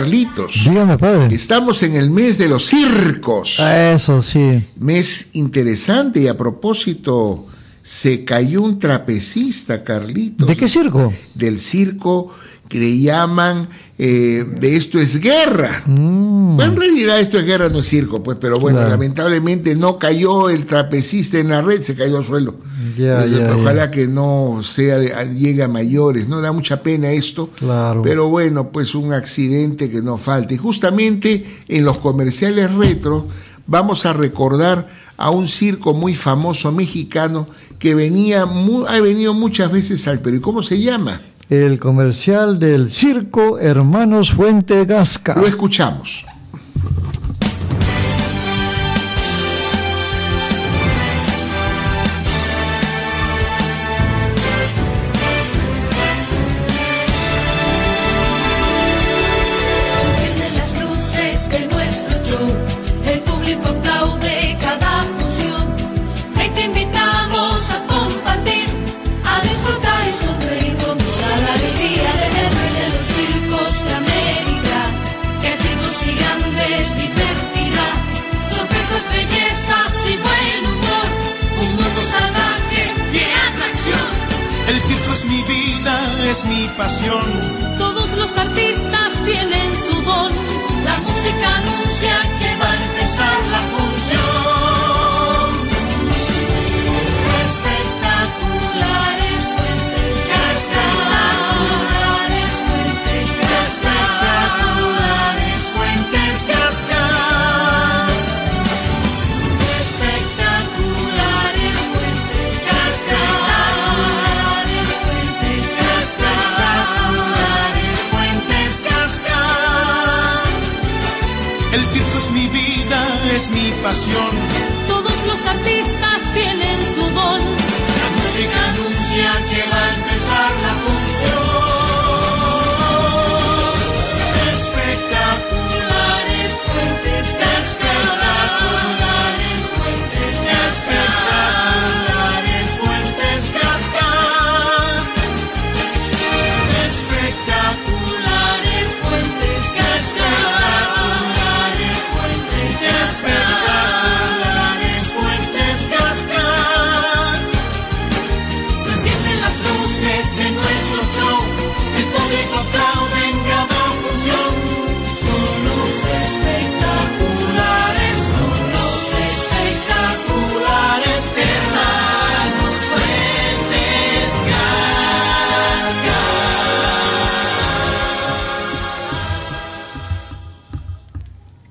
Carlitos. 0.00 0.64
Dígame, 0.64 0.96
padre. 0.96 1.34
Estamos 1.34 1.82
en 1.82 1.94
el 1.94 2.08
mes 2.08 2.38
de 2.38 2.48
los 2.48 2.64
circos. 2.64 3.60
Eso 3.60 4.22
sí. 4.22 4.62
Mes 4.78 5.26
interesante 5.32 6.20
y 6.20 6.26
a 6.26 6.38
propósito, 6.38 7.46
se 7.82 8.24
cayó 8.24 8.62
un 8.62 8.78
trapecista, 8.78 9.84
Carlitos. 9.84 10.48
¿De 10.48 10.56
qué 10.56 10.70
circo? 10.70 11.12
Del 11.34 11.58
circo 11.58 12.32
que 12.66 12.78
le 12.78 12.98
llaman 12.98 13.68
eh, 13.98 14.46
de 14.58 14.76
esto 14.76 14.98
es 14.98 15.20
guerra. 15.20 15.82
Mm. 15.84 16.39
Bueno, 16.68 16.72
en 16.74 16.78
realidad 16.80 17.20
esto 17.20 17.38
es 17.38 17.44
guerra, 17.46 17.68
no 17.68 17.78
es 17.80 17.86
circo, 17.88 18.22
pues, 18.22 18.38
pero 18.40 18.58
bueno, 18.58 18.78
Claro. 18.78 18.90
lamentablemente 18.92 19.74
no 19.74 19.98
cayó 19.98 20.48
el 20.50 20.66
trapecista 20.66 21.38
en 21.38 21.48
la 21.48 21.62
red, 21.62 21.80
se 21.82 21.94
cayó 21.94 22.18
al 22.18 22.24
suelo. 22.24 22.56
Eh, 22.98 23.48
Ojalá 23.58 23.90
que 23.90 24.06
no 24.06 24.60
sea 24.62 24.98
de- 24.98 25.34
llegue 25.34 25.62
a 25.62 25.68
mayores, 25.68 26.28
¿no? 26.28 26.40
Da 26.42 26.52
mucha 26.52 26.82
pena 26.82 27.10
esto. 27.12 27.48
Claro. 27.58 28.02
Pero 28.02 28.28
bueno, 28.28 28.68
pues 28.70 28.94
un 28.94 29.12
accidente 29.14 29.90
que 29.90 30.02
no 30.02 30.18
falta. 30.18 30.52
Y 30.52 30.58
justamente 30.58 31.46
en 31.68 31.84
los 31.84 31.96
comerciales 31.98 32.72
retro 32.74 33.26
vamos 33.66 34.04
a 34.04 34.12
recordar 34.12 34.88
a 35.16 35.30
un 35.30 35.48
circo 35.48 35.94
muy 35.94 36.14
famoso 36.14 36.72
mexicano 36.72 37.46
que 37.78 37.94
venía 37.94 38.44
mu- 38.44 38.84
ha 38.86 39.00
venido 39.00 39.32
muchas 39.32 39.70
veces 39.72 40.06
al 40.08 40.20
Perú. 40.20 40.36
¿Y 40.36 40.40
¿Cómo 40.40 40.62
se 40.62 40.80
llama? 40.80 41.22
El 41.48 41.78
comercial 41.78 42.58
del 42.58 42.90
circo 42.90 43.58
Hermanos 43.58 44.32
Fuente 44.32 44.84
Gasca. 44.84 45.34
Lo 45.36 45.46
escuchamos. 45.46 46.26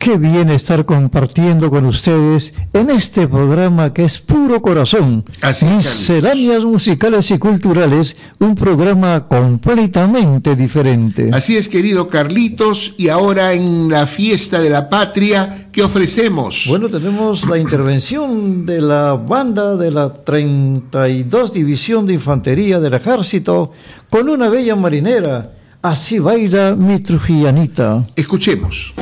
Qué 0.10 0.18
bien 0.18 0.50
estar 0.50 0.86
compartiendo 0.86 1.70
con 1.70 1.86
ustedes 1.86 2.56
en 2.74 2.90
este 2.90 3.28
programa 3.28 3.94
que 3.94 4.06
es 4.06 4.18
puro 4.18 4.60
corazón. 4.60 5.24
Misceláneas 5.62 6.66
musicales 6.66 7.30
y 7.30 7.38
culturales, 7.38 8.18
un 8.40 8.56
programa 8.56 9.28
completamente 9.28 10.56
diferente. 10.56 11.30
Así 11.32 11.58
es, 11.58 11.70
querido 11.70 12.10
Carlitos, 12.10 12.96
y 12.98 13.10
ahora 13.10 13.54
en 13.54 13.88
la 13.88 14.08
fiesta 14.08 14.60
de 14.60 14.72
la 14.72 14.90
patria, 14.90 15.68
¿qué 15.72 15.84
ofrecemos? 15.84 16.66
Bueno, 16.68 16.90
tenemos 16.90 17.48
la 17.48 17.60
intervención 17.60 18.66
de 18.66 18.82
la 18.82 19.14
banda 19.14 19.76
de 19.76 19.92
la 19.92 20.12
32 20.12 21.54
División 21.54 22.08
de 22.08 22.16
Infantería 22.16 22.80
del 22.80 22.96
Ejército 22.96 23.74
con 24.10 24.28
una 24.28 24.50
bella 24.50 24.76
marinera. 24.76 25.52
Así 25.84 26.18
baila 26.18 26.76
mi 26.76 27.00
trujillanita. 27.00 28.08
Escuchemos. 28.16 28.96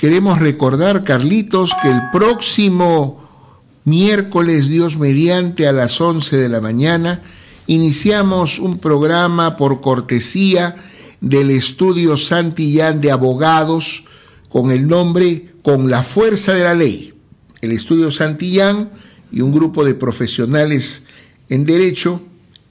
Queremos 0.00 0.38
recordar, 0.38 1.04
Carlitos, 1.04 1.72
que 1.82 1.90
el 1.90 2.00
próximo 2.10 3.28
miércoles, 3.84 4.66
Dios 4.66 4.96
mediante, 4.96 5.66
a 5.66 5.72
las 5.72 6.00
11 6.00 6.38
de 6.38 6.48
la 6.48 6.62
mañana, 6.62 7.20
iniciamos 7.66 8.58
un 8.60 8.78
programa 8.78 9.58
por 9.58 9.82
cortesía 9.82 10.76
del 11.20 11.50
estudio 11.50 12.16
Santillán 12.16 13.02
de 13.02 13.10
Abogados 13.10 14.04
con 14.48 14.70
el 14.70 14.88
nombre 14.88 15.50
Con 15.60 15.90
la 15.90 16.02
Fuerza 16.02 16.54
de 16.54 16.64
la 16.64 16.72
Ley. 16.72 17.12
El 17.60 17.72
estudio 17.72 18.10
Santillán 18.10 18.88
y 19.30 19.42
un 19.42 19.52
grupo 19.52 19.84
de 19.84 19.92
profesionales 19.92 21.02
en 21.50 21.66
Derecho, 21.66 22.22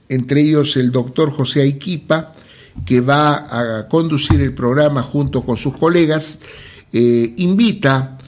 entre 0.08 0.40
ellos 0.40 0.76
el 0.76 0.90
doctor 0.90 1.30
José 1.30 1.62
Aiquipa, 1.62 2.32
que 2.84 3.00
va 3.00 3.78
a 3.78 3.86
conducir 3.86 4.40
el 4.40 4.52
programa 4.52 5.00
junto 5.04 5.42
con 5.42 5.56
sus 5.56 5.76
colegas, 5.76 6.40
eh, 6.92 7.34
invita 7.36 8.18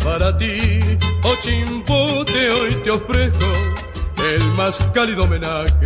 Para 0.02 0.38
ti, 0.38 0.80
oh 1.24 1.34
chimbote, 1.42 2.50
hoy 2.52 2.74
te 2.76 2.90
ofrezco 2.90 3.52
el 4.32 4.50
más 4.52 4.80
cálido 4.94 5.24
homenaje 5.24 5.84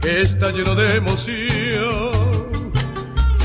que 0.00 0.20
está 0.22 0.50
lleno 0.50 0.74
de 0.74 0.96
emoción. 0.96 2.19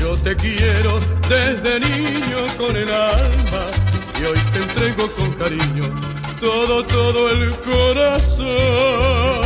Yo 0.06 0.14
te 0.14 0.36
quiero 0.36 1.00
desde 1.28 1.80
niño 1.80 2.38
con 2.56 2.76
el 2.76 2.88
alma 2.88 3.66
y 4.20 4.24
hoy 4.24 4.38
te 4.52 4.58
entrego 4.60 5.08
con 5.16 5.32
cariño 5.32 6.00
todo, 6.40 6.86
todo 6.86 7.28
el 7.28 7.50
corazón. 7.56 9.45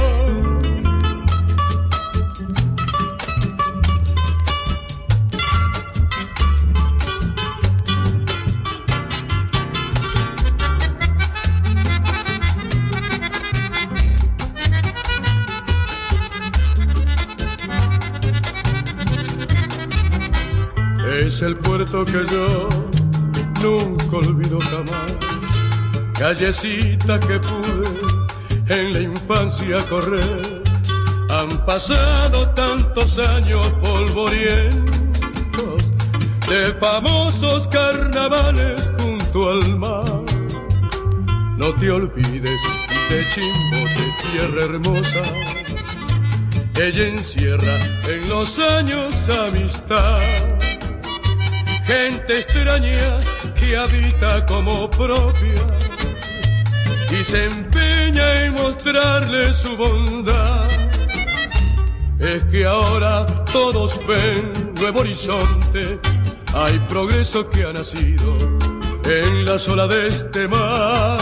El 21.42 21.56
puerto 21.56 22.04
que 22.04 22.22
yo 22.30 22.68
nunca 23.62 24.16
olvido 24.18 24.58
jamás. 24.60 25.10
Callecita 26.12 27.18
que 27.18 27.40
pude 27.40 27.88
en 28.68 28.92
la 28.92 29.00
infancia 29.00 29.78
correr. 29.88 30.62
Han 31.30 31.48
pasado 31.64 32.50
tantos 32.50 33.18
años 33.18 33.66
polvorientos 33.82 34.82
de 36.46 36.74
famosos 36.78 37.66
carnavales 37.68 38.90
junto 38.98 39.50
al 39.50 39.78
mar. 39.78 40.22
No 41.56 41.74
te 41.76 41.90
olvides 41.90 42.60
de 43.08 43.24
Chimbote, 43.32 44.14
tierra 44.30 44.64
hermosa. 44.64 45.22
Ella 46.78 47.08
encierra 47.08 47.78
en 48.08 48.28
los 48.28 48.58
años 48.58 49.14
amistad 49.30 50.49
gente 51.90 52.38
extraña 52.38 53.18
que 53.58 53.76
habita 53.76 54.46
como 54.46 54.88
propia 54.90 55.62
y 57.10 57.24
se 57.24 57.46
empeña 57.46 58.44
en 58.44 58.54
mostrarle 58.54 59.52
su 59.52 59.76
bondad. 59.76 60.68
Es 62.20 62.44
que 62.44 62.64
ahora 62.64 63.26
todos 63.52 63.98
ven 64.06 64.52
nuevo 64.78 65.00
horizonte, 65.00 65.98
hay 66.54 66.78
progreso 66.88 67.48
que 67.50 67.64
ha 67.64 67.72
nacido 67.72 68.34
en 69.04 69.44
la 69.44 69.58
sola 69.58 69.88
de 69.88 70.08
este 70.08 70.46
mar. 70.46 71.18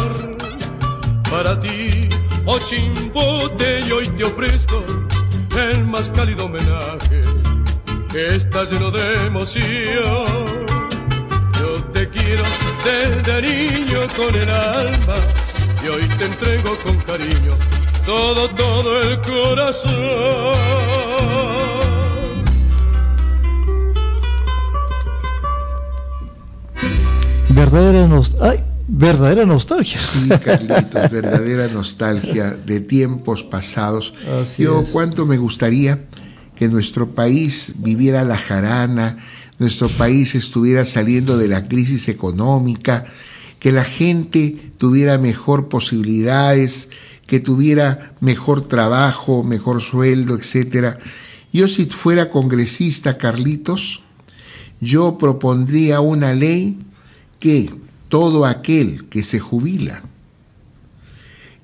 Para 1.30 1.58
ti, 1.60 2.08
oh 2.44 2.58
chimbote, 2.58 3.80
y 3.86 3.92
hoy 3.92 4.08
te 4.08 4.24
ofrezco 4.24 4.84
el 5.56 5.86
más 5.86 6.10
cálido 6.10 6.44
homenaje 6.44 7.20
que 8.10 8.34
está 8.34 8.64
lleno 8.64 8.90
de 8.90 9.26
emoción. 9.26 10.46
Yo 11.58 11.82
te 11.92 12.08
quiero 12.08 12.42
desde 12.84 13.42
niño 13.42 14.00
con 14.16 14.34
el 14.34 14.48
alma 14.50 15.16
y 15.84 15.88
hoy 15.88 16.08
te 16.18 16.24
entrego 16.24 16.76
con 16.84 16.96
cariño 16.98 17.52
todo, 18.08 18.48
todo 18.48 19.02
el 19.02 19.20
corazón. 19.20 20.54
Verdadera, 27.50 28.06
nos 28.06 28.34
Ay, 28.40 28.62
verdadera 28.86 29.44
nostalgia. 29.44 29.98
Sí, 29.98 30.28
Carlitos, 30.42 31.10
verdadera 31.10 31.68
nostalgia 31.68 32.52
de 32.52 32.80
tiempos 32.80 33.42
pasados. 33.42 34.14
Así 34.40 34.62
Yo 34.62 34.80
es. 34.80 34.88
cuánto 34.88 35.26
me 35.26 35.36
gustaría 35.36 35.98
que 36.58 36.68
nuestro 36.68 37.14
país 37.14 37.74
viviera 37.76 38.24
la 38.24 38.36
jarana, 38.36 39.18
nuestro 39.60 39.88
país 39.88 40.34
estuviera 40.34 40.84
saliendo 40.84 41.38
de 41.38 41.46
la 41.46 41.68
crisis 41.68 42.08
económica, 42.08 43.04
que 43.60 43.70
la 43.70 43.84
gente 43.84 44.72
tuviera 44.76 45.18
mejor 45.18 45.68
posibilidades, 45.68 46.88
que 47.28 47.38
tuviera 47.38 48.12
mejor 48.20 48.66
trabajo, 48.66 49.44
mejor 49.44 49.80
sueldo, 49.82 50.34
etcétera. 50.34 50.98
Yo 51.52 51.68
si 51.68 51.86
fuera 51.86 52.28
congresista, 52.28 53.18
Carlitos, 53.18 54.02
yo 54.80 55.16
propondría 55.16 56.00
una 56.00 56.34
ley 56.34 56.76
que 57.38 57.70
todo 58.08 58.46
aquel 58.46 59.08
que 59.08 59.22
se 59.22 59.38
jubila, 59.38 60.02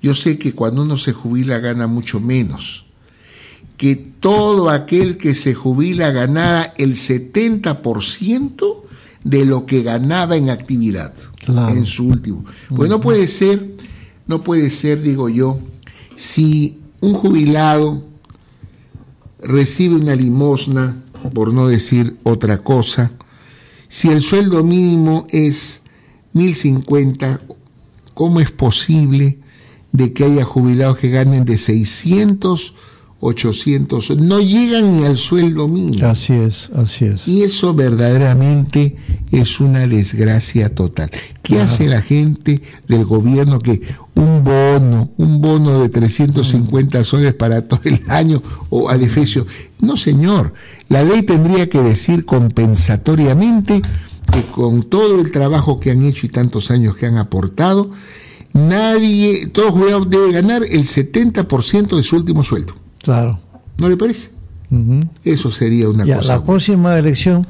yo 0.01 0.15
sé 0.15 0.39
que 0.39 0.53
cuando 0.53 0.83
uno 0.83 0.99
se 0.99 1.13
jubila 1.13 1.59
gana 1.59 1.89
mucho 1.89 2.21
menos, 2.21 2.84
que 3.77 3.97
todo 3.97 4.71
aquel 4.71 5.17
que 5.17 5.35
se 5.35 5.55
jubila 5.55 6.11
ganara 6.11 6.73
el 6.77 6.95
70% 6.95 8.83
de 9.25 9.45
lo 9.45 9.67
que 9.67 9.83
ganaba 9.83 10.37
en 10.37 10.51
actividad 10.51 11.15
Claro. 11.45 11.75
en 11.75 11.85
su 11.85 12.07
último. 12.07 12.45
Pues 12.75 12.89
no 12.89 13.01
puede 13.01 13.29
ser, 13.29 13.75
no 14.27 14.43
puede 14.43 14.71
ser, 14.71 15.03
digo 15.03 15.29
yo, 15.29 15.59
si 16.17 16.79
un 17.01 17.13
jubilado 17.15 18.03
recibe 19.43 19.97
una 19.97 20.15
limosna, 20.17 21.03
por 21.35 21.53
no 21.53 21.67
decir 21.69 22.17
otra 22.23 22.59
cosa, 22.59 23.11
si 23.89 24.09
el 24.09 24.23
sueldo 24.23 24.65
mínimo 24.65 25.25
es 25.29 25.83
1050, 26.33 27.41
¿cómo 28.15 28.41
es 28.41 28.51
posible 28.51 29.39
de 29.93 30.13
que 30.13 30.25
haya 30.25 30.45
jubilados 30.45 30.99
que 30.99 31.11
ganen 31.11 31.45
de 31.45 31.59
600, 31.59 32.75
800? 33.21 34.19
No 34.19 34.41
llegan 34.41 34.97
ni 34.97 35.05
al 35.05 35.17
sueldo 35.17 35.69
mínimo. 35.69 36.07
Así 36.07 36.35
es, 36.35 36.71
así 36.75 37.07
es. 37.07 37.27
Y 37.27 37.43
eso 37.43 37.75
verdaderamente 37.75 38.97
es 39.33 39.61
una 39.61 39.87
desgracia 39.87 40.75
total. 40.75 41.11
¿Qué 41.43 41.61
hace 41.61 41.87
la 41.87 42.03
gente 42.03 42.63
del 42.89 43.05
gobierno 43.05 43.59
que 43.61 43.81
un 44.15 44.45
bono, 44.45 45.11
un 45.17 45.41
bono 45.41 45.81
de 45.81 45.89
350 45.89 47.05
soles 47.05 47.35
para 47.35 47.63
todo 47.67 47.81
el 47.85 48.03
año 48.09 48.43
o 48.71 48.91
adefesio? 48.91 49.47
No, 49.81 49.97
señor. 49.97 50.53
La 50.89 51.03
ley 51.03 51.23
tendría 51.23 51.69
que 51.69 51.81
decir 51.81 52.25
compensatoriamente 52.25 53.83
que 54.33 54.43
con 54.43 54.83
todo 54.85 55.21
el 55.21 55.33
trabajo 55.33 55.81
que 55.81 55.91
han 55.91 56.03
hecho 56.03 56.27
y 56.27 56.31
tantos 56.31 56.71
años 56.71 56.97
que 56.97 57.07
han 57.07 57.19
aportado, 57.19 57.91
nadie, 58.53 59.47
todo 59.49 59.73
jubilado 59.73 60.05
debe 60.05 60.33
ganar 60.33 60.63
el 60.63 60.85
70% 60.85 61.97
de 61.97 62.03
su 62.03 62.17
último 62.17 62.43
sueldo. 62.43 62.75
Claro. 63.05 63.39
¿No 63.79 63.89
le 63.89 63.97
parece? 63.97 64.31
Eso 65.25 65.53
sería 65.53 65.89
una 65.89 66.05
Ya, 66.05 66.17
cosa. 66.17 66.35
la 66.37 66.43
próxima 66.43 66.99
elección 66.99 67.47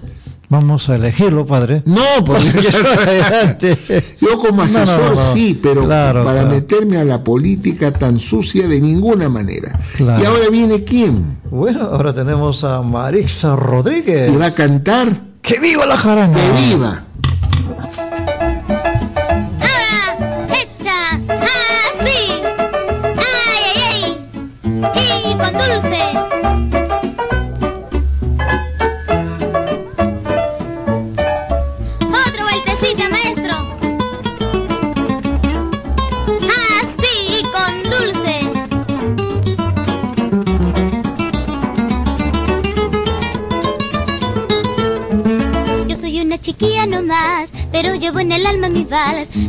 vamos 0.51 0.89
a 0.90 0.97
elegirlo, 0.97 1.47
padre. 1.47 1.82
No, 1.86 2.02
porque 2.26 2.52
yo 4.20 4.39
como 4.39 4.51
No, 4.51 4.56
no, 4.56 4.62
asesor 4.62 5.14
no. 5.14 5.32
sí, 5.32 5.59
pero 5.62 5.85
Claro, 5.85 6.22
para 6.24 6.43
claro. 6.43 6.55
meterme 6.55 6.98
a 6.98 7.05
la 7.05 7.24
política 7.24 7.93
tan 7.93 8.18
sucia 8.18 8.68
de 8.68 8.81
ninguna 8.81 9.28
manera. 9.28 9.78
Claro. 9.97 10.22
Y 10.22 10.26
ahora 10.26 10.48
viene 10.51 10.85
quién? 10.85 11.39
Bueno, 11.51 11.82
ahora 11.82 12.14
tenemos 12.14 12.62
a 12.64 12.82
Marixa 12.82 13.56
Rodríguez. 13.56 14.31
Y 14.32 14.36
va 14.36 14.47
a 14.47 14.55
cantar 14.55 15.35
¡Que 15.40 15.59
viva 15.59 15.85
la 15.86 15.97
jarana! 15.97 16.36
Que 16.36 16.68
viva. 16.74 17.05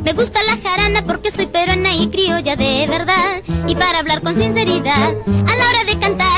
Me 0.04 0.14
gusta 0.14 0.40
la 0.44 0.58
jarana 0.58 1.02
porque 1.04 1.32
soy 1.32 1.48
peruana 1.48 1.94
y 1.94 2.08
criolla 2.10 2.56
de 2.56 2.88
verdad. 2.88 3.42
Y 3.68 3.76
para 3.76 4.00
hablar 4.00 4.22
con 4.22 4.36
sinceridad, 4.36 5.14
a 5.48 5.56
la 5.56 5.70
hora 5.70 5.84
de 5.86 5.98
cantar, 6.00 6.35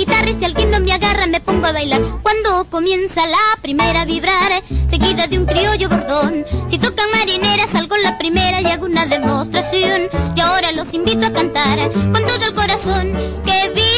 guitarra 0.00 0.30
y 0.30 0.34
si 0.34 0.44
alguien 0.46 0.70
no 0.70 0.80
me 0.80 0.92
agarra 0.94 1.26
me 1.26 1.40
pongo 1.40 1.66
a 1.66 1.72
bailar. 1.72 2.00
Cuando 2.22 2.64
comienza 2.70 3.26
la 3.26 3.60
primera 3.60 4.06
vibrar, 4.06 4.62
seguida 4.88 5.26
de 5.26 5.38
un 5.38 5.44
criollo 5.44 5.90
bordón. 5.90 6.44
Si 6.68 6.78
tocan 6.78 7.10
marineras, 7.10 7.70
salgo 7.70 7.96
la 7.98 8.16
primera 8.16 8.62
y 8.62 8.66
hago 8.66 8.86
una 8.86 9.04
demostración. 9.04 10.08
Y 10.34 10.40
ahora 10.40 10.72
los 10.72 10.94
invito 10.94 11.26
a 11.26 11.32
cantar 11.32 11.78
con 12.12 12.26
todo 12.26 12.46
el 12.48 12.54
corazón. 12.54 13.12
Que 13.44 13.70
la 13.74 13.89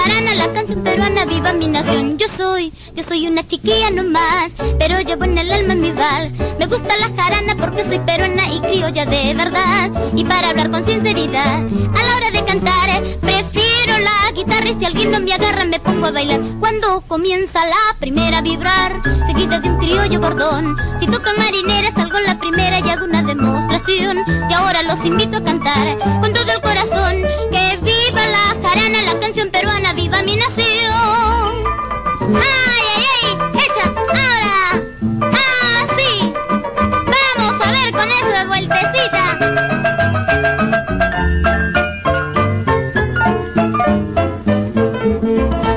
jarana, 0.00 0.34
la 0.34 0.52
canción 0.52 0.82
peruana, 0.82 1.24
viva 1.24 1.52
mi 1.52 1.68
nación. 1.68 2.16
Yo 2.18 2.26
soy, 2.28 2.72
yo 2.94 3.02
soy 3.02 3.26
una 3.26 3.46
chiquilla 3.46 3.90
nomás, 3.90 4.56
pero 4.78 5.00
llevo 5.00 5.24
en 5.24 5.38
el 5.38 5.52
alma 5.52 5.74
mi 5.74 5.92
vals. 5.92 6.32
Me 6.58 6.66
gusta 6.66 6.94
la 6.98 7.10
jarana 7.22 7.54
porque 7.56 7.84
soy 7.84 7.98
peruana 8.00 8.52
y 8.52 8.60
criolla 8.60 9.04
de 9.06 9.34
verdad. 9.34 9.90
Y 10.14 10.24
para 10.24 10.50
hablar 10.50 10.70
con 10.70 10.84
sinceridad, 10.84 11.56
a 11.96 12.02
la 12.02 12.16
hora 12.16 12.30
de 12.30 12.44
cantar, 12.44 12.90
eh, 12.90 13.18
prefiero 13.20 13.98
la 13.98 14.32
guitarra 14.32 14.68
y 14.68 14.74
si 14.74 14.84
alguien 14.84 15.10
no 15.10 15.20
me 15.20 15.32
agarra 15.32 15.64
me 15.64 15.80
pongo 15.80 16.06
a 16.06 16.10
bailar. 16.12 16.40
Cuando 16.60 17.02
comienza 17.02 17.64
la 17.66 17.96
primera 17.98 18.38
a 18.38 18.42
vibrar, 18.42 19.02
seguida 19.26 19.58
de 19.58 19.68
un 19.68 19.78
criollo 19.78 20.20
bordón. 20.20 20.76
Si 20.98 21.06
tocan 21.06 21.36
marineras, 21.36 21.94
salgo 21.94 22.18
la 22.20 22.38
primera 22.38 22.80
y 22.80 22.90
hago 22.90 23.04
una 23.04 23.22
demostración. 23.22 24.18
Y 24.48 24.52
ahora 24.52 24.82
los 24.82 25.04
invito 25.04 25.38
a 25.38 25.44
cantar 25.44 25.98
con 26.20 26.32
todo 26.32 26.52
el 26.52 26.60
corazón. 26.60 27.16
Que 27.50 27.78
viva 27.82 28.26
la 28.26 28.68
jarana, 28.68 29.02
viva 30.00 30.22
mi 30.22 30.36
nación. 30.36 30.66
¡Ay, 32.34 32.84
ay, 32.96 33.04
ay! 33.14 33.26
¡Echa! 33.64 33.84
¡Ahora! 34.20 34.56
¡Así! 35.82 36.32
¡Vamos 37.36 37.66
a 37.66 37.72
ver 37.72 37.92
con 37.92 38.08
esa 38.10 38.44
vueltecita! 38.46 39.24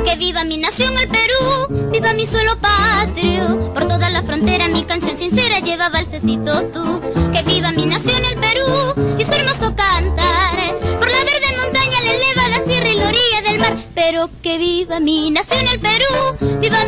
Que 0.06 0.16
viva 0.16 0.46
mi 0.46 0.58
nación 0.58 0.98
el 0.98 1.10
Perú, 1.10 1.90
viva 1.92 2.14
mi 2.14 2.26
suelo 2.26 2.58
patrio. 2.60 3.74
Por 3.74 3.88
toda 3.90 4.10
la 4.10 4.24
frontera 4.24 4.70
mi 4.70 4.86
canción 4.86 5.18
sincera 5.18 5.60
lleva 5.60 5.90
balsecito 5.90 6.64
tú. 6.74 7.02
Que 7.34 7.44
viva 7.44 7.72
mi 7.72 7.86
nación 7.88 8.24
el 8.24 8.36
Perú 8.36 8.43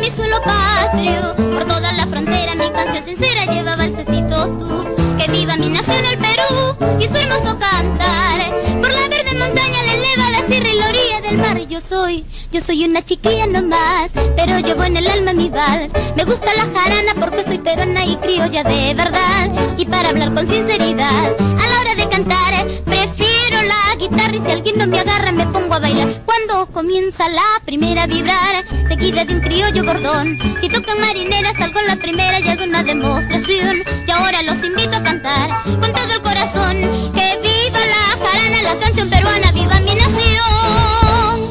mi 0.06 0.12
suelo 0.12 0.40
patrio. 0.40 1.34
Por 1.34 1.64
toda 1.64 1.90
la 1.92 2.06
frontera 2.06 2.54
mi 2.54 2.70
canción 2.70 3.04
sincera 3.04 3.44
lleva 3.46 3.74
balsecito 3.74 4.46
tú. 4.50 4.84
Que 5.18 5.28
viva 5.32 5.56
mi 5.56 5.68
nación 5.68 6.04
el 6.04 6.16
Perú 6.16 6.76
y 7.00 7.08
su 7.08 7.16
hermoso 7.16 7.58
cantar. 7.58 8.38
Por 8.80 8.92
la 8.92 9.08
verde 9.08 9.34
montaña, 9.36 9.82
la 9.82 9.94
elevada 9.94 10.46
sierra 10.46 10.68
y 10.68 10.78
la 10.78 10.88
orilla 10.90 11.20
del 11.22 11.38
mar. 11.38 11.58
Yo 11.66 11.80
soy, 11.80 12.24
yo 12.52 12.60
soy 12.60 12.84
una 12.84 13.02
chiquilla 13.04 13.46
nomás, 13.48 14.12
pero 14.36 14.60
llevo 14.60 14.84
en 14.84 14.96
el 14.96 15.08
alma 15.08 15.32
mi 15.32 15.48
vals. 15.48 15.92
Me 16.16 16.22
gusta 16.22 16.54
la 16.54 16.66
jarana 16.66 17.14
porque 17.18 17.42
soy 17.42 17.58
peruana 17.58 18.04
y 18.04 18.14
criolla 18.16 18.62
de 18.62 18.94
verdad. 18.94 19.50
Y 19.76 19.86
para 19.86 20.10
hablar 20.10 20.32
con 20.34 20.46
sinceridad, 20.46 21.34
a 21.36 21.66
la 21.68 21.80
hora 21.80 21.94
de 21.96 22.08
cantar, 22.08 22.64
prefiero 22.84 23.62
la 23.62 23.96
guitarra 23.98 24.36
y 24.36 24.40
si 24.40 24.50
alguien 24.52 24.78
no 24.78 24.86
me 24.86 25.00
agarra 25.00 25.32
me 25.32 25.46
pongo 25.46 25.74
a 25.74 25.80
bailar. 25.80 26.22
Cuando 26.24 26.45
comienza 26.76 27.26
la 27.30 27.62
primera 27.64 28.02
a 28.02 28.06
vibrar, 28.06 28.62
seguida 28.86 29.24
de 29.24 29.36
un 29.36 29.40
criollo 29.40 29.82
bordón. 29.82 30.38
Si 30.60 30.68
tocan 30.68 31.00
marineras, 31.00 31.54
salgo 31.58 31.80
la 31.80 31.96
primera 31.96 32.38
y 32.38 32.48
hago 32.48 32.64
una 32.64 32.82
demostración. 32.82 33.78
Y 34.06 34.10
ahora 34.10 34.42
los 34.42 34.62
invito 34.62 34.94
a 34.94 35.02
cantar 35.02 35.62
con 35.64 35.90
todo 35.90 36.12
el 36.14 36.20
corazón. 36.20 36.76
Que 37.14 37.38
viva 37.40 37.80
la 37.80 38.26
jarana, 38.26 38.62
la 38.62 38.78
canción 38.78 39.08
peruana, 39.08 39.52
viva 39.52 39.80
mi 39.80 39.94
nación. 39.94 41.48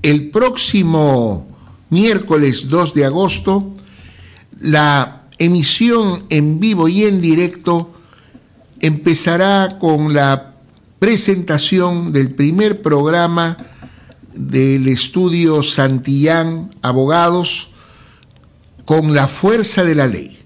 El 0.00 0.30
próximo 0.30 1.46
miércoles 1.90 2.70
2 2.70 2.94
de 2.94 3.04
agosto, 3.04 3.74
la 4.60 5.24
emisión 5.36 6.24
en 6.30 6.58
vivo 6.58 6.88
y 6.88 7.04
en 7.04 7.20
directo 7.20 7.92
empezará 8.80 9.76
con 9.78 10.14
la 10.14 10.51
presentación 11.02 12.12
del 12.12 12.30
primer 12.30 12.80
programa 12.80 13.56
del 14.32 14.86
estudio 14.86 15.64
Santillán 15.64 16.70
Abogados 16.80 17.70
con 18.84 19.12
la 19.12 19.26
fuerza 19.26 19.82
de 19.82 19.96
la 19.96 20.06
ley. 20.06 20.38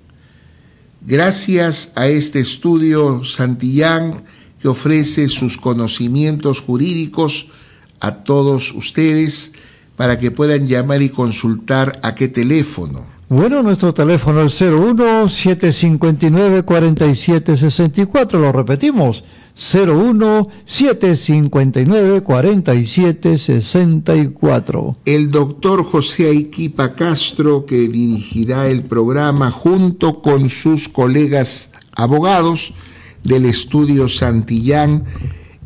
Gracias 1.02 1.92
a 1.94 2.06
este 2.06 2.40
estudio 2.40 3.22
Santillán 3.22 4.24
que 4.58 4.68
ofrece 4.68 5.28
sus 5.28 5.58
conocimientos 5.58 6.62
jurídicos 6.62 7.48
a 8.00 8.24
todos 8.24 8.72
ustedes 8.72 9.52
para 9.94 10.18
que 10.18 10.30
puedan 10.30 10.68
llamar 10.68 11.02
y 11.02 11.10
consultar 11.10 12.00
a 12.02 12.14
qué 12.14 12.28
teléfono. 12.28 13.04
Bueno, 13.28 13.62
nuestro 13.62 13.92
teléfono 13.92 14.40
es 14.44 14.58
01 14.58 15.28
759 15.28 16.62
4764, 16.62 18.40
lo 18.40 18.52
repetimos, 18.52 19.22
01 19.56 20.48
759 20.66 22.22
4764. 22.22 24.96
El 25.06 25.30
doctor 25.30 25.82
José 25.82 26.28
Aiquipa 26.28 26.94
Castro, 26.94 27.64
que 27.64 27.88
dirigirá 27.88 28.68
el 28.68 28.82
programa 28.82 29.50
junto 29.50 30.20
con 30.20 30.50
sus 30.50 30.90
colegas 30.90 31.70
abogados 31.92 32.74
del 33.24 33.46
estudio 33.46 34.10
Santillán, 34.10 35.04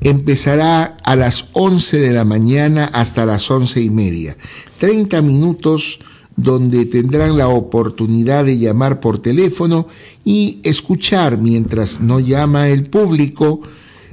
empezará 0.00 0.96
a 1.02 1.16
las 1.16 1.46
11 1.52 1.98
de 1.98 2.12
la 2.12 2.24
mañana 2.24 2.84
hasta 2.92 3.26
las 3.26 3.50
once 3.50 3.82
y 3.82 3.90
media. 3.90 4.36
30 4.78 5.20
minutos 5.20 5.98
donde 6.36 6.86
tendrán 6.86 7.36
la 7.36 7.48
oportunidad 7.48 8.44
de 8.44 8.56
llamar 8.56 9.00
por 9.00 9.18
teléfono 9.18 9.88
y 10.24 10.60
escuchar 10.62 11.38
mientras 11.38 12.00
no 12.00 12.20
llama 12.20 12.68
el 12.68 12.88
público 12.88 13.62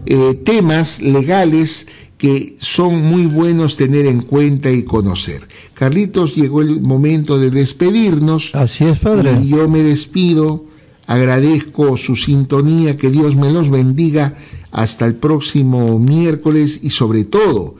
eh, 0.06 0.34
temas 0.44 1.02
legales 1.02 1.88
que 2.18 2.56
son 2.60 3.04
muy 3.04 3.28
buenos 3.28 3.78
tener 3.78 4.06
en 4.08 4.22
cuenta 4.22 4.72
y 4.72 4.84
conocer. 4.84 5.48
Carlitos, 5.74 6.36
llegó 6.36 6.62
el 6.62 6.82
momento 6.82 7.38
de 7.38 7.52
despedirnos. 7.52 8.56
Así 8.56 8.86
es, 8.86 9.00
padre. 9.00 9.40
Y 9.44 9.50
yo 9.50 9.70
me 9.70 9.84
despido, 9.84 10.66
agradezco 11.06 11.96
su 11.96 12.16
sintonía, 12.16 12.98
que 12.98 13.12
Dios 13.12 13.36
me 13.36 13.52
los 13.52 13.70
bendiga 13.70 14.36
hasta 14.72 15.06
el 15.06 15.16
próximo 15.16 16.00
miércoles 16.00 16.80
y 16.82 16.90
sobre 16.90 17.24
todo, 17.24 17.76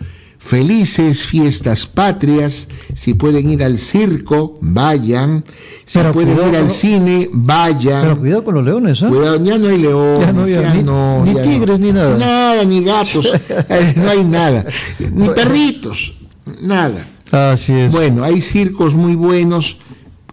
felices 0.48 1.26
fiestas 1.26 1.86
patrias, 1.86 2.68
si 2.96 3.14
pueden 3.14 3.50
ir 3.50 3.64
al 3.64 3.78
circo, 3.78 4.58
vayan, 4.62 5.44
si 5.86 6.00
Pero 6.00 6.14
pueden 6.14 6.34
cuidado 6.36 6.52
ir 6.54 6.58
al 6.58 6.72
cine, 6.72 7.30
vayan. 7.34 8.02
Pero 8.04 8.18
cuidado 8.20 8.44
con 8.46 8.56
los 8.56 8.64
leones, 8.66 9.02
¿eh? 9.02 9.08
Cuidado, 9.10 9.44
ya 9.44 9.58
no 9.58 9.68
hay 9.68 9.78
leones, 9.78 10.26
Ya 10.28 10.34
no 10.34 10.44
hay- 10.44 10.52
ya 10.54 10.74
ni- 10.74 10.84
no, 10.84 11.26
ni 11.26 11.34
ya 11.34 11.42
tigres, 11.42 11.80
no. 11.80 11.86
ni 11.86 11.92
nada. 11.92 12.18
Nada, 12.18 12.64
ni 12.64 12.82
gatos, 12.84 13.26
eh, 13.50 13.94
no 13.98 14.10
hay 14.10 14.24
nada. 14.24 14.66
Ni 15.00 15.28
perritos, 15.30 16.14
nada. 16.62 17.06
Así 17.30 17.74
es. 17.74 17.92
Bueno, 17.92 18.24
hay 18.24 18.42
circos 18.42 18.96
muy 18.96 19.16
buenos. 19.16 19.78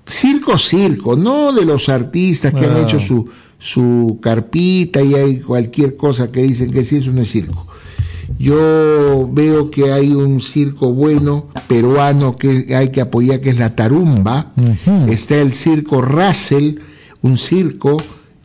Circo, 0.07 0.59
circo, 0.59 1.17
no 1.17 1.53
de 1.53 1.65
los 1.65 1.89
artistas 1.89 2.53
que 2.55 2.67
han 2.67 2.77
Ah. 2.77 2.83
hecho 2.83 3.01
su, 3.01 3.29
su 3.59 4.19
carpita 4.23 5.03
y 5.03 5.15
hay 5.15 5.41
cualquier 5.41 5.97
cosa 5.97 6.31
que 6.31 6.43
dicen 6.43 6.71
que 6.71 6.85
sí, 6.85 6.97
eso 6.99 7.11
no 7.11 7.23
es 7.23 7.31
circo. 7.33 7.67
Yo 8.39 9.29
veo 9.33 9.71
que 9.71 9.93
hay 9.93 10.13
un 10.13 10.41
circo 10.41 10.93
bueno 10.93 11.49
peruano 11.69 12.37
que 12.37 12.75
hay 12.75 12.89
que 12.91 13.01
apoyar, 13.01 13.41
que 13.41 13.51
es 13.51 13.59
la 13.59 13.75
Tarumba. 13.77 14.53
Está 15.09 15.41
el 15.41 15.55
circo 15.55 16.03
Russell, 16.03 16.77
un 17.23 17.39
circo 17.39 17.97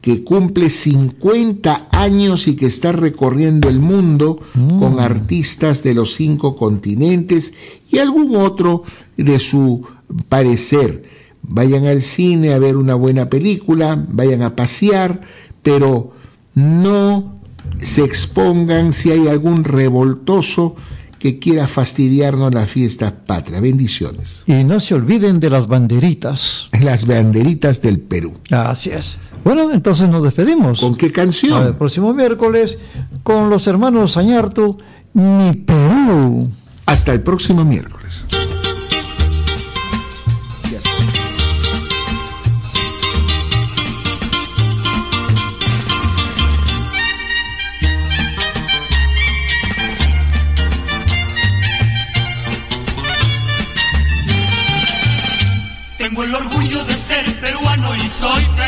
que 0.01 0.23
cumple 0.23 0.69
50 0.69 1.89
años 1.91 2.47
y 2.47 2.55
que 2.55 2.65
está 2.65 2.91
recorriendo 2.91 3.67
el 3.67 3.79
mundo 3.79 4.39
con 4.79 4.99
artistas 4.99 5.83
de 5.83 5.93
los 5.93 6.13
cinco 6.13 6.55
continentes 6.55 7.53
y 7.91 7.97
algún 7.97 8.35
otro 8.35 8.83
de 9.17 9.39
su 9.39 9.85
parecer. 10.29 11.03
Vayan 11.41 11.85
al 11.85 12.01
cine 12.01 12.53
a 12.53 12.59
ver 12.59 12.77
una 12.77 12.95
buena 12.95 13.29
película, 13.29 14.03
vayan 14.09 14.41
a 14.41 14.55
pasear, 14.55 15.21
pero 15.61 16.13
no 16.53 17.38
se 17.77 18.03
expongan 18.03 18.93
si 18.93 19.11
hay 19.11 19.27
algún 19.27 19.63
revoltoso 19.63 20.75
que 21.19 21.37
quiera 21.37 21.67
fastidiarnos 21.67 22.53
la 22.53 22.65
fiesta 22.65 23.13
patria. 23.25 23.59
Bendiciones. 23.59 24.43
Y 24.47 24.63
no 24.63 24.79
se 24.79 24.95
olviden 24.95 25.39
de 25.39 25.49
las 25.49 25.67
banderitas. 25.67 26.67
Las 26.81 27.05
banderitas 27.05 27.81
del 27.81 27.99
Perú. 27.99 28.33
Así 28.49 28.89
es. 28.89 29.17
Bueno, 29.43 29.71
entonces 29.71 30.09
nos 30.09 30.23
despedimos. 30.23 30.79
¿Con 30.79 30.95
qué 30.95 31.11
canción? 31.11 31.67
el 31.67 31.75
próximo 31.75 32.13
miércoles 32.13 32.77
con 33.23 33.49
los 33.49 33.67
hermanos 33.67 34.17
Añartu, 34.17 34.77
Mi 35.13 35.53
Perú. 35.53 36.49
Hasta 36.85 37.13
el 37.13 37.21
próximo 37.21 37.63
miércoles. 37.63 38.25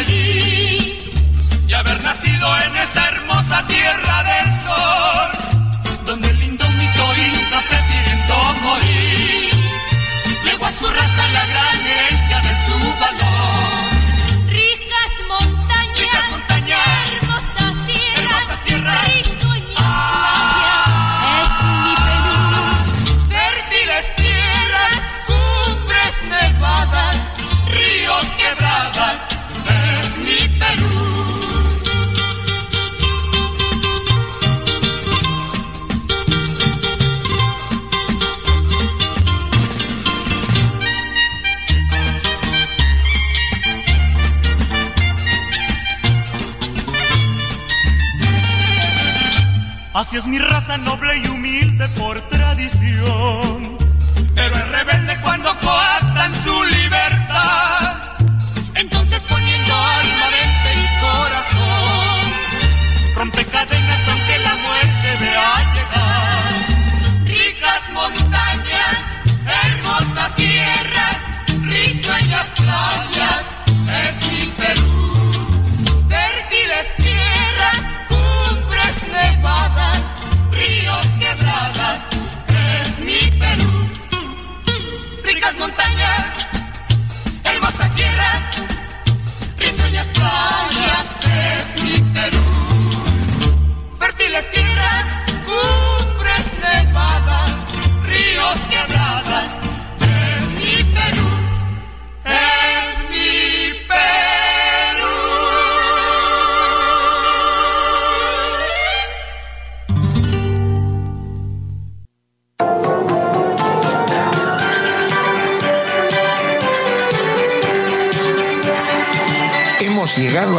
Soy 0.05 0.30
Así 50.11 50.17
es 50.17 50.27
mi 50.27 50.39
raza 50.39 50.77
noble 50.77 51.19
y 51.19 51.27
humilde 51.29 51.87
por 51.97 52.19
tradición. 52.27 53.77
Pero 54.35 54.57
es 54.57 54.67
rebelde 54.67 55.17
cuando 55.23 55.57
coartan 55.61 56.35
su 56.43 56.63
libertad. 56.65 56.90
Perú. 92.21 92.37
Fértiles 93.97 94.70